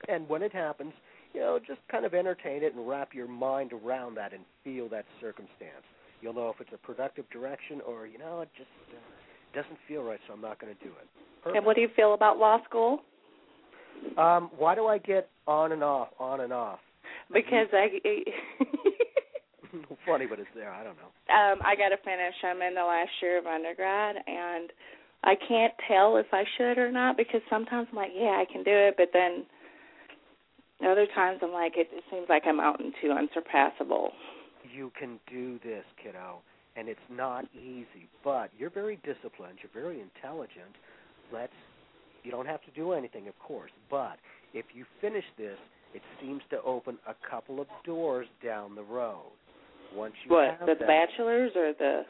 and 0.10 0.28
when 0.28 0.43
it 0.43 0.51
happens, 0.51 0.93
you 1.34 1.39
know, 1.39 1.60
just 1.66 1.80
kind 1.89 2.06
of 2.06 2.14
entertain 2.14 2.64
it 2.64 2.76
and 2.76 2.88
wrap 2.88 3.14
your 3.14 3.28
mind 3.28 3.72
around 3.74 4.16
that 4.16 4.34
and 4.34 4.43
feel 4.64 4.89
that 4.89 5.06
circumstance. 5.22 5.86
You'll 6.22 6.34
know 6.34 6.49
if 6.49 6.60
it's 6.60 6.74
a 6.74 6.78
productive 6.78 7.30
direction 7.30 7.82
or 7.82 8.06
you 8.06 8.18
know 8.18 8.41
it 8.41 8.49
just 8.58 8.70
uh, 8.91 8.97
doesn't 9.53 9.78
feel 9.88 10.03
right, 10.03 10.20
so 10.28 10.34
I'm 10.34 10.41
not 10.41 10.60
going 10.60 10.76
to 10.76 10.84
do 10.84 10.91
it. 10.91 11.56
And 11.56 11.66
what 11.66 11.76
do 11.76 11.82
you 11.82 11.89
feel 11.95 12.14
about 12.14 12.38
law 12.38 12.64
school? 12.64 13.01
Um, 14.18 14.50
why 14.58 14.76
do 14.76 14.88
I 14.88 14.98
get 14.98 15.30
on 15.48 15.72
and 15.72 15.84
off, 15.84 16.10
on 16.20 16.41
and 16.41 16.54
off? 16.54 16.80
Because 17.32 17.68
I 17.74 17.88
Funny, 20.06 20.26
but 20.26 20.39
it's 20.39 20.50
there. 20.56 20.72
I 20.72 20.84
don't 20.84 20.98
know. 20.98 21.12
um 21.34 21.60
I 21.64 21.76
got 21.76 21.89
to 21.89 21.98
finish. 22.04 22.36
I'm 22.43 22.62
in 22.62 22.76
the 22.76 22.84
last 22.84 23.10
year 23.22 23.38
of 23.39 23.46
undergrad 23.46 24.16
and 24.28 24.72
I 25.24 25.36
can't 25.48 25.74
tell 25.88 26.18
if 26.18 26.28
I 26.32 26.43
should 26.58 26.78
or 26.78 26.91
not 26.91 27.18
because 27.18 27.41
sometimes 27.50 27.88
I'm 27.91 27.98
like, 27.98 28.12
yeah, 28.16 28.41
I 28.41 28.46
can 28.52 28.64
do 28.64 28.72
it, 28.72 28.96
but 28.98 29.10
then 29.12 29.46
other 30.88 31.08
times 31.16 31.39
I'm 31.41 31.52
like 31.52 31.74
it, 31.78 31.88
it 31.91 32.04
seems 32.12 32.28
like 32.30 32.43
I'm 32.46 32.60
out 32.60 32.80
into 32.80 33.14
unsurpassable. 33.14 34.12
You 34.72 34.91
can 35.00 35.20
do 35.30 35.60
this, 35.64 35.84
kiddo, 36.02 36.41
and 36.76 36.88
it's 36.88 37.00
not 37.10 37.46
easy. 37.56 38.08
But 38.24 38.52
you're 38.58 38.70
very 38.70 38.98
disciplined. 39.04 39.60
You're 39.64 39.74
very 39.74 40.02
intelligent. 40.02 40.76
Let's. 41.32 41.54
You 42.26 42.32
don't 42.32 42.47
have 42.47 42.63
to 42.63 42.71
do 42.71 42.93
anything, 42.93 43.28
of 43.28 43.38
course. 43.39 43.71
But 43.89 44.17
if 44.53 44.65
you 44.73 44.86
finish 44.99 45.23
this, 45.38 45.57
it 45.93 46.01
seems 46.19 46.41
to 46.49 46.61
open 46.63 46.97
a 47.07 47.13
couple 47.30 47.61
of 47.61 47.67
doors 47.86 48.28
down 48.43 48.76
the 48.76 48.84
road. 48.84 49.32
Once 49.95 50.13
you 50.26 50.34
What, 50.34 50.59
the 50.61 50.73
that, 50.80 50.88
bachelor's 50.88 51.51
or 51.55 51.73
the 51.78 52.01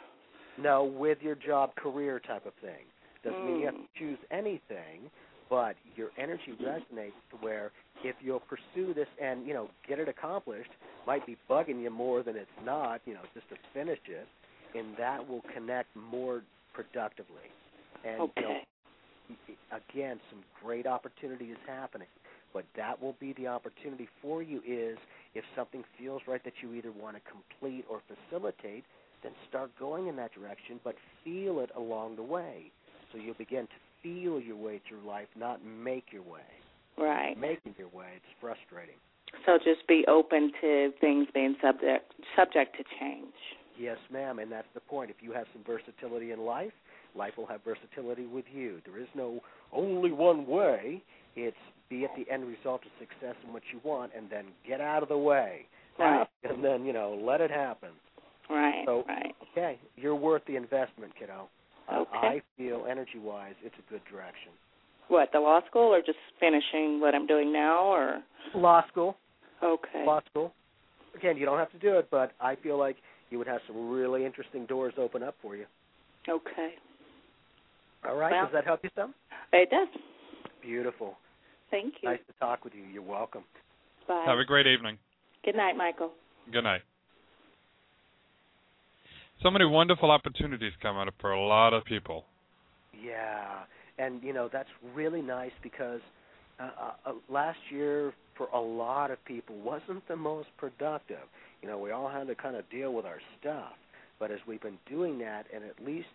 No, 0.57 0.85
with 0.85 1.17
your 1.21 1.35
job 1.35 1.75
career 1.75 2.21
type 2.21 2.45
of 2.45 2.53
thing. 2.55 2.85
Doesn't 3.23 3.45
mean 3.45 3.59
you 3.59 3.65
have 3.65 3.75
Mm. 3.75 3.87
to 3.93 3.99
choose 3.99 4.19
anything, 4.31 5.11
but 5.49 5.75
your 5.95 6.11
energy 6.17 6.53
resonates 6.53 7.19
to 7.31 7.35
where 7.37 7.71
if 8.03 8.15
you'll 8.21 8.39
pursue 8.39 8.93
this 8.93 9.07
and, 9.19 9.45
you 9.45 9.53
know, 9.53 9.69
get 9.87 9.99
it 9.99 10.07
accomplished, 10.07 10.71
might 11.05 11.25
be 11.25 11.35
bugging 11.49 11.81
you 11.81 11.89
more 11.89 12.23
than 12.23 12.35
it's 12.37 12.49
not, 12.63 13.01
you 13.05 13.13
know, 13.13 13.21
just 13.33 13.49
to 13.49 13.55
finish 13.73 13.99
it, 14.07 14.27
and 14.75 14.95
that 14.97 15.27
will 15.27 15.41
connect 15.53 15.93
more 15.95 16.41
productively. 16.73 17.49
And 18.03 18.31
you 18.37 18.43
know, 18.43 18.49
Okay. 18.51 18.65
Again, 19.71 20.19
some 20.29 20.43
great 20.63 20.87
opportunity 20.87 21.45
is 21.45 21.57
happening. 21.67 22.07
But 22.53 22.65
that 22.77 23.01
will 23.01 23.15
be 23.19 23.33
the 23.33 23.47
opportunity 23.47 24.07
for 24.21 24.41
you 24.41 24.61
is 24.65 24.97
if 25.33 25.43
something 25.55 25.83
feels 25.99 26.21
right 26.27 26.43
that 26.45 26.53
you 26.61 26.73
either 26.73 26.91
want 26.91 27.17
to 27.17 27.21
complete 27.29 27.85
or 27.89 28.01
facilitate, 28.07 28.85
then 29.23 29.33
start 29.49 29.71
going 29.77 30.07
in 30.07 30.15
that 30.15 30.33
direction, 30.33 30.79
but 30.83 30.95
feel 31.23 31.59
it 31.59 31.69
along 31.75 32.15
the 32.15 32.23
way. 32.23 32.71
So 33.11 33.17
you'll 33.17 33.33
begin 33.33 33.67
to 33.67 33.73
feel 34.01 34.39
your 34.39 34.55
way 34.55 34.81
through 34.87 35.05
life, 35.05 35.27
not 35.35 35.65
make 35.65 36.05
your 36.11 36.21
way. 36.21 36.47
Right. 36.97 37.37
Making 37.37 37.75
your 37.77 37.89
way, 37.89 38.07
it's 38.15 38.25
frustrating. 38.39 38.95
So 39.45 39.57
just 39.57 39.85
be 39.87 40.05
open 40.07 40.51
to 40.61 40.91
things 41.01 41.27
being 41.33 41.55
subject 41.61 42.13
subject 42.37 42.77
to 42.77 42.83
change. 42.99 43.33
Yes, 43.77 43.97
ma'am, 44.09 44.39
and 44.39 44.49
that's 44.49 44.67
the 44.73 44.79
point. 44.79 45.09
If 45.09 45.17
you 45.21 45.33
have 45.33 45.45
some 45.51 45.63
versatility 45.65 46.31
in 46.31 46.39
life, 46.39 46.71
life 47.15 47.33
will 47.37 47.47
have 47.47 47.61
versatility 47.63 48.25
with 48.25 48.45
you. 48.53 48.81
There 48.85 49.01
is 49.01 49.07
no 49.15 49.39
only 49.71 50.11
one 50.11 50.45
way. 50.47 51.01
It's 51.35 51.55
be 51.89 52.03
at 52.03 52.11
the 52.15 52.31
end 52.31 52.45
result 52.47 52.81
of 52.85 52.91
success 52.99 53.35
and 53.43 53.53
what 53.53 53.63
you 53.71 53.79
want, 53.83 54.11
and 54.15 54.29
then 54.29 54.45
get 54.67 54.81
out 54.81 55.03
of 55.03 55.09
the 55.09 55.17
way. 55.17 55.67
Right. 55.99 56.27
And 56.43 56.63
then, 56.63 56.85
you 56.85 56.93
know, 56.93 57.19
let 57.21 57.41
it 57.41 57.51
happen. 57.51 57.89
Right. 58.49 58.83
So, 58.85 59.03
right. 59.07 59.35
okay, 59.51 59.79
you're 59.95 60.15
worth 60.15 60.41
the 60.47 60.55
investment, 60.55 61.13
kiddo. 61.17 61.47
Uh, 61.91 61.99
Okay. 62.01 62.09
I 62.27 62.41
feel 62.57 62.87
energy 62.89 63.19
wise, 63.19 63.53
it's 63.63 63.75
a 63.77 63.91
good 63.91 64.01
direction. 64.11 64.51
What, 65.07 65.29
the 65.31 65.39
law 65.39 65.59
school 65.69 65.93
or 65.93 65.99
just 65.99 66.17
finishing 66.39 66.99
what 66.99 67.13
I'm 67.13 67.27
doing 67.27 67.53
now 67.53 67.83
or 67.83 68.23
Law 68.53 68.83
school. 68.87 69.17
Okay. 69.63 70.03
Law 70.05 70.21
school. 70.29 70.53
Again, 71.15 71.37
you 71.37 71.45
don't 71.45 71.57
have 71.57 71.71
to 71.71 71.79
do 71.79 71.97
it, 71.97 72.07
but 72.11 72.31
I 72.39 72.55
feel 72.55 72.77
like 72.77 72.97
you 73.29 73.37
would 73.37 73.47
have 73.47 73.61
some 73.67 73.89
really 73.89 74.25
interesting 74.25 74.65
doors 74.65 74.93
open 74.97 75.23
up 75.23 75.35
for 75.41 75.55
you. 75.55 75.65
Okay. 76.27 76.71
All 78.03 78.15
right, 78.15 78.31
Well- 78.31 78.45
does 78.45 78.53
that 78.53 78.65
help 78.65 78.83
you 78.83 78.89
some? 78.95 79.13
It 79.53 79.69
does. 79.69 79.87
Beautiful. 80.61 81.17
Thank 81.71 82.01
you. 82.01 82.09
Nice 82.09 82.19
to 82.27 82.33
talk 82.33 82.63
with 82.63 82.73
you. 82.75 82.83
You're 82.83 83.03
welcome. 83.03 83.43
Bye. 84.07 84.23
Have 84.25 84.39
a 84.39 84.45
great 84.45 84.67
evening. 84.67 84.97
Good 85.43 85.55
night, 85.55 85.75
Michael. 85.75 86.11
Good 86.51 86.63
night. 86.63 86.81
So 89.41 89.51
many 89.51 89.65
wonderful 89.65 90.11
opportunities 90.11 90.73
come 90.81 90.95
out 90.97 91.13
for 91.19 91.31
a 91.31 91.45
lot 91.45 91.73
of 91.73 91.83
people. 91.85 92.25
Yeah, 92.93 93.65
and 93.97 94.23
you 94.23 94.33
know 94.33 94.49
that's 94.51 94.69
really 94.93 95.21
nice 95.21 95.51
because 95.61 96.01
uh, 96.59 96.63
uh, 96.63 96.91
uh, 97.05 97.13
last 97.29 97.59
year 97.69 98.13
for 98.37 98.47
a 98.47 98.59
lot 98.59 99.11
of 99.11 99.23
people 99.25 99.55
wasn't 99.57 100.07
the 100.07 100.15
most 100.15 100.47
productive. 100.57 101.27
You 101.61 101.67
know, 101.69 101.77
we 101.77 101.91
all 101.91 102.09
had 102.09 102.27
to 102.27 102.35
kind 102.35 102.55
of 102.55 102.69
deal 102.69 102.93
with 102.93 103.05
our 103.05 103.19
stuff, 103.39 103.73
but 104.19 104.31
as 104.31 104.39
we've 104.47 104.61
been 104.61 104.77
doing 104.89 105.19
that 105.19 105.45
and 105.53 105.63
at 105.63 105.85
least 105.85 106.07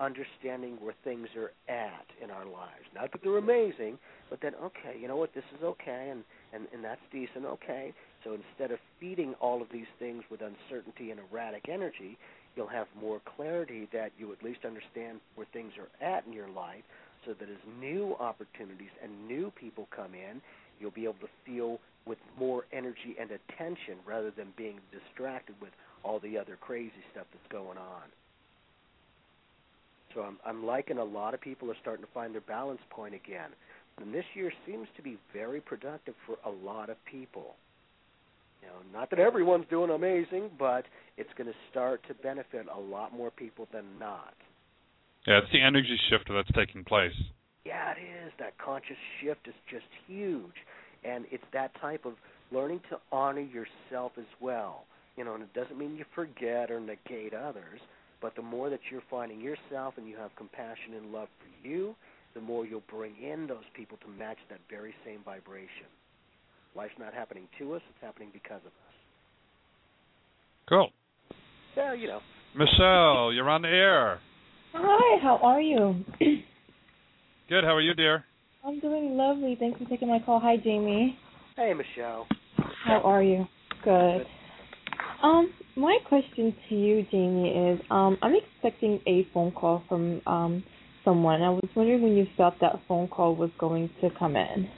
understanding 0.00 0.76
where 0.80 0.94
things 1.04 1.28
are 1.36 1.52
at 1.68 2.06
in 2.22 2.30
our 2.30 2.44
lives, 2.44 2.86
not 2.94 3.10
that 3.12 3.22
they're 3.22 3.38
amazing, 3.38 3.98
but 4.30 4.40
then 4.40 4.54
okay, 4.62 4.96
you 5.00 5.08
know 5.08 5.16
what, 5.16 5.34
this 5.34 5.44
is 5.56 5.62
okay, 5.62 6.08
and 6.10 6.24
and 6.52 6.66
and 6.72 6.84
that's 6.84 7.00
decent, 7.12 7.44
okay. 7.44 7.92
So 8.24 8.34
instead 8.34 8.72
of 8.72 8.78
feeding 8.98 9.34
all 9.40 9.62
of 9.62 9.68
these 9.72 9.86
things 9.98 10.24
with 10.30 10.40
uncertainty 10.40 11.10
and 11.10 11.20
erratic 11.30 11.68
energy, 11.68 12.18
you'll 12.56 12.66
have 12.68 12.86
more 13.00 13.20
clarity 13.36 13.88
that 13.92 14.10
you 14.18 14.32
at 14.32 14.42
least 14.42 14.64
understand 14.64 15.20
where 15.36 15.46
things 15.52 15.72
are 15.78 16.06
at 16.06 16.26
in 16.26 16.32
your 16.32 16.48
life 16.48 16.82
so 17.24 17.34
that 17.34 17.48
as 17.48 17.80
new 17.80 18.16
opportunities 18.18 18.90
and 19.02 19.28
new 19.28 19.52
people 19.58 19.86
come 19.94 20.14
in, 20.14 20.40
you'll 20.80 20.90
be 20.90 21.04
able 21.04 21.14
to 21.14 21.28
feel 21.46 21.78
with 22.06 22.18
more 22.38 22.64
energy 22.72 23.16
and 23.20 23.30
attention 23.30 23.96
rather 24.06 24.30
than 24.30 24.48
being 24.56 24.80
distracted 24.90 25.54
with 25.60 25.70
all 26.02 26.18
the 26.20 26.38
other 26.38 26.56
crazy 26.60 27.02
stuff 27.12 27.26
that's 27.32 27.52
going 27.52 27.78
on. 27.78 28.02
So 30.14 30.22
I'm 30.22 30.38
I'm 30.44 30.64
liking 30.64 30.98
a 30.98 31.04
lot 31.04 31.34
of 31.34 31.40
people 31.40 31.70
are 31.70 31.76
starting 31.80 32.04
to 32.04 32.12
find 32.12 32.34
their 32.34 32.40
balance 32.42 32.80
point 32.90 33.14
again. 33.14 33.50
And 34.00 34.14
this 34.14 34.24
year 34.34 34.52
seems 34.66 34.86
to 34.96 35.02
be 35.02 35.18
very 35.32 35.60
productive 35.60 36.14
for 36.26 36.36
a 36.48 36.50
lot 36.50 36.88
of 36.88 36.96
people. 37.10 37.56
You 38.62 38.68
know, 38.68 38.98
not 38.98 39.10
that 39.10 39.18
everyone's 39.18 39.66
doing 39.70 39.90
amazing, 39.90 40.50
but 40.58 40.84
it's 41.16 41.30
going 41.36 41.48
to 41.48 41.56
start 41.70 42.00
to 42.08 42.14
benefit 42.14 42.66
a 42.74 42.78
lot 42.78 43.12
more 43.12 43.30
people 43.30 43.68
than 43.72 43.84
not. 43.98 44.34
Yeah, 45.26 45.38
it's 45.38 45.52
the 45.52 45.60
energy 45.60 45.98
shift 46.10 46.30
that's 46.32 46.50
taking 46.54 46.84
place. 46.84 47.12
Yeah, 47.64 47.92
it 47.92 48.26
is. 48.26 48.32
That 48.38 48.56
conscious 48.58 48.96
shift 49.20 49.46
is 49.46 49.54
just 49.70 49.86
huge. 50.06 50.54
And 51.04 51.26
it's 51.30 51.44
that 51.52 51.70
type 51.80 52.04
of 52.04 52.14
learning 52.50 52.80
to 52.90 52.98
honor 53.12 53.42
yourself 53.42 54.12
as 54.16 54.26
well. 54.40 54.84
You 55.16 55.24
know, 55.24 55.34
and 55.34 55.42
it 55.42 55.52
doesn't 55.54 55.78
mean 55.78 55.96
you 55.96 56.04
forget 56.14 56.70
or 56.70 56.80
negate 56.80 57.34
others, 57.34 57.80
but 58.20 58.34
the 58.36 58.42
more 58.42 58.70
that 58.70 58.80
you're 58.90 59.02
finding 59.10 59.40
yourself 59.40 59.94
and 59.96 60.08
you 60.08 60.16
have 60.16 60.30
compassion 60.36 60.94
and 60.96 61.12
love 61.12 61.28
for 61.38 61.68
you, 61.68 61.94
the 62.34 62.40
more 62.40 62.66
you'll 62.66 62.82
bring 62.90 63.14
in 63.22 63.46
those 63.46 63.64
people 63.74 63.98
to 64.04 64.08
match 64.08 64.38
that 64.50 64.60
very 64.70 64.94
same 65.04 65.20
vibration. 65.24 65.86
Life's 66.74 66.94
not 66.98 67.14
happening 67.14 67.48
to 67.58 67.74
us, 67.74 67.82
it's 67.88 68.04
happening 68.04 68.30
because 68.32 68.60
of 68.60 68.68
us. 68.68 68.94
Cool. 70.68 70.90
Yeah, 71.76 71.94
you 71.94 72.08
know. 72.08 72.20
Michelle, 72.54 73.32
you're 73.34 73.48
on 73.48 73.62
the 73.62 73.68
air. 73.68 74.20
Hi, 74.74 75.22
how 75.22 75.38
are 75.42 75.60
you? 75.60 76.04
Good. 77.48 77.64
How 77.64 77.74
are 77.74 77.80
you, 77.80 77.94
dear? 77.94 78.24
I'm 78.64 78.80
doing 78.80 79.16
lovely. 79.16 79.56
Thanks 79.58 79.80
for 79.80 79.88
taking 79.88 80.08
my 80.08 80.18
call. 80.24 80.40
Hi, 80.40 80.56
Jamie. 80.62 81.16
Hey, 81.56 81.72
Michelle. 81.72 82.26
How 82.84 83.00
are 83.00 83.22
you? 83.22 83.46
Good. 83.82 84.26
Um, 85.22 85.50
my 85.78 85.98
question 86.06 86.54
to 86.68 86.74
you, 86.74 87.06
Jamie, 87.10 87.50
is 87.50 87.80
um, 87.90 88.18
I'm 88.20 88.34
expecting 88.34 89.00
a 89.06 89.28
phone 89.32 89.52
call 89.52 89.84
from 89.88 90.20
um 90.26 90.64
someone. 91.04 91.42
I 91.42 91.50
was 91.50 91.68
wondering 91.74 92.02
when 92.02 92.16
you 92.16 92.26
felt 92.36 92.58
that 92.60 92.82
phone 92.88 93.08
call 93.08 93.36
was 93.36 93.50
going 93.58 93.88
to 94.00 94.10
come 94.18 94.36
in. 94.36 94.68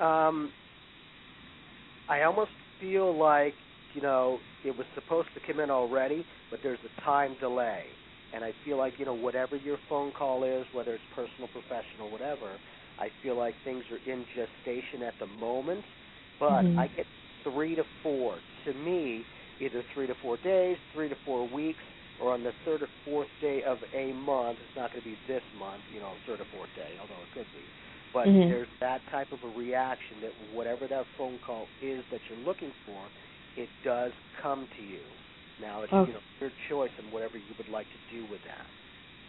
Um, 0.00 0.52
I 2.08 2.22
almost 2.22 2.52
feel 2.80 3.16
like 3.16 3.56
you 3.92 4.00
know 4.00 4.40
it 4.64 4.76
was 4.76 4.86
supposed 4.94 5.28
to 5.34 5.40
come 5.46 5.60
in 5.60 5.70
already, 5.70 6.24
but 6.50 6.60
there's 6.62 6.78
a 6.84 7.02
time 7.02 7.36
delay, 7.38 7.90
and 8.32 8.42
I 8.42 8.54
feel 8.64 8.78
like 8.78 8.94
you 8.98 9.04
know 9.04 9.14
whatever 9.14 9.56
your 9.56 9.78
phone 9.88 10.10
call 10.12 10.44
is, 10.44 10.64
whether 10.72 10.94
it's 10.94 11.04
personal, 11.14 11.48
professional, 11.48 12.10
whatever, 12.10 12.60
I 12.98 13.10
feel 13.22 13.36
like 13.36 13.62
things 13.62 13.84
are 13.90 14.00
in 14.10 14.24
gestation 14.34 15.02
at 15.06 15.18
the 15.18 15.26
moment, 15.26 15.84
but 16.40 16.64
Mhm. 16.64 16.78
I 16.78 16.86
get 16.88 17.06
three 17.44 17.74
to 17.76 17.84
four. 18.02 18.42
To 18.66 18.74
me, 18.74 19.26
either 19.60 19.84
three 19.94 20.06
to 20.06 20.14
four 20.22 20.36
days, 20.38 20.76
three 20.92 21.08
to 21.08 21.16
four 21.24 21.46
weeks, 21.48 21.82
or 22.18 22.32
on 22.32 22.42
the 22.42 22.52
third 22.64 22.82
or 22.82 22.90
fourth 23.04 23.28
day 23.40 23.62
of 23.66 23.78
a 23.94 24.12
month. 24.12 24.58
It's 24.60 24.76
not 24.76 24.92
going 24.92 25.02
to 25.02 25.08
be 25.10 25.18
this 25.28 25.42
month, 25.54 25.84
you 25.92 26.00
know, 26.00 26.18
third 26.26 26.40
or 26.40 26.46
fourth 26.50 26.72
day, 26.74 26.96
although 27.00 27.22
it 27.22 27.30
could 27.32 27.50
be. 27.52 27.72
But 28.12 28.30
Mhm. 28.30 28.48
there's 28.48 28.68
that 28.80 29.06
type 29.10 29.32
of 29.32 29.42
a 29.44 29.48
reaction 29.48 30.20
that 30.22 30.36
whatever 30.38 30.88
that 30.88 31.06
phone 31.16 31.38
call 31.38 31.70
is 31.80 32.04
that 32.10 32.20
you're 32.28 32.38
looking 32.38 32.74
for, 32.84 33.10
it 33.56 33.70
does 33.84 34.12
come 34.42 34.68
to 34.76 34.82
you. 34.82 35.04
Now 35.60 35.82
it's 35.82 35.92
you 36.06 36.14
know 36.14 36.20
your 36.40 36.52
choice 36.68 36.92
and 36.98 37.10
whatever 37.12 37.38
you 37.38 37.54
would 37.58 37.68
like 37.68 37.88
to 37.90 37.98
do 38.10 38.24
with 38.24 38.42
that. 38.42 38.70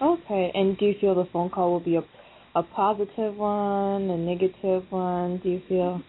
Okay. 0.01 0.51
And 0.53 0.78
do 0.78 0.86
you 0.86 0.95
feel 1.01 1.16
the 1.16 1.26
phone 1.32 1.49
call 1.49 1.72
will 1.72 1.80
be 1.82 1.97
a 1.97 2.03
a 2.55 2.64
positive 2.64 3.36
one, 3.36 4.10
a 4.10 4.18
negative 4.18 4.91
one? 4.91 5.38
Do 5.39 5.49
you 5.49 5.62
feel? 5.70 6.03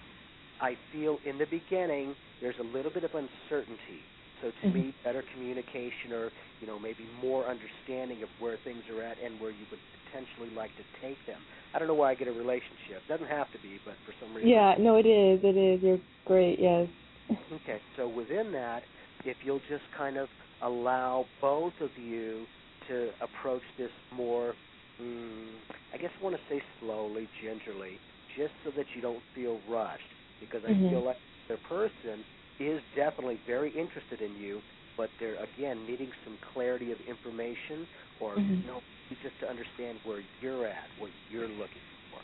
I 0.61 0.77
feel 0.93 1.19
in 1.25 1.39
the 1.39 1.47
beginning 1.47 2.17
there's 2.41 2.59
a 2.59 2.63
little 2.65 2.91
bit 2.91 3.05
of 3.05 3.13
uncertainty. 3.15 4.09
So 4.41 4.51
to 4.51 4.67
Mhm. 4.69 4.73
me, 4.75 4.95
better 5.05 5.23
communication 5.23 6.13
or 6.13 6.33
you 6.61 6.67
know 6.67 6.79
maybe 6.79 7.07
more 7.07 7.47
understanding 7.49 8.23
of 8.23 8.31
where 8.39 8.57
things 8.59 8.89
are 8.89 9.03
at 9.03 9.19
and 9.19 9.39
where 9.39 9.51
you 9.51 9.67
would 9.71 9.81
potentially 10.05 10.49
like 10.51 10.75
to 10.77 10.85
take 11.01 11.23
them. 11.27 11.45
I 11.75 11.79
don't 11.79 11.89
know 11.89 11.95
why 11.95 12.11
I 12.11 12.15
get 12.15 12.29
a 12.29 12.33
relationship. 12.33 13.07
Doesn't 13.07 13.27
have 13.29 13.51
to 13.53 13.59
be, 13.59 13.79
but 13.85 13.99
for 14.05 14.13
some 14.21 14.33
reason. 14.35 14.51
Yeah. 14.51 14.75
No, 14.79 14.97
it 14.97 15.07
is. 15.07 15.41
It 15.45 15.57
is. 15.57 15.83
You're 15.83 16.01
great. 16.25 16.59
Yes. 16.59 16.89
Okay, 17.53 17.81
so 17.97 18.07
within 18.09 18.53
that, 18.53 18.85
if 19.25 19.37
you'll 19.45 19.61
just 19.69 19.85
kind 19.97 20.17
of 20.17 20.29
allow 20.63 21.29
both 21.41 21.81
of 21.81 21.97
you 21.97 22.49
to 22.89 23.11
approach 23.21 23.63
this 23.77 23.91
more, 24.11 24.57
mm, 25.01 25.59
I 25.93 25.97
guess 25.97 26.11
I 26.19 26.23
want 26.23 26.37
to 26.37 26.43
say 26.49 26.63
slowly, 26.79 27.29
gingerly, 27.43 28.01
just 28.37 28.53
so 28.65 28.71
that 28.73 28.87
you 28.95 29.03
don't 29.03 29.23
feel 29.35 29.61
rushed. 29.69 30.15
Because 30.41 30.63
I 30.65 30.73
Mhm. 30.73 30.91
feel 30.91 31.05
like 31.05 31.19
the 31.49 31.57
person 31.69 32.25
is 32.59 32.81
definitely 32.97 33.39
very 33.47 33.71
interested 33.71 34.21
in 34.21 34.35
you, 34.41 34.63
but 34.97 35.11
they're 35.19 35.43
again 35.43 35.87
needing 35.87 36.11
some 36.25 36.39
clarity 36.53 36.93
of 36.93 36.99
information, 37.09 37.87
or 38.21 38.37
Mhm. 38.37 38.63
you 38.63 38.69
know, 38.69 38.83
just 39.23 39.39
to 39.41 39.49
understand 39.49 39.99
where 40.05 40.23
you're 40.41 40.67
at, 40.67 40.89
what 40.99 41.11
you're 41.31 41.49
looking 41.49 41.83
for. 42.11 42.21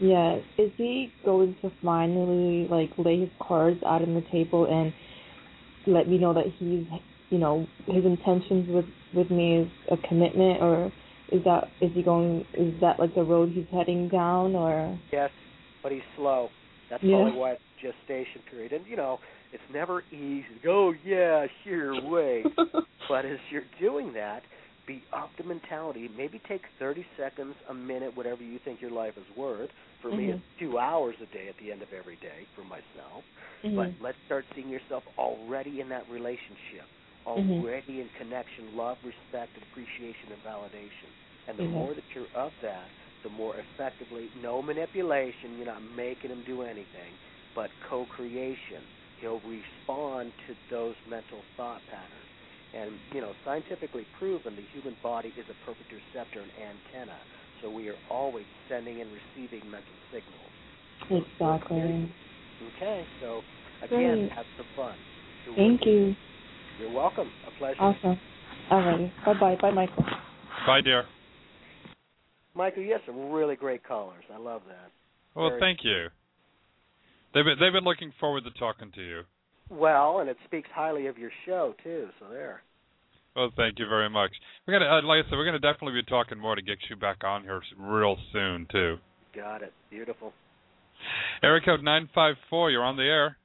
Yes. 0.00 0.42
Is 0.58 0.70
he 0.76 1.12
going 1.24 1.54
to 1.62 1.70
finally 1.82 2.66
like 2.68 2.90
lay 2.98 3.20
his 3.20 3.30
cards 3.40 3.82
out 3.84 4.02
on 4.02 4.14
the 4.14 4.24
table 4.32 4.66
and 4.66 4.92
let 5.86 6.08
me 6.08 6.18
know 6.18 6.32
that 6.32 6.46
he's, 6.58 6.84
you 7.30 7.38
know, 7.38 7.66
his 7.86 8.04
intentions 8.04 8.68
with 8.68 8.86
with 9.14 9.30
me 9.30 9.58
is 9.58 9.68
a 9.90 9.96
commitment, 10.08 10.60
or 10.60 10.92
is 11.30 11.42
that 11.44 11.70
is 11.80 11.90
he 11.94 12.02
going? 12.02 12.44
Is 12.54 12.74
that 12.80 12.98
like 12.98 13.14
the 13.14 13.22
road 13.22 13.50
he's 13.52 13.66
heading 13.72 14.08
down, 14.08 14.54
or? 14.56 14.98
Yes, 15.12 15.30
but 15.82 15.92
he's 15.92 16.02
slow. 16.16 16.50
That's 16.94 17.02
Yeah. 17.02 17.16
probably 17.16 17.32
why 17.40 17.50
it's 17.52 17.62
gestation 17.82 18.40
period. 18.48 18.72
And 18.72 18.86
you 18.86 18.94
know, 18.96 19.18
it's 19.52 19.62
never 19.72 20.04
easy 20.12 20.44
to 20.54 20.60
go, 20.62 20.88
oh, 20.88 20.94
yeah, 21.04 21.46
sure, 21.64 22.00
wait. 22.08 22.44
but 23.08 23.24
as 23.24 23.38
you're 23.50 23.64
doing 23.80 24.12
that, 24.12 24.42
be 24.86 25.02
up 25.12 25.32
the 25.36 25.42
mentality. 25.42 26.08
Maybe 26.16 26.40
take 26.46 26.62
30 26.78 27.04
seconds, 27.18 27.56
a 27.68 27.74
minute, 27.74 28.16
whatever 28.16 28.44
you 28.44 28.60
think 28.64 28.80
your 28.80 28.92
life 28.92 29.14
is 29.16 29.24
worth. 29.36 29.70
For 30.02 30.12
me, 30.12 30.26
Mhm. 30.26 30.30
it's 30.30 30.40
two 30.60 30.78
hours 30.78 31.16
a 31.20 31.26
day 31.34 31.48
at 31.48 31.56
the 31.58 31.72
end 31.72 31.82
of 31.82 31.88
every 31.92 32.16
day 32.16 32.46
for 32.54 32.62
myself. 32.62 33.24
Mhm. 33.64 33.76
But 33.76 33.92
let's 34.00 34.18
start 34.26 34.44
seeing 34.54 34.68
yourself 34.68 35.02
already 35.18 35.80
in 35.80 35.88
that 35.88 36.08
relationship, 36.08 36.86
Mhm. 37.36 37.60
already 37.60 38.02
in 38.02 38.08
connection, 38.18 38.76
love, 38.76 38.98
respect, 39.02 39.56
appreciation, 39.60 40.30
and 40.30 40.42
validation. 40.44 41.10
And 41.48 41.58
the 41.58 41.64
Mhm. 41.64 41.72
more 41.72 41.94
that 41.94 42.04
you're 42.14 42.30
of 42.36 42.52
that, 42.62 42.88
the 43.24 43.30
more 43.30 43.56
effectively, 43.58 44.30
no 44.40 44.62
manipulation, 44.62 45.56
you're 45.56 45.66
not 45.66 45.82
making 45.82 46.30
him 46.30 46.44
do 46.46 46.62
anything, 46.62 47.18
but 47.54 47.70
co 47.88 48.06
creation. 48.06 48.84
He'll 49.20 49.40
respond 49.40 50.32
to 50.46 50.54
those 50.70 50.94
mental 51.08 51.44
thought 51.56 51.82
patterns. 51.86 52.28
And, 52.74 52.98
you 53.14 53.20
know, 53.20 53.34
scientifically 53.44 54.04
proven 54.18 54.56
the 54.56 54.64
human 54.72 54.96
body 55.02 55.32
is 55.38 55.46
a 55.48 55.54
perfect 55.64 55.92
receptor 55.92 56.42
and 56.42 56.50
antenna. 56.60 57.16
So 57.62 57.70
we 57.70 57.88
are 57.88 57.96
always 58.10 58.46
sending 58.68 59.00
and 59.00 59.10
receiving 59.10 59.68
mental 59.70 59.94
signals. 60.12 60.50
Exactly. 61.10 62.10
Okay, 62.76 63.06
so 63.20 63.42
again, 63.82 64.26
Great. 64.26 64.32
have 64.32 64.46
some 64.56 64.66
fun. 64.76 64.96
You're 65.46 65.54
Thank 65.56 65.80
working- 65.80 65.92
you. 66.08 66.16
You're 66.80 66.90
welcome. 66.90 67.32
A 67.46 67.50
pleasure. 67.52 67.80
Awesome. 67.80 68.20
Alrighty. 68.70 69.12
Bye 69.24 69.34
bye. 69.34 69.56
Bye, 69.56 69.70
Michael. 69.70 70.04
Bye, 70.66 70.80
dear. 70.80 71.06
Michael, 72.54 72.82
you 72.82 72.92
have 72.92 73.00
some 73.06 73.30
really 73.32 73.56
great 73.56 73.82
callers. 73.86 74.24
I 74.32 74.38
love 74.38 74.62
that. 74.68 74.90
Well, 75.34 75.48
Very- 75.50 75.60
thank 75.60 75.78
you. 75.84 76.08
They've 77.34 77.44
been, 77.44 77.58
they've 77.58 77.72
been 77.72 77.84
looking 77.84 78.12
forward 78.20 78.44
to 78.44 78.50
talking 78.52 78.92
to 78.94 79.02
you. 79.02 79.22
Well, 79.68 80.20
and 80.20 80.30
it 80.30 80.36
speaks 80.44 80.68
highly 80.72 81.06
of 81.08 81.18
your 81.18 81.32
show 81.46 81.74
too. 81.82 82.08
So 82.20 82.26
there. 82.30 82.62
Well, 83.34 83.50
thank 83.56 83.80
you 83.80 83.88
very 83.88 84.08
much. 84.08 84.30
We're 84.66 84.78
gonna, 84.78 84.90
uh, 84.90 85.02
like 85.02 85.24
I 85.24 85.28
said, 85.28 85.32
we're 85.36 85.44
gonna 85.46 85.58
definitely 85.58 86.00
be 86.00 86.04
talking 86.08 86.38
more 86.38 86.54
to 86.54 86.62
get 86.62 86.78
you 86.88 86.94
back 86.94 87.24
on 87.24 87.42
here 87.42 87.60
real 87.76 88.16
soon 88.32 88.66
too. 88.70 88.98
Got 89.34 89.62
it. 89.62 89.72
Beautiful. 89.90 90.32
Area 91.42 91.60
code 91.64 91.82
nine 91.82 92.08
five 92.14 92.36
four. 92.48 92.70
You're 92.70 92.84
on 92.84 92.96
the 92.96 93.02
air. 93.02 93.36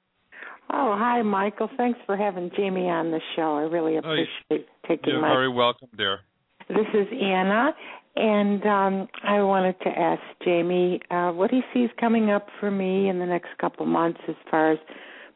Oh, 0.72 0.96
hi, 0.96 1.24
Michael. 1.24 1.68
Thanks 1.78 1.98
for 2.06 2.16
having 2.16 2.52
Jamie 2.56 2.90
on 2.90 3.10
the 3.10 3.20
show. 3.36 3.58
I 3.58 3.62
really 3.64 3.98
Oh, 3.98 4.14
you- 4.14 4.26
appreciate 4.50 4.70
taking 4.88 5.14
You're 5.14 5.22
my. 5.22 5.30
very 5.30 5.50
welcome, 5.50 5.88
dear. 5.98 6.20
This 6.68 6.86
is 6.94 7.08
Anna, 7.20 7.74
and 8.20 8.66
um, 8.66 9.08
I 9.24 9.42
wanted 9.42 9.80
to 9.80 9.90
ask 9.90 10.22
Jamie 10.44 11.00
uh, 11.10 11.32
what 11.32 11.52
he 11.52 11.62
sees 11.74 11.90
coming 12.00 12.30
up 12.30 12.48
for 12.60 12.70
me 12.70 13.08
in 13.08 13.18
the 13.18 13.26
next 13.26 13.48
couple 13.60 13.86
months 13.86 14.20
as 14.28 14.36
far 14.52 14.74
as 14.74 14.80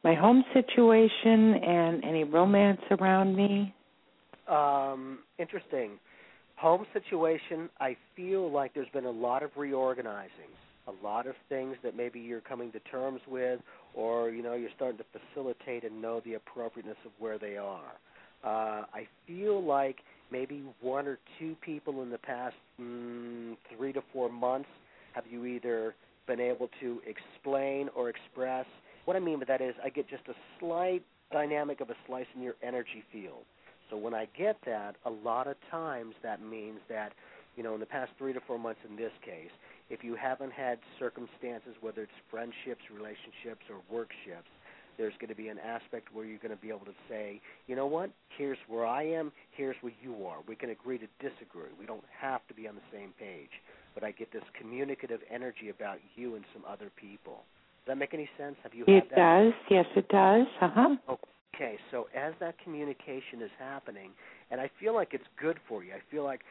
my 0.03 0.13
home 0.13 0.43
situation 0.53 1.55
and 1.63 2.03
any 2.03 2.25
romance 2.25 2.81
around 2.91 3.37
me. 3.37 3.73
Um, 4.49 5.19
interesting. 5.39 5.91
Home 6.57 6.85
situation. 6.91 7.69
I 7.79 7.95
feel 8.17 8.51
like 8.51 8.73
there's 8.73 8.89
been 8.93 9.05
a 9.05 9.11
lot 9.11 9.43
of 9.43 9.51
reorganizing, 9.55 10.51
a 10.87 11.05
lot 11.05 11.25
of 11.25 11.35
things 11.47 11.77
that 11.83 11.95
maybe 11.95 12.19
you're 12.19 12.41
coming 12.41 12.71
to 12.73 12.79
terms 12.81 13.21
with, 13.29 13.61
or 13.93 14.29
you 14.29 14.43
know 14.43 14.55
you're 14.55 14.69
starting 14.75 14.97
to 14.97 15.05
facilitate 15.33 15.85
and 15.85 16.01
know 16.01 16.21
the 16.25 16.33
appropriateness 16.33 16.97
of 17.05 17.11
where 17.17 17.39
they 17.39 17.55
are. 17.55 17.93
Uh, 18.43 18.83
I 18.93 19.07
feel 19.25 19.63
like 19.63 19.99
maybe 20.31 20.63
one 20.81 21.07
or 21.07 21.19
two 21.39 21.55
people 21.61 22.01
in 22.01 22.09
the 22.09 22.17
past 22.17 22.55
mm, 22.79 23.55
three 23.75 23.93
to 23.93 24.01
four 24.11 24.29
months 24.29 24.69
have 25.13 25.25
you 25.29 25.45
either 25.45 25.95
been 26.27 26.39
able 26.39 26.69
to 26.79 27.01
explain 27.05 27.89
or 27.95 28.09
express. 28.09 28.65
What 29.05 29.17
I 29.17 29.19
mean 29.19 29.39
by 29.39 29.45
that 29.45 29.61
is 29.61 29.75
I 29.83 29.89
get 29.89 30.09
just 30.09 30.23
a 30.27 30.33
slight 30.59 31.03
dynamic 31.31 31.81
of 31.81 31.89
a 31.89 31.95
slice 32.07 32.25
in 32.35 32.41
your 32.41 32.55
energy 32.63 33.03
field. 33.11 33.43
So 33.89 33.97
when 33.97 34.13
I 34.13 34.27
get 34.37 34.57
that, 34.65 34.95
a 35.05 35.09
lot 35.09 35.47
of 35.47 35.55
times 35.69 36.15
that 36.23 36.41
means 36.41 36.79
that, 36.89 37.11
you 37.55 37.63
know, 37.63 37.73
in 37.73 37.79
the 37.79 37.85
past 37.85 38.11
three 38.17 38.33
to 38.33 38.39
four 38.47 38.57
months 38.57 38.79
in 38.89 38.95
this 38.95 39.11
case, 39.23 39.51
if 39.89 40.03
you 40.03 40.15
haven't 40.15 40.53
had 40.53 40.79
circumstances, 40.97 41.75
whether 41.81 42.03
it's 42.03 42.19
friendships, 42.31 42.81
relationships, 42.91 43.65
or 43.69 43.81
workships, 43.93 44.47
there's 44.97 45.13
going 45.19 45.29
to 45.29 45.35
be 45.35 45.47
an 45.47 45.59
aspect 45.59 46.13
where 46.13 46.25
you're 46.25 46.39
going 46.39 46.55
to 46.55 46.61
be 46.61 46.69
able 46.69 46.85
to 46.85 46.97
say, 47.09 47.41
you 47.67 47.75
know 47.75 47.85
what, 47.85 48.11
here's 48.37 48.57
where 48.67 48.85
I 48.85 49.03
am, 49.03 49.31
here's 49.51 49.75
where 49.81 49.93
you 50.01 50.25
are. 50.25 50.37
We 50.47 50.55
can 50.55 50.69
agree 50.69 50.97
to 50.97 51.07
disagree. 51.19 51.71
We 51.79 51.85
don't 51.85 52.03
have 52.19 52.45
to 52.47 52.53
be 52.53 52.67
on 52.67 52.75
the 52.75 52.81
same 52.91 53.13
page. 53.19 53.49
But 53.93 54.03
I 54.03 54.11
get 54.11 54.31
this 54.31 54.43
communicative 54.59 55.19
energy 55.31 55.69
about 55.69 55.97
you 56.15 56.35
and 56.35 56.43
some 56.53 56.63
other 56.67 56.91
people. 56.95 57.43
Does 57.85 57.93
that 57.93 57.97
make 57.97 58.13
any 58.13 58.29
sense? 58.37 58.55
Have 58.63 58.73
you 58.73 58.85
It 58.87 59.09
that? 59.09 59.15
does. 59.15 59.53
Yes, 59.69 59.85
it 59.95 60.07
does. 60.09 60.47
Uh 60.61 60.69
huh. 60.73 60.95
Okay, 61.55 61.77
so 61.91 62.07
as 62.15 62.33
that 62.39 62.55
communication 62.63 63.41
is 63.41 63.51
happening, 63.59 64.11
and 64.49 64.59
I 64.59 64.69
feel 64.79 64.95
like 64.95 65.09
it's 65.11 65.27
good 65.39 65.59
for 65.67 65.83
you. 65.83 65.93
I 65.93 65.99
feel 66.09 66.23
like, 66.23 66.41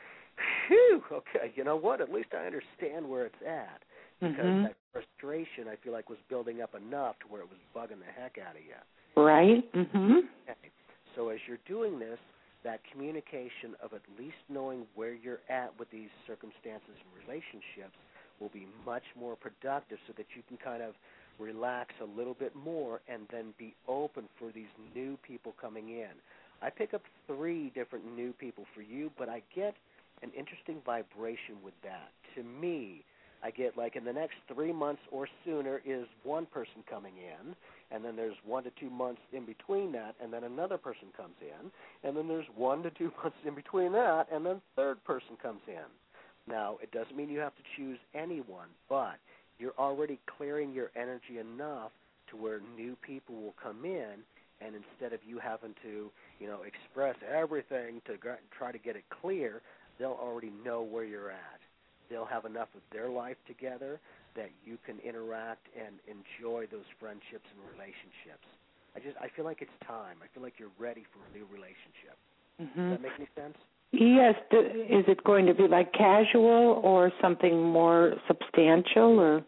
phew, 0.68 1.02
okay, 1.10 1.52
you 1.56 1.64
know 1.64 1.76
what? 1.76 2.00
At 2.00 2.12
least 2.12 2.28
I 2.32 2.46
understand 2.46 3.08
where 3.08 3.26
it's 3.26 3.42
at 3.46 3.82
because 4.20 4.44
Mhm. 4.44 4.62
that 4.64 4.76
frustration 4.92 5.68
I 5.68 5.76
feel 5.76 5.92
like 5.92 6.08
was 6.08 6.18
building 6.28 6.62
up 6.62 6.74
enough 6.74 7.18
to 7.20 7.28
where 7.28 7.42
it 7.42 7.48
was 7.48 7.58
bugging 7.74 8.00
the 8.00 8.12
heck 8.12 8.38
out 8.38 8.56
of 8.56 8.62
you. 8.62 8.76
Right. 9.16 9.70
Mm-hmm. 9.72 10.18
Okay. 10.48 10.70
So 11.14 11.28
as 11.28 11.38
you're 11.46 11.58
doing 11.66 11.98
this, 11.98 12.18
that 12.64 12.80
communication 12.92 13.74
of 13.82 13.92
at 13.92 14.02
least 14.18 14.36
knowing 14.48 14.86
where 14.94 15.14
you're 15.14 15.40
at 15.48 15.76
with 15.78 15.90
these 15.90 16.10
circumstances 16.26 16.94
and 16.94 17.26
relationships 17.26 17.96
will 18.40 18.50
be 18.50 18.66
much 18.84 19.04
more 19.18 19.36
productive 19.36 19.98
so 20.06 20.12
that 20.16 20.26
you 20.36 20.42
can 20.48 20.56
kind 20.56 20.82
of 20.82 20.94
relax 21.38 21.94
a 22.00 22.04
little 22.04 22.34
bit 22.34 22.54
more 22.54 23.00
and 23.08 23.26
then 23.30 23.52
be 23.58 23.74
open 23.88 24.28
for 24.38 24.52
these 24.52 24.70
new 24.94 25.16
people 25.26 25.54
coming 25.60 25.90
in. 25.90 26.10
I 26.60 26.70
pick 26.70 26.94
up 26.94 27.02
three 27.26 27.70
different 27.70 28.16
new 28.16 28.32
people 28.32 28.64
for 28.74 28.82
you, 28.82 29.10
but 29.18 29.28
I 29.28 29.42
get 29.54 29.74
an 30.22 30.30
interesting 30.36 30.80
vibration 30.86 31.56
with 31.64 31.74
that. 31.82 32.10
To 32.36 32.44
me, 32.44 33.04
I 33.42 33.50
get 33.50 33.76
like 33.76 33.96
in 33.96 34.04
the 34.04 34.12
next 34.12 34.36
three 34.52 34.72
months 34.72 35.02
or 35.10 35.26
sooner 35.44 35.80
is 35.84 36.06
one 36.22 36.46
person 36.46 36.84
coming 36.88 37.14
in, 37.16 37.54
and 37.90 38.04
then 38.04 38.16
there's 38.16 38.36
one 38.44 38.64
to 38.64 38.70
two 38.78 38.90
months 38.90 39.20
in 39.32 39.44
between 39.44 39.92
that, 39.92 40.14
and 40.22 40.32
then 40.32 40.44
another 40.44 40.78
person 40.78 41.08
comes 41.16 41.34
in, 41.40 41.70
and 42.08 42.16
then 42.16 42.28
there's 42.28 42.46
one 42.56 42.82
to 42.82 42.90
two 42.90 43.12
months 43.22 43.38
in 43.46 43.54
between 43.54 43.92
that, 43.92 44.26
and 44.32 44.46
then 44.46 44.60
third 44.76 45.02
person 45.04 45.36
comes 45.42 45.60
in. 45.66 45.90
Now, 46.46 46.78
it 46.82 46.90
doesn't 46.92 47.16
mean 47.16 47.28
you 47.28 47.38
have 47.40 47.54
to 47.56 47.62
choose 47.76 47.98
anyone, 48.14 48.68
but 48.88 49.16
you're 49.58 49.74
already 49.78 50.18
clearing 50.36 50.72
your 50.72 50.90
energy 50.96 51.38
enough 51.38 51.92
to 52.30 52.36
where 52.36 52.60
new 52.76 52.96
people 53.06 53.36
will 53.36 53.54
come 53.62 53.84
in, 53.84 54.22
and 54.60 54.74
instead 54.74 55.12
of 55.12 55.20
you 55.26 55.38
having 55.38 55.74
to, 55.82 56.10
you 56.40 56.46
know, 56.46 56.60
express 56.62 57.16
everything 57.32 58.00
to 58.06 58.14
try 58.56 58.72
to 58.72 58.78
get 58.78 58.96
it 58.96 59.04
clear, 59.20 59.62
they'll 59.98 60.18
already 60.20 60.52
know 60.64 60.82
where 60.82 61.04
you're 61.04 61.30
at. 61.30 61.61
They'll 62.12 62.28
have 62.28 62.44
enough 62.44 62.68
of 62.76 62.82
their 62.92 63.08
life 63.08 63.38
together 63.46 63.98
that 64.36 64.50
you 64.66 64.76
can 64.84 64.98
interact 65.00 65.66
and 65.72 65.96
enjoy 66.04 66.66
those 66.70 66.84
friendships 67.00 67.48
and 67.48 67.60
relationships. 67.72 68.44
I 68.94 69.00
just 69.00 69.16
I 69.16 69.28
feel 69.34 69.46
like 69.46 69.62
it's 69.62 69.78
time. 69.86 70.20
I 70.22 70.28
feel 70.34 70.42
like 70.42 70.60
you're 70.60 70.76
ready 70.78 71.06
for 71.08 71.24
a 71.24 71.30
new 71.32 71.46
relationship. 71.48 72.16
Mhm. 72.60 72.90
Does 72.90 72.98
that 72.98 73.02
make 73.02 73.16
any 73.16 73.28
sense? 73.34 73.56
Yes. 73.92 74.36
Is 74.52 75.08
it 75.08 75.24
going 75.24 75.46
to 75.46 75.54
be 75.54 75.66
like 75.68 75.92
casual 75.92 76.80
or 76.84 77.10
something 77.20 77.62
more 77.62 78.14
substantial 78.28 79.18
or? 79.18 79.44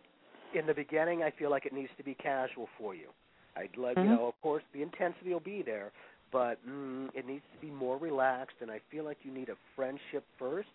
in 0.55 0.67
the 0.67 0.75
beginning, 0.75 1.23
I 1.23 1.31
feel 1.31 1.51
like 1.51 1.67
it 1.67 1.73
needs 1.73 1.91
to 1.99 2.05
be 2.05 2.15
casual 2.15 2.69
for 2.79 2.95
you. 2.95 3.09
I'd 3.57 3.77
like, 3.77 3.97
Mhm. 3.97 4.05
you 4.05 4.11
know, 4.11 4.27
of 4.29 4.41
course, 4.41 4.63
the 4.73 4.83
intensity 4.83 5.33
will 5.33 5.41
be 5.41 5.63
there, 5.63 5.91
but 6.31 6.65
mm, 6.67 7.11
it 7.15 7.27
needs 7.27 7.45
to 7.53 7.59
be 7.59 7.71
more 7.71 7.97
relaxed. 7.97 8.57
And 8.61 8.71
I 8.71 8.79
feel 8.91 9.05
like 9.05 9.19
you 9.25 9.33
need 9.33 9.49
a 9.49 9.57
friendship 9.75 10.25
first, 10.39 10.71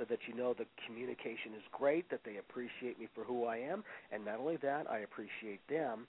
so 0.00 0.06
that 0.08 0.18
you 0.26 0.34
know 0.34 0.54
the 0.54 0.64
communication 0.86 1.52
is 1.54 1.62
great, 1.70 2.08
that 2.10 2.20
they 2.24 2.38
appreciate 2.38 2.98
me 2.98 3.06
for 3.14 3.22
who 3.22 3.44
I 3.44 3.58
am, 3.58 3.84
and 4.10 4.24
not 4.24 4.40
only 4.40 4.56
that, 4.62 4.90
I 4.90 5.00
appreciate 5.00 5.60
them. 5.68 6.06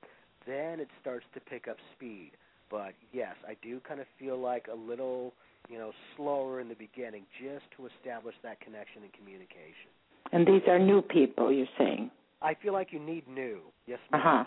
Then 0.48 0.80
it 0.80 0.88
starts 1.02 1.26
to 1.34 1.42
pick 1.42 1.68
up 1.68 1.76
speed. 1.94 2.32
But 2.72 2.94
yes, 3.12 3.36
I 3.46 3.58
do 3.62 3.82
kind 3.82 4.00
of 4.00 4.08
feel 4.18 4.39
like 4.39 4.68
a 4.72 4.76
little, 4.76 5.34
you 5.68 5.78
know, 5.78 5.92
slower 6.16 6.62
in 6.62 6.70
the 6.70 6.76
beginning, 6.76 7.26
just 7.38 7.66
to 7.76 7.89
establish 7.98 8.36
that 8.44 8.62
connection 8.62 9.04
and 9.04 9.12
communication. 9.12 9.92
And 10.32 10.48
these 10.48 10.62
are 10.68 10.80
new 10.80 11.02
people, 11.02 11.52
you're 11.52 11.68
saying? 11.78 12.10
I 12.42 12.54
feel 12.56 12.72
like 12.72 12.94
you 12.94 13.00
need 13.00 13.28
new. 13.28 13.60
Yes, 13.88 14.00
ma'am. 14.10 14.22
Uh-huh. 14.22 14.44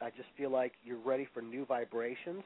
I 0.00 0.10
just 0.10 0.28
feel 0.36 0.50
like 0.50 0.72
you're 0.84 0.98
ready 0.98 1.28
for 1.32 1.40
new 1.40 1.64
vibrations. 1.64 2.42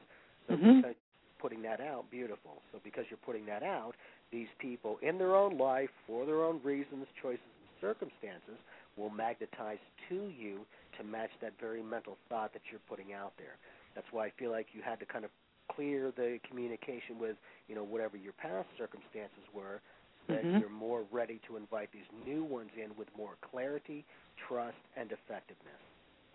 So 0.47 0.55
Mhm. 0.55 0.75
because 0.77 0.95
putting 1.39 1.61
that 1.63 1.81
out, 1.81 2.09
beautiful. 2.09 2.61
So 2.71 2.79
because 2.83 3.05
you're 3.09 3.17
putting 3.25 3.45
that 3.47 3.63
out, 3.63 3.95
these 4.33 4.49
people 4.59 4.97
in 5.01 5.17
their 5.17 5.35
own 5.35 5.57
life, 5.57 5.89
for 6.07 6.25
their 6.25 6.43
own 6.43 6.59
reasons, 6.63 7.05
choices, 7.21 7.39
and 7.45 7.69
circumstances, 7.79 8.57
will 8.97 9.09
magnetize 9.11 9.77
to 10.09 10.31
you 10.37 10.65
to 10.97 11.03
match 11.03 11.29
that 11.41 11.53
very 11.61 11.83
mental 11.83 12.17
thought 12.27 12.51
that 12.53 12.63
you're 12.71 12.81
putting 12.89 13.13
out 13.13 13.33
there. 13.37 13.57
That's 13.95 14.07
why 14.11 14.25
I 14.27 14.31
feel 14.37 14.51
like 14.51 14.67
you 14.73 14.81
had 14.83 14.99
to 14.99 15.05
kind 15.05 15.23
of 15.23 15.31
clear 15.71 16.11
the 16.15 16.39
communication 16.49 17.19
with, 17.19 17.37
you 17.67 17.75
know, 17.75 17.83
whatever 17.83 18.17
your 18.17 18.33
past 18.33 18.67
circumstances 18.77 19.45
were, 19.53 19.81
so 20.27 20.33
that 20.33 20.45
Mhm. 20.45 20.59
you're 20.59 20.69
more 20.69 21.03
ready 21.11 21.39
to 21.47 21.57
invite 21.57 21.91
these 21.91 22.09
new 22.25 22.43
ones 22.43 22.71
in 22.75 22.95
with 22.95 23.07
more 23.15 23.35
clarity, 23.41 24.05
trust, 24.47 24.77
and 24.95 25.11
effectiveness. 25.11 25.81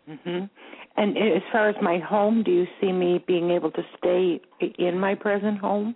hmm 0.07 0.44
And 0.96 1.16
as 1.18 1.42
far 1.53 1.68
as 1.68 1.76
my 1.82 1.99
home, 1.99 2.42
do 2.42 2.51
you 2.51 2.66
see 2.80 2.92
me 2.92 3.18
being 3.26 3.51
able 3.51 3.70
to 3.72 3.82
stay 3.99 4.40
in 4.61 4.99
my 4.99 5.14
present 5.14 5.59
home? 5.59 5.94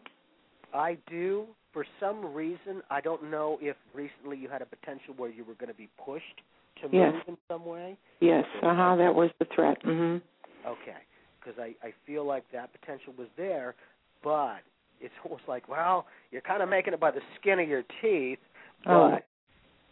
I 0.73 0.99
do. 1.09 1.47
For 1.73 1.87
some 2.01 2.35
reason, 2.35 2.83
I 2.91 3.01
don't 3.01 3.31
know 3.31 3.59
if 3.63 3.77
recently 3.95 4.37
you 4.37 4.49
had 4.49 4.61
a 4.63 4.67
potential 4.67 5.15
where 5.17 5.31
you 5.31 5.45
were 5.45 5.55
going 5.55 5.71
to 5.71 5.75
be 5.79 5.89
pushed 6.05 6.43
to 6.83 6.89
Yes. 6.93 7.13
move 7.15 7.23
in 7.29 7.37
some 7.49 7.65
way. 7.65 7.97
Yes. 8.21 8.45
Uh 8.63 8.75
huh. 8.75 8.97
That 8.97 9.15
was 9.15 9.31
the 9.39 9.47
threat. 9.55 9.79
hmm 9.83 10.19
Okay, 10.65 10.99
because 11.41 11.59
I 11.59 11.75
I 11.85 11.93
feel 12.07 12.25
like 12.25 12.45
that 12.53 12.71
potential 12.73 13.13
was 13.19 13.27
there, 13.37 13.75
but 14.23 14.61
it's 15.01 15.15
almost 15.25 15.43
like 15.49 15.69
well, 15.69 16.07
you're 16.31 16.41
kind 16.43 16.63
of 16.63 16.69
making 16.69 16.93
it 16.95 17.01
by 17.01 17.11
the 17.11 17.21
skin 17.41 17.59
of 17.59 17.69
your 17.69 17.83
teeth, 18.01 18.39
but 18.85 18.93
Oh. 18.93 19.19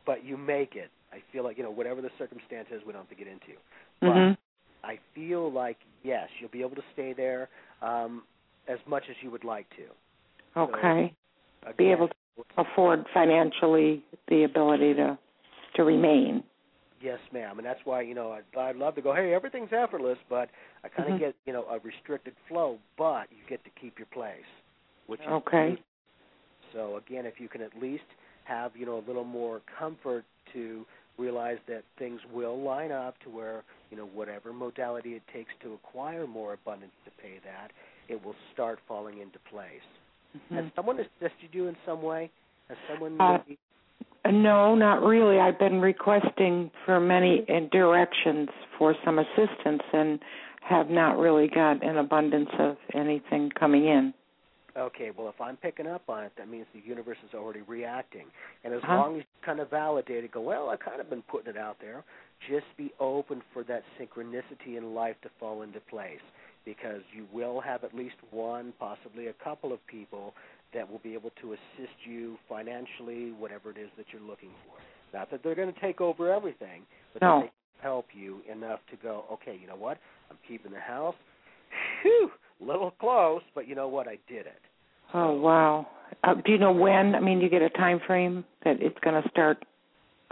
but 0.06 0.24
you 0.24 0.36
make 0.36 0.76
it. 0.76 0.90
I 1.12 1.20
feel 1.32 1.42
like 1.42 1.56
you 1.56 1.64
know 1.64 1.70
whatever 1.72 2.00
the 2.00 2.10
circumstance 2.18 2.68
is, 2.70 2.82
we 2.86 2.92
don't 2.92 3.02
have 3.02 3.08
to 3.08 3.16
get 3.16 3.26
into. 3.26 3.54
hmm 4.02 4.32
I 4.82 4.98
feel 5.14 5.50
like 5.50 5.78
yes, 6.04 6.28
you'll 6.38 6.50
be 6.50 6.60
able 6.60 6.76
to 6.76 6.84
stay 6.92 7.12
there 7.12 7.48
um, 7.82 8.22
as 8.68 8.78
much 8.86 9.04
as 9.10 9.16
you 9.22 9.30
would 9.30 9.44
like 9.44 9.66
to. 9.70 10.60
Okay. 10.60 10.78
Again, 10.78 11.10
Be 11.76 11.92
able 11.92 12.08
to 12.08 12.14
afford 12.56 13.04
financially 13.12 14.02
the 14.28 14.44
ability 14.44 14.94
to 14.94 15.18
to 15.76 15.84
remain. 15.84 16.42
Yes, 17.00 17.18
ma'am, 17.32 17.58
and 17.58 17.66
that's 17.66 17.80
why 17.84 18.02
you 18.02 18.14
know 18.14 18.32
I'd, 18.32 18.58
I'd 18.58 18.76
love 18.76 18.94
to 18.96 19.02
go. 19.02 19.14
Hey, 19.14 19.32
everything's 19.32 19.72
effortless, 19.72 20.18
but 20.28 20.50
I 20.84 20.88
kind 20.88 21.08
of 21.08 21.16
Mhm. 21.16 21.20
get 21.20 21.34
you 21.46 21.52
know 21.52 21.64
a 21.70 21.78
restricted 21.78 22.34
flow, 22.48 22.78
but 22.96 23.30
you 23.30 23.38
get 23.48 23.62
to 23.64 23.70
keep 23.70 23.98
your 23.98 24.06
place, 24.06 24.44
which 25.06 25.20
is 25.20 25.26
Okay. 25.26 25.78
So 26.72 26.96
again, 26.96 27.26
if 27.26 27.40
you 27.40 27.48
can 27.48 27.62
at 27.62 27.74
least 27.80 28.04
have 28.44 28.76
you 28.76 28.86
know 28.86 28.98
a 28.98 29.04
little 29.06 29.24
more 29.24 29.60
comfort 29.78 30.24
to 30.52 30.86
realize 31.18 31.58
that 31.66 31.84
things 31.98 32.20
will 32.32 32.60
line 32.60 32.92
up 32.92 33.18
to 33.20 33.30
where 33.30 33.64
you 33.90 33.96
know 33.96 34.06
whatever 34.06 34.52
modality 34.52 35.14
it 35.14 35.22
takes 35.32 35.52
to 35.62 35.74
acquire 35.74 36.26
more 36.26 36.54
abundance 36.54 36.94
to 37.04 37.10
pay 37.22 37.38
that, 37.44 37.70
it 38.08 38.22
will 38.24 38.36
start 38.52 38.78
falling 38.88 39.18
into 39.18 39.38
place. 39.50 39.86
Has 40.50 40.64
Mhm. 40.64 40.74
someone 40.74 41.00
assisted 41.00 41.52
you 41.52 41.68
in 41.68 41.76
some 41.84 42.02
way? 42.02 42.30
Has 42.68 42.78
someone 42.88 43.16
Uh, 43.20 43.38
maybe- 43.46 43.58
No, 44.26 44.74
not 44.74 45.02
really. 45.02 45.40
I've 45.40 45.58
been 45.58 45.80
requesting 45.80 46.70
for 46.84 47.00
many 47.00 47.40
directions 47.72 48.50
for 48.76 48.94
some 49.02 49.18
assistance 49.18 49.82
and 49.92 50.22
have 50.60 50.90
not 50.90 51.18
really 51.18 51.48
got 51.48 51.82
an 51.82 51.96
abundance 51.96 52.50
of 52.58 52.76
anything 52.92 53.50
coming 53.50 53.86
in. 53.86 54.12
Okay, 54.76 55.10
well, 55.10 55.28
if 55.28 55.40
I'm 55.40 55.56
picking 55.56 55.86
up 55.88 56.08
on 56.08 56.22
it, 56.22 56.32
that 56.36 56.48
means 56.48 56.66
the 56.72 56.80
universe 56.80 57.18
is 57.26 57.34
already 57.34 57.62
reacting. 57.62 58.30
And 58.62 58.72
as 58.72 58.82
Huh? 58.82 58.96
long 58.98 59.16
as 59.16 59.22
you 59.22 59.40
kind 59.42 59.58
of 59.58 59.68
validate 59.68 60.22
it, 60.22 60.30
go, 60.30 60.42
well, 60.42 60.70
I've 60.70 60.78
kind 60.80 61.00
of 61.00 61.10
been 61.10 61.22
putting 61.22 61.48
it 61.48 61.56
out 61.56 61.78
there, 61.80 62.04
just 62.46 62.66
be 62.76 62.92
open 63.00 63.42
for 63.52 63.64
that 63.64 63.82
synchronicity 63.98 64.76
in 64.76 64.94
life 64.94 65.20
to 65.22 65.28
fall 65.40 65.62
into 65.62 65.80
place. 65.80 66.22
Because 66.64 67.00
you 67.16 67.26
will 67.32 67.60
have 67.60 67.84
at 67.84 67.94
least 67.94 68.16
one, 68.30 68.72
possibly 68.78 69.28
a 69.28 69.32
couple 69.44 69.72
of 69.72 69.84
people 69.86 70.34
that 70.74 70.88
will 70.88 70.98
be 70.98 71.14
able 71.14 71.30
to 71.40 71.52
assist 71.54 71.94
you 72.06 72.36
financially, 72.48 73.32
whatever 73.32 73.70
it 73.70 73.78
is 73.78 73.88
that 73.96 74.06
you're 74.12 74.22
looking 74.22 74.50
for. 74.66 74.76
Not 75.18 75.30
that 75.30 75.42
they're 75.42 75.54
going 75.54 75.72
to 75.72 75.80
take 75.80 76.00
over 76.00 76.32
everything, 76.32 76.82
but 77.12 77.22
No. 77.22 77.38
that 77.40 77.44
they 77.46 77.46
can 77.48 77.82
help 77.82 78.06
you 78.14 78.42
enough 78.50 78.80
to 78.90 78.96
go, 79.02 79.24
okay, 79.32 79.58
you 79.60 79.66
know 79.66 79.76
what? 79.76 79.98
I'm 80.30 80.38
keeping 80.46 80.70
the 80.72 80.80
house. 80.80 81.16
Whew, 82.02 82.30
little 82.60 82.90
close, 82.92 83.42
but 83.54 83.66
you 83.66 83.74
know 83.74 83.88
what? 83.88 84.06
I 84.06 84.18
did 84.28 84.46
it. 84.46 84.60
Oh 85.12 85.32
wow! 85.32 85.88
Uh, 86.22 86.34
do 86.34 86.52
you 86.52 86.58
know 86.58 86.70
when? 86.72 87.14
I 87.16 87.20
mean, 87.20 87.40
you 87.40 87.48
get 87.48 87.62
a 87.62 87.70
time 87.70 88.00
frame 88.06 88.44
that 88.64 88.80
it's 88.80 88.98
going 89.00 89.20
to 89.20 89.28
start. 89.30 89.64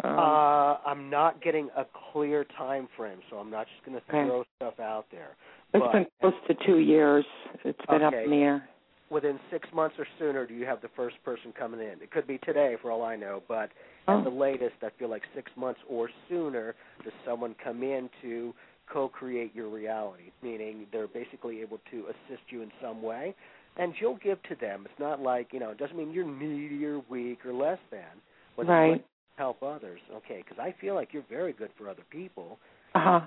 Um, 0.05 0.17
Uh, 0.17 0.79
I'm 0.87 1.11
not 1.11 1.43
getting 1.43 1.69
a 1.77 1.85
clear 2.13 2.45
time 2.57 2.89
frame, 2.97 3.19
so 3.31 3.39
I'm 3.39 3.51
not 3.51 3.67
just 3.67 3.85
going 3.85 3.99
to 4.01 4.03
Okay. 4.09 4.29
throw 4.29 4.45
stuff 4.57 4.79
out 4.79 5.07
there. 5.11 5.37
It's 5.75 5.83
but 5.85 5.93
been 5.93 6.07
close 6.21 6.35
to 6.49 6.55
two 6.67 6.79
years. 6.79 7.25
It's 7.65 7.85
been 7.87 8.03
up 8.03 8.13
Okay. 8.15 8.25
in 8.25 8.31
the 8.31 8.37
air. 8.43 8.69
within 9.11 9.41
six 9.51 9.67
months 9.73 9.97
or 9.99 10.07
sooner, 10.19 10.47
do 10.47 10.53
you 10.53 10.67
have 10.67 10.83
the 10.83 10.89
first 10.95 11.17
person 11.25 11.51
coming 11.59 11.81
in? 11.81 12.03
It 12.03 12.11
could 12.11 12.27
be 12.27 12.37
today, 12.39 12.77
for 12.83 12.91
all 12.91 13.03
I 13.03 13.17
know, 13.17 13.43
but 13.49 13.71
Oh. 14.07 14.19
at 14.19 14.25
the 14.25 14.31
latest, 14.31 14.77
I 14.83 14.91
feel 14.91 15.09
like 15.09 15.23
six 15.35 15.51
months 15.57 15.81
or 15.89 16.11
sooner, 16.29 16.75
does 17.03 17.13
someone 17.25 17.55
come 17.55 17.83
in 17.83 18.11
to 18.21 18.55
co-create 18.87 19.55
your 19.55 19.69
reality? 19.69 20.31
Meaning 20.43 20.87
they're 20.93 21.07
basically 21.09 21.63
able 21.63 21.79
to 21.91 22.07
assist 22.09 22.43
you 22.53 22.61
in 22.63 22.71
some 22.83 23.03
way, 23.03 23.35
and 23.79 23.95
you'll 23.99 24.17
give 24.17 24.43
to 24.45 24.55
them. 24.57 24.87
It's 24.91 24.99
not 25.01 25.21
like 25.21 25.53
you 25.55 25.61
know, 25.61 25.71
it 25.71 25.79
doesn't 25.79 25.97
mean 25.97 26.13
you're 26.13 26.27
needy 26.27 26.85
or 26.85 26.99
weak 27.09 27.47
or 27.47 27.53
less 27.55 27.79
than. 27.91 28.21
But 28.57 28.67
Right. 28.69 29.03
help 29.37 29.63
others. 29.63 30.01
Okay, 30.13 30.43
because 30.43 30.59
I 30.59 30.73
feel 30.81 30.95
like 30.95 31.13
you're 31.15 31.23
very 31.31 31.53
good 31.55 31.71
for 31.79 31.89
other 31.89 32.05
people. 32.11 32.59
Uh 32.95 33.01
huh. 33.01 33.21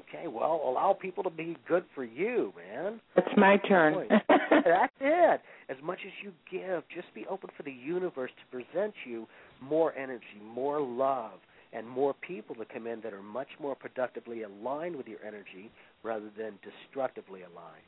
Okay, 0.00 0.28
well, 0.28 0.60
allow 0.64 0.92
people 0.92 1.22
to 1.24 1.30
be 1.30 1.56
good 1.66 1.84
for 1.94 2.04
you, 2.04 2.52
man. 2.56 3.00
It's 3.16 3.36
my 3.36 3.56
turn. 3.68 4.08
That's 4.28 4.92
it. 5.00 5.40
As 5.68 5.76
much 5.82 5.98
as 6.04 6.12
you 6.22 6.32
give, 6.50 6.82
just 6.94 7.12
be 7.14 7.24
open 7.28 7.50
for 7.56 7.62
the 7.62 7.72
universe 7.72 8.30
to 8.38 8.56
present 8.56 8.94
you 9.06 9.26
more 9.60 9.94
energy, 9.94 10.24
more 10.42 10.80
love, 10.80 11.38
and 11.72 11.88
more 11.88 12.14
people 12.14 12.54
to 12.56 12.64
come 12.64 12.86
in 12.86 13.00
that 13.02 13.12
are 13.12 13.22
much 13.22 13.48
more 13.60 13.74
productively 13.74 14.42
aligned 14.42 14.96
with 14.96 15.06
your 15.06 15.18
energy 15.26 15.70
rather 16.02 16.30
than 16.38 16.58
destructively 16.62 17.40
aligned. 17.42 17.82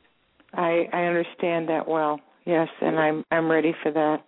I 0.53 0.87
I 0.95 1.03
understand 1.05 1.67
that 1.69 1.87
well. 1.87 2.19
Yes, 2.45 2.69
and 2.81 2.97
I'm 2.97 3.23
I'm 3.31 3.49
ready 3.49 3.73
for 3.83 3.91
that. 3.91 4.25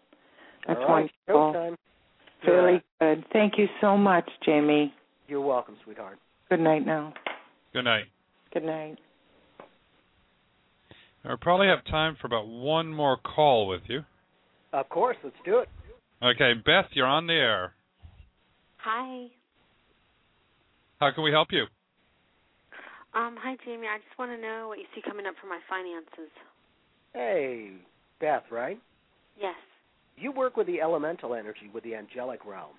That's 0.67 0.79
right, 0.79 1.09
wonderful. 1.27 1.77
Really 2.45 2.81
good. 2.99 3.25
Thank 3.33 3.57
you 3.57 3.67
so 3.81 3.97
much, 3.97 4.29
Jamie. 4.45 4.93
You're 5.27 5.41
welcome, 5.41 5.75
sweetheart. 5.83 6.17
Good 6.49 6.59
night 6.59 6.85
now. 6.85 7.13
Good 7.73 7.83
night. 7.83 8.05
Good 8.53 8.63
night. 8.63 8.97
I 11.23 11.35
probably 11.39 11.67
have 11.67 11.83
time 11.85 12.15
for 12.19 12.27
about 12.27 12.47
one 12.47 12.87
more 12.87 13.17
call 13.17 13.67
with 13.67 13.81
you. 13.87 14.03
Of 14.73 14.87
course, 14.89 15.17
let's 15.23 15.35
do 15.45 15.59
it. 15.59 15.69
Okay, 16.23 16.53
Beth, 16.65 16.85
you're 16.93 17.05
on 17.05 17.27
the 17.27 17.33
air. 17.33 17.73
Hi. 18.77 19.27
How 20.99 21.11
can 21.13 21.23
we 21.23 21.31
help 21.31 21.49
you? 21.51 21.63
Um, 23.13 23.35
hi, 23.39 23.55
Jamie. 23.65 23.87
I 23.87 23.97
just 23.97 24.17
want 24.17 24.31
to 24.31 24.41
know 24.41 24.67
what 24.67 24.79
you 24.79 24.85
see 24.95 25.01
coming 25.07 25.25
up 25.25 25.33
for 25.41 25.47
my 25.47 25.59
finances. 25.69 26.31
Hey, 27.13 27.71
Beth, 28.19 28.43
right? 28.51 28.79
Yes. 29.39 29.55
You 30.17 30.31
work 30.31 30.57
with 30.57 30.67
the 30.67 30.81
elemental 30.81 31.33
energy, 31.33 31.69
with 31.73 31.83
the 31.83 31.95
angelic 31.95 32.45
realm. 32.45 32.73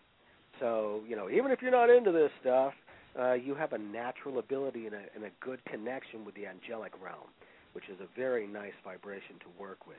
So, 0.61 1.01
you 1.09 1.17
know, 1.17 1.31
even 1.31 1.51
if 1.51 1.61
you're 1.63 1.71
not 1.71 1.91
into 1.91 2.13
this 2.13 2.31
stuff, 2.41 2.73
uh, 3.19 3.33
you 3.33 3.55
have 3.55 3.73
a 3.73 3.79
natural 3.79 4.39
ability 4.39 4.87
and 4.87 4.95
a, 4.95 5.03
and 5.15 5.25
a 5.25 5.31
good 5.41 5.65
connection 5.65 6.25
with 6.25 6.35
the 6.35 6.47
angelic 6.47 6.93
realm. 7.03 7.29
which 7.73 7.85
is 7.89 7.97
a 8.01 8.19
very 8.19 8.47
nice 8.47 8.73
vibration 8.85 9.37
to 9.41 9.47
work 9.61 9.87
with. 9.87 9.97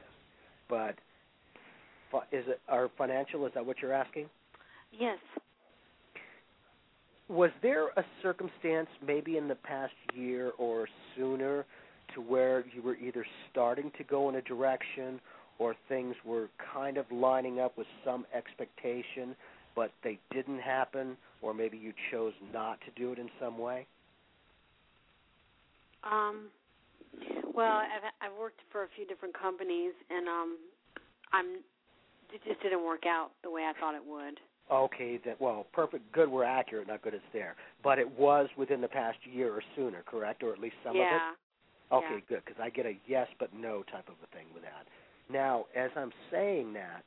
But 0.70 0.96
is 2.32 2.46
it 2.48 2.60
our 2.68 2.90
financial? 2.98 3.46
Is 3.46 3.54
that 3.56 3.66
what 3.66 3.78
you're 3.82 3.94
asking? 3.94 4.30
Yes. 4.98 5.18
Was 7.30 7.52
there 7.62 7.88
a 7.90 8.04
circumstance, 8.22 8.90
maybe 9.06 9.38
in 9.38 9.48
the 9.48 9.56
past 9.56 9.94
year 10.14 10.52
or 10.58 10.88
sooner, 11.16 11.66
to 12.14 12.22
where 12.22 12.66
you 12.76 12.82
were 12.82 12.96
either 12.96 13.26
starting 13.50 13.92
to 13.98 14.04
go 14.04 14.28
in 14.28 14.36
a 14.36 14.42
direction 14.42 15.22
or 15.60 15.76
things 15.88 16.16
were 16.26 16.50
kind 16.74 16.98
of 16.98 17.06
lining 17.10 17.60
up 17.60 17.78
with 17.78 17.88
some 18.04 18.26
expectation, 18.36 19.36
but 19.82 19.92
they 20.04 20.20
didn't 20.32 20.60
happen, 20.60 21.18
or 21.42 21.56
maybe 21.56 21.76
you 21.76 21.92
chose 22.12 22.34
not 22.54 22.78
to 22.82 23.02
do 23.02 23.12
it 23.14 23.18
in 23.18 23.28
some 23.42 23.58
way? 23.58 23.88
Um, 26.04 26.50
well, 27.56 27.78
I've 27.78 28.06
I've 28.22 28.40
worked 28.40 28.60
for 28.72 28.84
a 28.84 28.88
few 28.96 29.08
different 29.08 29.34
companies, 29.36 29.94
and 30.12 30.28
um, 30.28 30.58
I'm 31.34 31.46
it 32.32 32.42
just 32.48 32.62
didn't 32.62 32.86
work 32.86 33.08
out 33.08 33.32
the 33.44 33.50
way 33.50 33.64
I 33.64 33.74
thought 33.80 33.96
it 33.96 34.06
would. 34.06 34.40
Okay, 34.72 35.20
then, 35.26 35.36
well, 35.40 35.66
perfect, 35.74 36.12
good, 36.14 36.30
we're 36.30 36.44
accurate, 36.44 36.88
not 36.88 37.02
good, 37.02 37.16
it's 37.16 37.24
there. 37.34 37.56
But 37.84 37.98
it 37.98 38.10
was 38.20 38.48
within 38.56 38.82
the 38.82 38.88
past 38.88 39.18
year 39.26 39.52
or 39.52 39.64
sooner, 39.76 40.04
correct? 40.06 40.44
Or 40.44 40.54
at 40.54 40.60
least 40.60 40.76
some 40.86 40.96
yeah. 40.96 41.02
of 41.02 41.16
it? 41.16 41.96
Okay, 41.96 42.24
Yeah. 42.30 42.36
good, 42.36 42.46
because 42.46 42.62
I 42.62 42.70
get 42.70 42.86
a 42.86 42.94
yes 43.08 43.28
but 43.40 43.52
no 43.54 43.84
type 43.92 44.08
of 44.08 44.16
a 44.24 44.28
thing 44.38 44.46
with 44.54 44.62
that. 44.64 44.86
Now, 45.28 45.66
as 45.76 45.90
I'm 45.98 46.12
saying 46.32 46.72
that, 46.74 47.04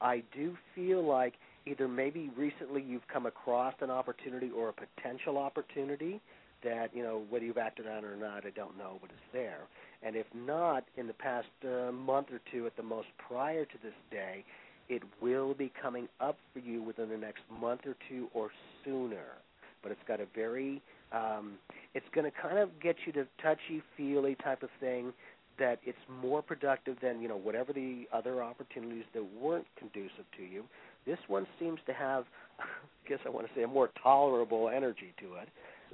I 0.00 0.24
do 0.34 0.56
feel 0.74 1.06
like 1.06 1.34
either 1.66 1.88
maybe 1.88 2.30
recently 2.36 2.82
you've 2.82 3.06
come 3.12 3.26
across 3.26 3.74
an 3.80 3.90
opportunity 3.90 4.50
or 4.56 4.68
a 4.68 4.72
potential 4.72 5.36
opportunity 5.38 6.20
that, 6.64 6.94
you 6.94 7.02
know, 7.02 7.22
whether 7.28 7.44
you've 7.44 7.58
acted 7.58 7.86
on 7.86 7.98
it 7.98 8.04
or 8.04 8.16
not, 8.16 8.46
I 8.46 8.50
don't 8.50 8.76
know, 8.78 8.98
but 9.00 9.10
it's 9.10 9.32
there. 9.32 9.60
And 10.02 10.16
if 10.16 10.26
not, 10.34 10.84
in 10.96 11.06
the 11.06 11.12
past 11.12 11.48
uh, 11.64 11.92
month 11.92 12.28
or 12.32 12.40
two 12.50 12.66
at 12.66 12.76
the 12.76 12.82
most 12.82 13.08
prior 13.28 13.64
to 13.64 13.74
this 13.82 13.94
day, 14.10 14.44
it 14.88 15.02
will 15.20 15.54
be 15.54 15.72
coming 15.80 16.08
up 16.20 16.38
for 16.52 16.60
you 16.60 16.82
within 16.82 17.08
the 17.08 17.16
next 17.16 17.42
month 17.60 17.82
or 17.86 17.96
two 18.08 18.28
or 18.34 18.50
sooner. 18.84 19.38
But 19.82 19.92
it's 19.92 20.00
got 20.06 20.20
a 20.20 20.26
very, 20.34 20.80
um, 21.12 21.54
it's 21.94 22.06
going 22.14 22.30
to 22.30 22.36
kind 22.36 22.58
of 22.58 22.70
get 22.80 22.96
you 23.04 23.12
to 23.12 23.26
touchy 23.42 23.82
feely 23.96 24.36
type 24.36 24.62
of 24.62 24.70
thing 24.80 25.12
that 25.58 25.80
it's 25.84 25.98
more 26.22 26.42
productive 26.42 26.96
than 27.00 27.20
you 27.20 27.28
know 27.28 27.36
whatever 27.36 27.72
the 27.72 28.06
other 28.12 28.42
opportunities 28.42 29.04
that 29.14 29.24
weren't 29.40 29.66
conducive 29.78 30.24
to 30.36 30.42
you. 30.42 30.64
This 31.06 31.18
one 31.28 31.46
seems 31.58 31.78
to 31.86 31.92
have, 31.92 32.24
I 32.60 33.08
guess 33.08 33.18
I 33.24 33.28
want 33.28 33.46
to 33.46 33.52
say, 33.54 33.62
a 33.62 33.68
more 33.68 33.90
tolerable 34.02 34.68
energy 34.68 35.14
to 35.20 35.34
it. 35.34 35.48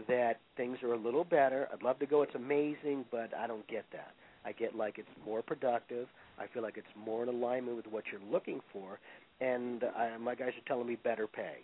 That 0.09 0.41
things 0.57 0.79
are 0.83 0.95
a 0.95 0.97
little 0.97 1.25
better. 1.25 1.69
I'd 1.73 1.83
love 1.83 1.99
to 1.99 2.07
go. 2.07 2.23
It's 2.23 2.35
amazing, 2.35 3.05
but 3.11 3.31
I 3.37 3.47
don't 3.47 3.67
get 3.69 3.85
that. 3.93 4.13
I 4.45 4.53
get 4.53 4.75
like 4.75 4.99
it's 4.99 5.09
more 5.25 5.43
productive. 5.43 6.09
I 6.39 6.47
feel 6.53 6.63
like 6.63 6.77
it's 6.77 6.87
more 6.97 7.23
in 7.23 7.29
alignment 7.29 7.77
with 7.77 7.87
what 7.87 8.05
you're 8.11 8.33
looking 8.33 8.61
for, 8.73 8.99
and 9.41 9.85
I, 9.97 10.17
my 10.19 10.35
guys 10.35 10.49
are 10.51 10.67
telling 10.67 10.89
me 10.89 10.97
better 10.97 11.27
pay. 11.27 11.57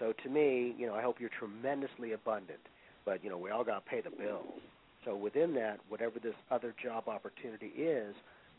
So 0.00 0.12
to 0.24 0.28
me, 0.28 0.74
you 0.78 0.86
know, 0.86 0.94
I 0.94 1.02
hope 1.02 1.20
you're 1.20 1.30
tremendously 1.38 2.12
abundant, 2.12 2.60
but 3.04 3.22
you 3.22 3.30
know, 3.30 3.38
we 3.38 3.50
all 3.50 3.64
got 3.64 3.84
to 3.84 3.90
pay 3.90 4.00
the 4.00 4.10
bills. 4.10 4.60
So 5.04 5.14
within 5.14 5.54
that, 5.54 5.78
whatever 5.88 6.18
this 6.18 6.34
other 6.50 6.74
job 6.82 7.08
opportunity 7.08 7.66
is, 7.66 8.14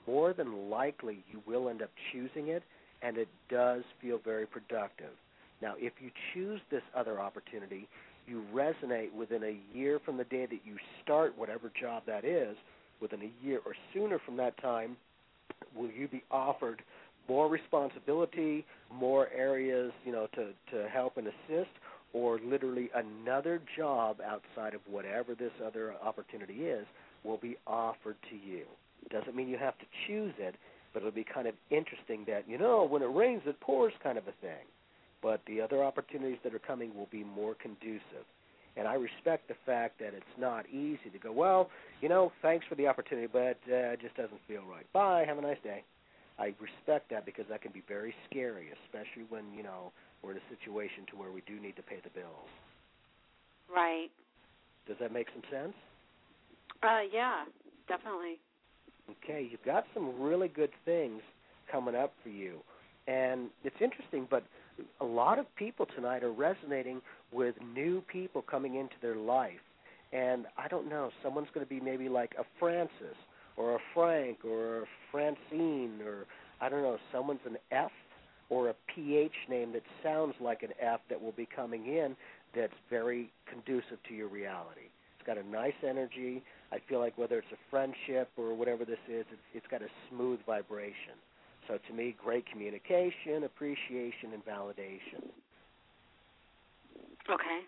more 0.08 0.34
than 0.34 0.70
likely 0.70 1.24
you 1.32 1.42
will 1.48 1.68
end 1.70 1.82
up 1.82 1.90
choosing 2.12 2.50
it, 2.50 2.64
and 3.02 3.18
it 3.18 3.28
does 3.50 3.84
feel 4.02 4.20
very 4.24 4.46
productive. 4.46 5.12
Now, 5.62 5.76
if 5.78 5.94
you 6.00 6.12
choose 6.34 6.60
this 6.70 6.82
other 6.96 7.20
opportunity, 7.20 7.88
you 8.28 8.44
resonate 8.54 9.14
within 9.14 9.44
a 9.44 9.60
year 9.76 10.00
from 10.04 10.18
the 10.18 10.24
day 10.26 10.46
that 10.46 10.60
you 10.66 10.78
start 11.04 11.38
whatever 11.38 11.72
job 11.80 12.04
that 12.08 12.26
is, 12.26 12.58
within 13.02 13.22
a 13.22 13.46
year 13.46 13.60
or 13.66 13.74
sooner 13.94 14.20
from 14.26 14.38
that 14.38 14.60
time, 14.62 14.98
will 15.76 15.90
you 15.92 16.08
be 16.08 16.24
offered 16.32 16.82
more 17.28 17.48
responsibility, 17.50 18.66
more 18.94 19.30
areas, 19.30 19.92
you 20.06 20.12
know, 20.12 20.28
to 20.36 20.52
to 20.72 20.88
help 20.90 21.18
and 21.18 21.28
assist, 21.28 21.72
or 22.14 22.40
literally 22.44 22.90
another 22.96 23.62
job 23.76 24.18
outside 24.22 24.74
of 24.74 24.82
whatever 24.90 25.36
this 25.36 25.52
other 25.66 25.96
opportunity 26.04 26.66
is 26.66 26.86
will 27.24 27.38
be 27.38 27.58
offered 27.66 28.16
to 28.30 28.36
you. 28.36 28.64
Doesn't 29.12 29.36
mean 29.36 29.48
you 29.48 29.58
have 29.58 29.78
to 29.80 29.86
choose 30.08 30.34
it, 30.38 30.56
but 30.96 31.02
it'll 31.02 31.12
be 31.12 31.26
kind 31.26 31.46
of 31.46 31.54
interesting 31.70 32.24
that 32.26 32.48
you 32.48 32.58
know 32.58 32.88
when 32.90 33.02
it 33.02 33.12
rains 33.14 33.42
it 33.46 33.60
pours 33.60 33.92
kind 34.02 34.18
of 34.18 34.24
a 34.30 34.32
thing. 34.40 34.64
But 35.22 35.42
the 35.46 35.60
other 35.60 35.84
opportunities 35.84 36.40
that 36.46 36.56
are 36.56 36.60
coming 36.60 36.96
will 36.96 37.10
be 37.12 37.24
more 37.24 37.56
conducive. 37.56 38.24
And 38.78 38.88
I 38.88 38.94
respect 38.94 39.48
the 39.48 39.56
fact 39.66 40.00
that 40.00 40.14
it's 40.14 40.38
not 40.40 40.70
easy 40.70 41.10
to 41.12 41.18
go, 41.18 41.32
well, 41.32 41.70
you 42.02 42.10
know, 42.10 42.32
thanks 42.42 42.66
for 42.68 42.76
the 42.76 42.88
opportunity, 42.88 43.28
but 43.28 43.58
uh, 43.68 43.96
it 43.96 44.02
just 44.02 44.16
doesn't 44.16 44.40
feel 44.48 44.62
right. 44.70 44.86
Bye, 44.94 45.26
have 45.26 45.38
a 45.38 45.42
nice 45.42 45.58
day. 45.64 45.84
I 46.38 46.54
respect 46.60 47.10
that 47.12 47.26
because 47.26 47.46
that 47.50 47.62
can 47.62 47.72
be 47.72 47.82
very 47.88 48.14
scary, 48.30 48.68
especially 48.86 49.26
when, 49.30 49.46
you 49.56 49.64
know, 49.64 49.92
we're 50.22 50.32
in 50.32 50.38
a 50.38 50.48
situation 50.50 51.06
to 51.12 51.18
where 51.18 51.32
we 51.32 51.42
do 51.48 51.60
need 51.60 51.76
to 51.78 51.84
pay 51.84 51.98
the 52.04 52.10
bills. 52.10 52.52
Right. 53.74 54.10
Does 54.88 54.98
that 55.00 55.12
make 55.12 55.28
some 55.34 55.44
sense? 55.50 55.74
Uh, 56.84 57.08
yeah, 57.12 57.46
definitely. 57.88 58.38
Okay, 59.10 59.48
you've 59.50 59.64
got 59.64 59.86
some 59.94 60.20
really 60.20 60.48
good 60.48 60.72
things 60.84 61.22
coming 61.72 61.96
up 61.96 62.14
for 62.24 62.30
you. 62.30 62.60
And 63.08 63.50
it's 63.64 63.76
interesting, 63.80 64.28
but 64.30 64.44
a 65.00 65.06
lot 65.06 65.38
of 65.38 65.46
people 65.56 65.86
tonight 65.96 66.24
are 66.24 66.32
resonating 66.32 67.02
with 67.32 67.56
new 67.74 68.02
people 68.12 68.42
coming 68.42 68.76
into 68.76 68.96
their 69.02 69.16
life. 69.16 69.60
And 70.12 70.46
I 70.58 70.68
don't 70.68 70.90
know, 70.90 71.12
someone's 71.24 71.50
going 71.54 71.66
to 71.66 71.70
be 71.70 71.80
maybe 71.80 72.10
like 72.10 72.34
a 72.40 72.44
Francis 72.60 73.18
or 73.58 73.76
a 73.76 73.80
Frank 73.94 74.40
or 74.44 74.84
a 74.84 74.86
Francine 75.12 76.00
or 76.06 76.26
I 76.62 76.70
don't 76.70 76.82
know, 76.82 76.98
someone's 77.12 77.42
an 77.46 77.58
F 77.72 77.92
or 78.50 78.70
a 78.70 78.76
PH 78.94 79.34
name 79.50 79.74
that 79.74 79.84
sounds 80.04 80.34
like 80.40 80.64
an 80.64 80.70
F 80.82 81.02
that 81.10 81.22
will 81.22 81.34
be 81.34 81.48
coming 81.54 81.88
in 81.88 82.16
that's 82.56 82.74
very 82.90 83.32
conducive 83.52 83.98
to 84.08 84.14
your 84.14 84.30
reality. 84.30 84.88
It's 85.18 85.28
got 85.28 85.38
a 85.38 85.48
nice 85.48 85.74
energy. 85.88 86.44
I 86.76 86.80
feel 86.90 87.00
like 87.00 87.18
whether 87.18 87.38
it's 87.38 87.52
a 87.54 87.70
friendship 87.72 88.30
or 88.38 88.54
whatever 88.54 88.84
this 88.84 89.00
is, 89.08 89.26
it's, 89.32 89.42
it's 89.54 89.68
got 89.72 89.82
a 89.82 89.88
smooth 90.10 90.40
vibration. 90.46 91.16
So 91.70 91.80
to 91.88 91.94
me, 91.94 92.16
great 92.22 92.46
communication, 92.52 93.46
appreciation, 93.46 94.34
and 94.34 94.46
validation. 94.46 95.24
Okay. 97.30 97.62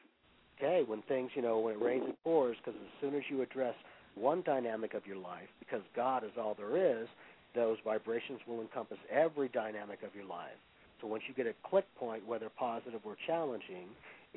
Okay, 0.57 0.83
when 0.85 1.01
things, 1.03 1.31
you 1.35 1.41
know, 1.41 1.59
when 1.59 1.75
it 1.75 1.81
rains 1.81 2.03
it 2.07 2.17
pours, 2.23 2.57
because 2.57 2.79
as 2.79 2.91
soon 2.99 3.15
as 3.15 3.21
you 3.29 3.41
address 3.41 3.75
one 4.15 4.41
dynamic 4.45 4.93
of 4.93 5.07
your 5.07 5.17
life, 5.17 5.47
because 5.59 5.81
God 5.95 6.23
is 6.23 6.31
all 6.37 6.55
there 6.55 7.01
is, 7.01 7.07
those 7.55 7.77
vibrations 7.85 8.39
will 8.45 8.61
encompass 8.61 8.97
every 9.09 9.47
dynamic 9.49 10.03
of 10.03 10.13
your 10.15 10.25
life. 10.25 10.57
So 10.99 11.07
once 11.07 11.23
you 11.27 11.33
get 11.33 11.47
a 11.47 11.53
click 11.69 11.85
point, 11.95 12.27
whether 12.27 12.49
positive 12.49 13.01
or 13.05 13.15
challenging, 13.25 13.87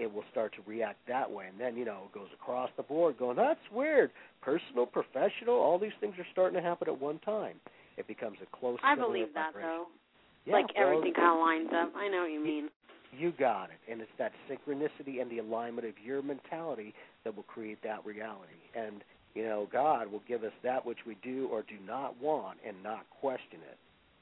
it 0.01 0.13
will 0.13 0.25
start 0.31 0.55
to 0.55 0.63
react 0.67 0.99
that 1.07 1.31
way. 1.31 1.47
And 1.51 1.61
then, 1.61 1.77
you 1.77 1.85
know, 1.85 2.05
it 2.07 2.15
goes 2.15 2.29
across 2.35 2.71
the 2.77 2.83
board 2.83 3.19
going, 3.19 3.37
that's 3.37 3.61
weird. 3.73 4.11
Personal, 4.41 4.87
professional, 4.87 5.55
all 5.55 5.79
these 5.79 5.93
things 6.01 6.15
are 6.19 6.27
starting 6.33 6.61
to 6.61 6.67
happen 6.67 6.89
at 6.89 6.99
one 6.99 7.19
time. 7.19 7.57
It 7.97 8.09
becomes 8.09 8.39
a 8.43 8.57
close 8.57 8.79
I 8.83 8.95
believe 8.95 9.35
that 9.35 9.53
vibration. 9.53 9.69
though. 9.69 9.87
Yeah, 10.47 10.55
like 10.55 10.67
well, 10.75 10.89
everything 10.89 11.13
kind 11.13 11.33
of 11.33 11.39
lines 11.39 11.69
up. 11.75 11.93
I 11.95 12.09
know 12.09 12.23
what 12.23 12.33
you 12.33 12.43
mean. 12.43 12.71
You 13.17 13.33
got 13.39 13.65
it. 13.65 13.93
And 13.93 14.01
it's 14.01 14.11
that 14.19 14.33
synchronicity 14.49 15.21
and 15.21 15.31
the 15.31 15.39
alignment 15.39 15.87
of 15.87 15.95
your 16.03 16.23
mentality 16.23 16.95
that 17.25 17.37
will 17.37 17.43
create 17.43 17.83
that 17.83 18.05
reality. 18.07 18.61
And, 18.75 19.05
you 19.35 19.45
know, 19.45 19.69
God 19.71 20.11
will 20.11 20.23
give 20.27 20.45
us 20.45 20.53
that 20.65 20.87
which 20.87 20.99
we 21.07 21.17
do 21.23 21.49
or 21.53 21.63
do 21.63 21.75
not 21.87 22.21
want 22.23 22.59
and 22.67 22.83
not 22.83 23.05
question 23.21 23.61
it. 23.71 23.77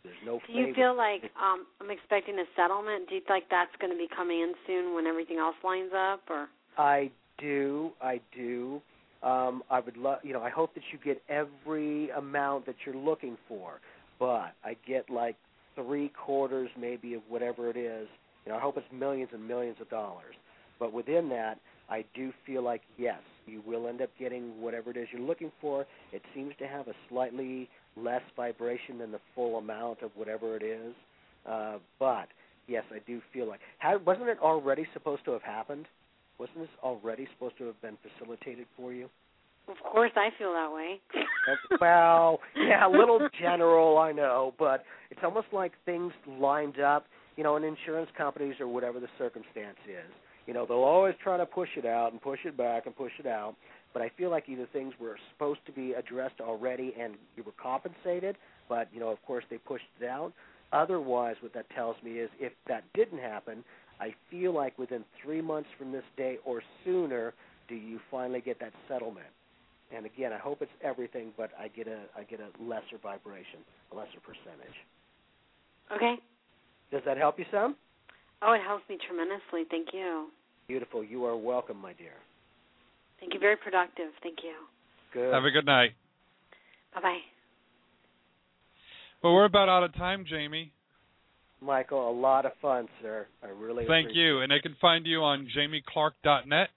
There's 0.08 0.24
no 0.24 0.40
Do 0.46 0.52
you 0.58 0.74
feel 0.74 0.96
like 0.96 1.22
um 1.36 1.66
I'm 1.80 1.90
expecting 1.90 2.38
a 2.38 2.48
settlement? 2.56 3.08
Do 3.08 3.14
you 3.14 3.22
think 3.28 3.44
that's 3.50 3.74
going 3.80 3.92
to 3.92 3.98
be 3.98 4.08
coming 4.08 4.40
in 4.40 4.54
soon 4.66 4.94
when 4.94 5.06
everything 5.06 5.38
else 5.38 5.56
lines 5.62 5.92
up 5.94 6.22
or 6.30 6.48
I 6.78 7.10
do. 7.38 7.92
I 8.00 8.20
do. 8.34 8.80
Um, 9.22 9.62
I 9.68 9.80
would 9.80 9.96
love, 9.96 10.18
you 10.22 10.32
know, 10.32 10.42
I 10.42 10.50
hope 10.50 10.74
that 10.74 10.84
you 10.92 10.98
get 11.04 11.20
every 11.28 12.10
amount 12.10 12.66
that 12.66 12.76
you're 12.86 12.94
looking 12.94 13.36
for, 13.48 13.80
but 14.20 14.52
I 14.64 14.76
get 14.86 15.10
like 15.10 15.36
three 15.74 16.10
quarters 16.10 16.70
maybe 16.78 17.14
of 17.14 17.22
whatever 17.28 17.68
it 17.68 17.76
is. 17.76 18.06
You 18.46 18.52
know, 18.52 18.58
I 18.58 18.60
hope 18.60 18.76
it's 18.76 18.86
millions 18.92 19.30
and 19.32 19.46
millions 19.46 19.76
of 19.80 19.90
dollars. 19.90 20.34
But 20.78 20.92
within 20.92 21.28
that, 21.30 21.58
I 21.90 22.04
do 22.14 22.32
feel 22.46 22.62
like 22.62 22.82
yes, 22.96 23.20
you 23.46 23.62
will 23.66 23.88
end 23.88 24.02
up 24.02 24.10
getting 24.18 24.60
whatever 24.60 24.90
it 24.90 24.96
is 24.96 25.08
you're 25.12 25.22
looking 25.22 25.50
for. 25.60 25.84
It 26.12 26.22
seems 26.34 26.52
to 26.60 26.68
have 26.68 26.86
a 26.86 26.94
slightly 27.08 27.68
less 28.02 28.22
vibration 28.36 28.98
than 28.98 29.12
the 29.12 29.20
full 29.34 29.58
amount 29.58 30.02
of 30.02 30.10
whatever 30.14 30.56
it 30.56 30.62
is. 30.62 30.94
Uh, 31.48 31.78
but 31.98 32.28
yes, 32.66 32.84
I 32.92 32.98
do 33.06 33.20
feel 33.32 33.48
like 33.48 33.60
how, 33.78 33.98
wasn't 34.04 34.28
it 34.28 34.38
already 34.40 34.86
supposed 34.92 35.24
to 35.24 35.32
have 35.32 35.42
happened? 35.42 35.86
Wasn't 36.38 36.58
this 36.58 36.68
already 36.82 37.26
supposed 37.34 37.58
to 37.58 37.64
have 37.66 37.80
been 37.82 37.96
facilitated 38.02 38.66
for 38.76 38.92
you? 38.92 39.08
Of 39.68 39.76
course 39.92 40.12
I 40.16 40.30
feel 40.38 40.52
that 40.52 40.72
way. 40.72 41.00
well, 41.80 42.40
yeah, 42.56 42.86
a 42.86 42.90
little 42.90 43.28
general, 43.40 43.98
I 43.98 44.12
know, 44.12 44.54
but 44.58 44.84
it's 45.10 45.20
almost 45.22 45.48
like 45.52 45.72
things 45.84 46.12
lined 46.26 46.80
up, 46.80 47.06
you 47.36 47.44
know, 47.44 47.56
in 47.56 47.64
insurance 47.64 48.08
companies 48.16 48.54
or 48.60 48.68
whatever 48.68 48.98
the 48.98 49.08
circumstance 49.18 49.76
is. 49.86 50.10
You 50.46 50.54
know, 50.54 50.64
they'll 50.64 50.78
always 50.78 51.14
try 51.22 51.36
to 51.36 51.44
push 51.44 51.68
it 51.76 51.84
out 51.84 52.12
and 52.12 52.22
push 52.22 52.40
it 52.46 52.56
back 52.56 52.86
and 52.86 52.96
push 52.96 53.12
it 53.18 53.26
out. 53.26 53.54
But 53.92 54.02
I 54.02 54.10
feel 54.16 54.30
like 54.30 54.48
either 54.48 54.66
things 54.72 54.94
were 55.00 55.16
supposed 55.32 55.60
to 55.66 55.72
be 55.72 55.92
addressed 55.92 56.40
already 56.40 56.94
and 57.00 57.14
you 57.36 57.42
were 57.42 57.54
compensated, 57.60 58.36
but 58.68 58.88
you 58.92 59.00
know, 59.00 59.08
of 59.08 59.22
course, 59.26 59.44
they 59.50 59.58
pushed 59.58 59.84
it 60.00 60.06
out. 60.06 60.32
Otherwise, 60.72 61.36
what 61.40 61.54
that 61.54 61.68
tells 61.70 61.96
me 62.04 62.12
is 62.12 62.28
if 62.38 62.52
that 62.66 62.84
didn't 62.94 63.20
happen, 63.20 63.64
I 64.00 64.14
feel 64.30 64.52
like 64.54 64.78
within 64.78 65.04
three 65.22 65.40
months 65.40 65.68
from 65.78 65.92
this 65.92 66.04
day 66.16 66.38
or 66.44 66.62
sooner, 66.84 67.34
do 67.68 67.74
you 67.74 67.98
finally 68.10 68.40
get 68.40 68.60
that 68.60 68.72
settlement? 68.88 69.26
And 69.94 70.04
again, 70.04 70.32
I 70.32 70.38
hope 70.38 70.60
it's 70.60 70.70
everything, 70.82 71.32
but 71.36 71.50
I 71.58 71.68
get 71.68 71.88
a 71.88 72.00
I 72.16 72.24
get 72.24 72.40
a 72.40 72.62
lesser 72.62 72.98
vibration, 73.02 73.60
a 73.92 73.96
lesser 73.96 74.20
percentage. 74.20 74.76
Okay. 75.94 76.16
Does 76.92 77.02
that 77.06 77.16
help 77.16 77.38
you 77.38 77.46
some? 77.50 77.74
Oh, 78.42 78.52
it 78.52 78.60
helps 78.66 78.88
me 78.88 78.98
tremendously. 79.06 79.64
Thank 79.70 79.88
you. 79.92 80.28
Beautiful. 80.68 81.02
You 81.02 81.24
are 81.24 81.36
welcome, 81.36 81.78
my 81.78 81.94
dear. 81.94 82.12
Thank 83.20 83.34
you. 83.34 83.40
Very 83.40 83.56
productive. 83.56 84.10
Thank 84.22 84.38
you. 84.42 84.54
Good. 85.12 85.32
Have 85.32 85.44
a 85.44 85.50
good 85.50 85.66
night. 85.66 85.90
Bye 86.94 87.00
bye. 87.00 87.18
Well, 89.22 89.34
we're 89.34 89.46
about 89.46 89.68
out 89.68 89.82
of 89.82 89.94
time, 89.94 90.24
Jamie. 90.28 90.72
Michael, 91.60 92.08
a 92.08 92.12
lot 92.12 92.46
of 92.46 92.52
fun, 92.62 92.86
sir. 93.02 93.26
I 93.42 93.48
really 93.48 93.84
Thank 93.86 94.06
appreciate 94.06 94.22
you. 94.22 94.40
And 94.40 94.52
they 94.52 94.60
can 94.60 94.76
find 94.80 95.06
you 95.06 95.22
on 95.22 95.48
jamieclark.net. 95.56 96.68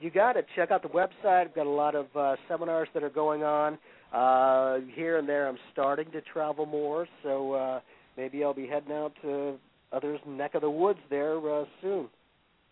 You 0.00 0.10
got 0.10 0.36
it. 0.36 0.46
Check 0.54 0.70
out 0.70 0.82
the 0.82 0.88
website. 0.88 1.46
I've 1.46 1.54
got 1.54 1.66
a 1.66 1.70
lot 1.70 1.94
of 1.94 2.06
uh, 2.16 2.36
seminars 2.48 2.88
that 2.94 3.02
are 3.02 3.10
going 3.10 3.42
on. 3.42 3.78
Uh, 4.12 4.84
here 4.94 5.18
and 5.18 5.28
there, 5.28 5.48
I'm 5.48 5.58
starting 5.72 6.10
to 6.12 6.20
travel 6.20 6.66
more, 6.66 7.08
so 7.22 7.52
uh, 7.52 7.80
maybe 8.16 8.44
I'll 8.44 8.54
be 8.54 8.66
heading 8.66 8.92
out 8.92 9.12
to 9.22 9.58
others' 9.92 10.20
neck 10.26 10.54
of 10.54 10.60
the 10.60 10.70
woods 10.70 10.98
there 11.08 11.38
uh, 11.38 11.64
soon. 11.80 12.08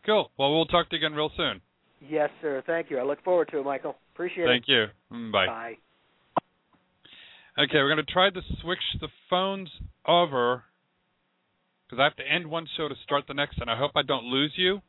Cool. 0.04 0.30
Well, 0.38 0.54
we'll 0.54 0.66
talk 0.66 0.88
to 0.90 0.96
you 0.96 1.06
again 1.06 1.16
real 1.16 1.30
soon. 1.36 1.60
Yes, 2.08 2.30
sir. 2.40 2.62
Thank 2.66 2.90
you. 2.90 2.98
I 2.98 3.02
look 3.02 3.22
forward 3.22 3.48
to 3.52 3.58
it, 3.58 3.64
Michael. 3.64 3.96
Appreciate 4.14 4.46
Thank 4.46 4.64
it. 4.66 4.66
Thank 4.66 4.90
you. 5.12 5.16
Mm, 5.16 5.32
Bye. 5.32 5.46
Bye. 5.46 5.74
Okay, 7.58 7.74
we're 7.74 7.94
going 7.94 8.04
to 8.04 8.12
try 8.12 8.30
to 8.30 8.40
switch 8.62 8.78
the 9.00 9.08
phones 9.28 9.68
over 10.06 10.64
because 11.84 12.00
I 12.00 12.04
have 12.04 12.16
to 12.16 12.26
end 12.26 12.46
one 12.46 12.66
show 12.76 12.88
to 12.88 12.94
start 13.04 13.24
the 13.26 13.34
next, 13.34 13.58
and 13.60 13.68
I 13.68 13.76
hope 13.76 13.90
I 13.96 14.02
don't 14.02 14.24
lose 14.24 14.52
you. 14.56 14.80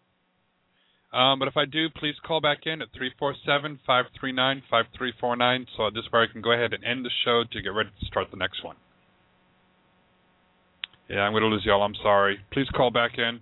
Um, 1.12 1.40
but 1.40 1.50
if 1.50 1.58
I 1.58 1.66
do, 1.66 1.90
please 1.90 2.16
call 2.26 2.40
back 2.40 2.60
in 2.66 2.82
at 2.82 2.88
347-539-5349 3.20 5.66
so 5.76 5.90
this 5.90 6.04
way 6.14 6.22
I 6.22 6.28
can 6.32 6.42
go 6.42 6.54
ahead 6.54 6.74
and 6.74 6.86
end 6.86 7.04
the 7.04 7.10
show 7.26 7.44
to 7.52 7.62
get 7.62 7.70
ready 7.70 7.90
to 8.00 8.06
start 8.06 8.28
the 8.32 8.38
next 8.38 8.64
one. 8.64 8.78
Yeah, 11.10 11.22
I'm 11.22 11.34
going 11.34 11.44
to 11.44 11.50
lose 11.50 11.66
y'all. 11.66 11.84
I'm 11.84 11.96
sorry. 12.02 12.40
Please 12.54 12.68
call 12.74 12.92
back 12.92 13.18
in. 13.18 13.42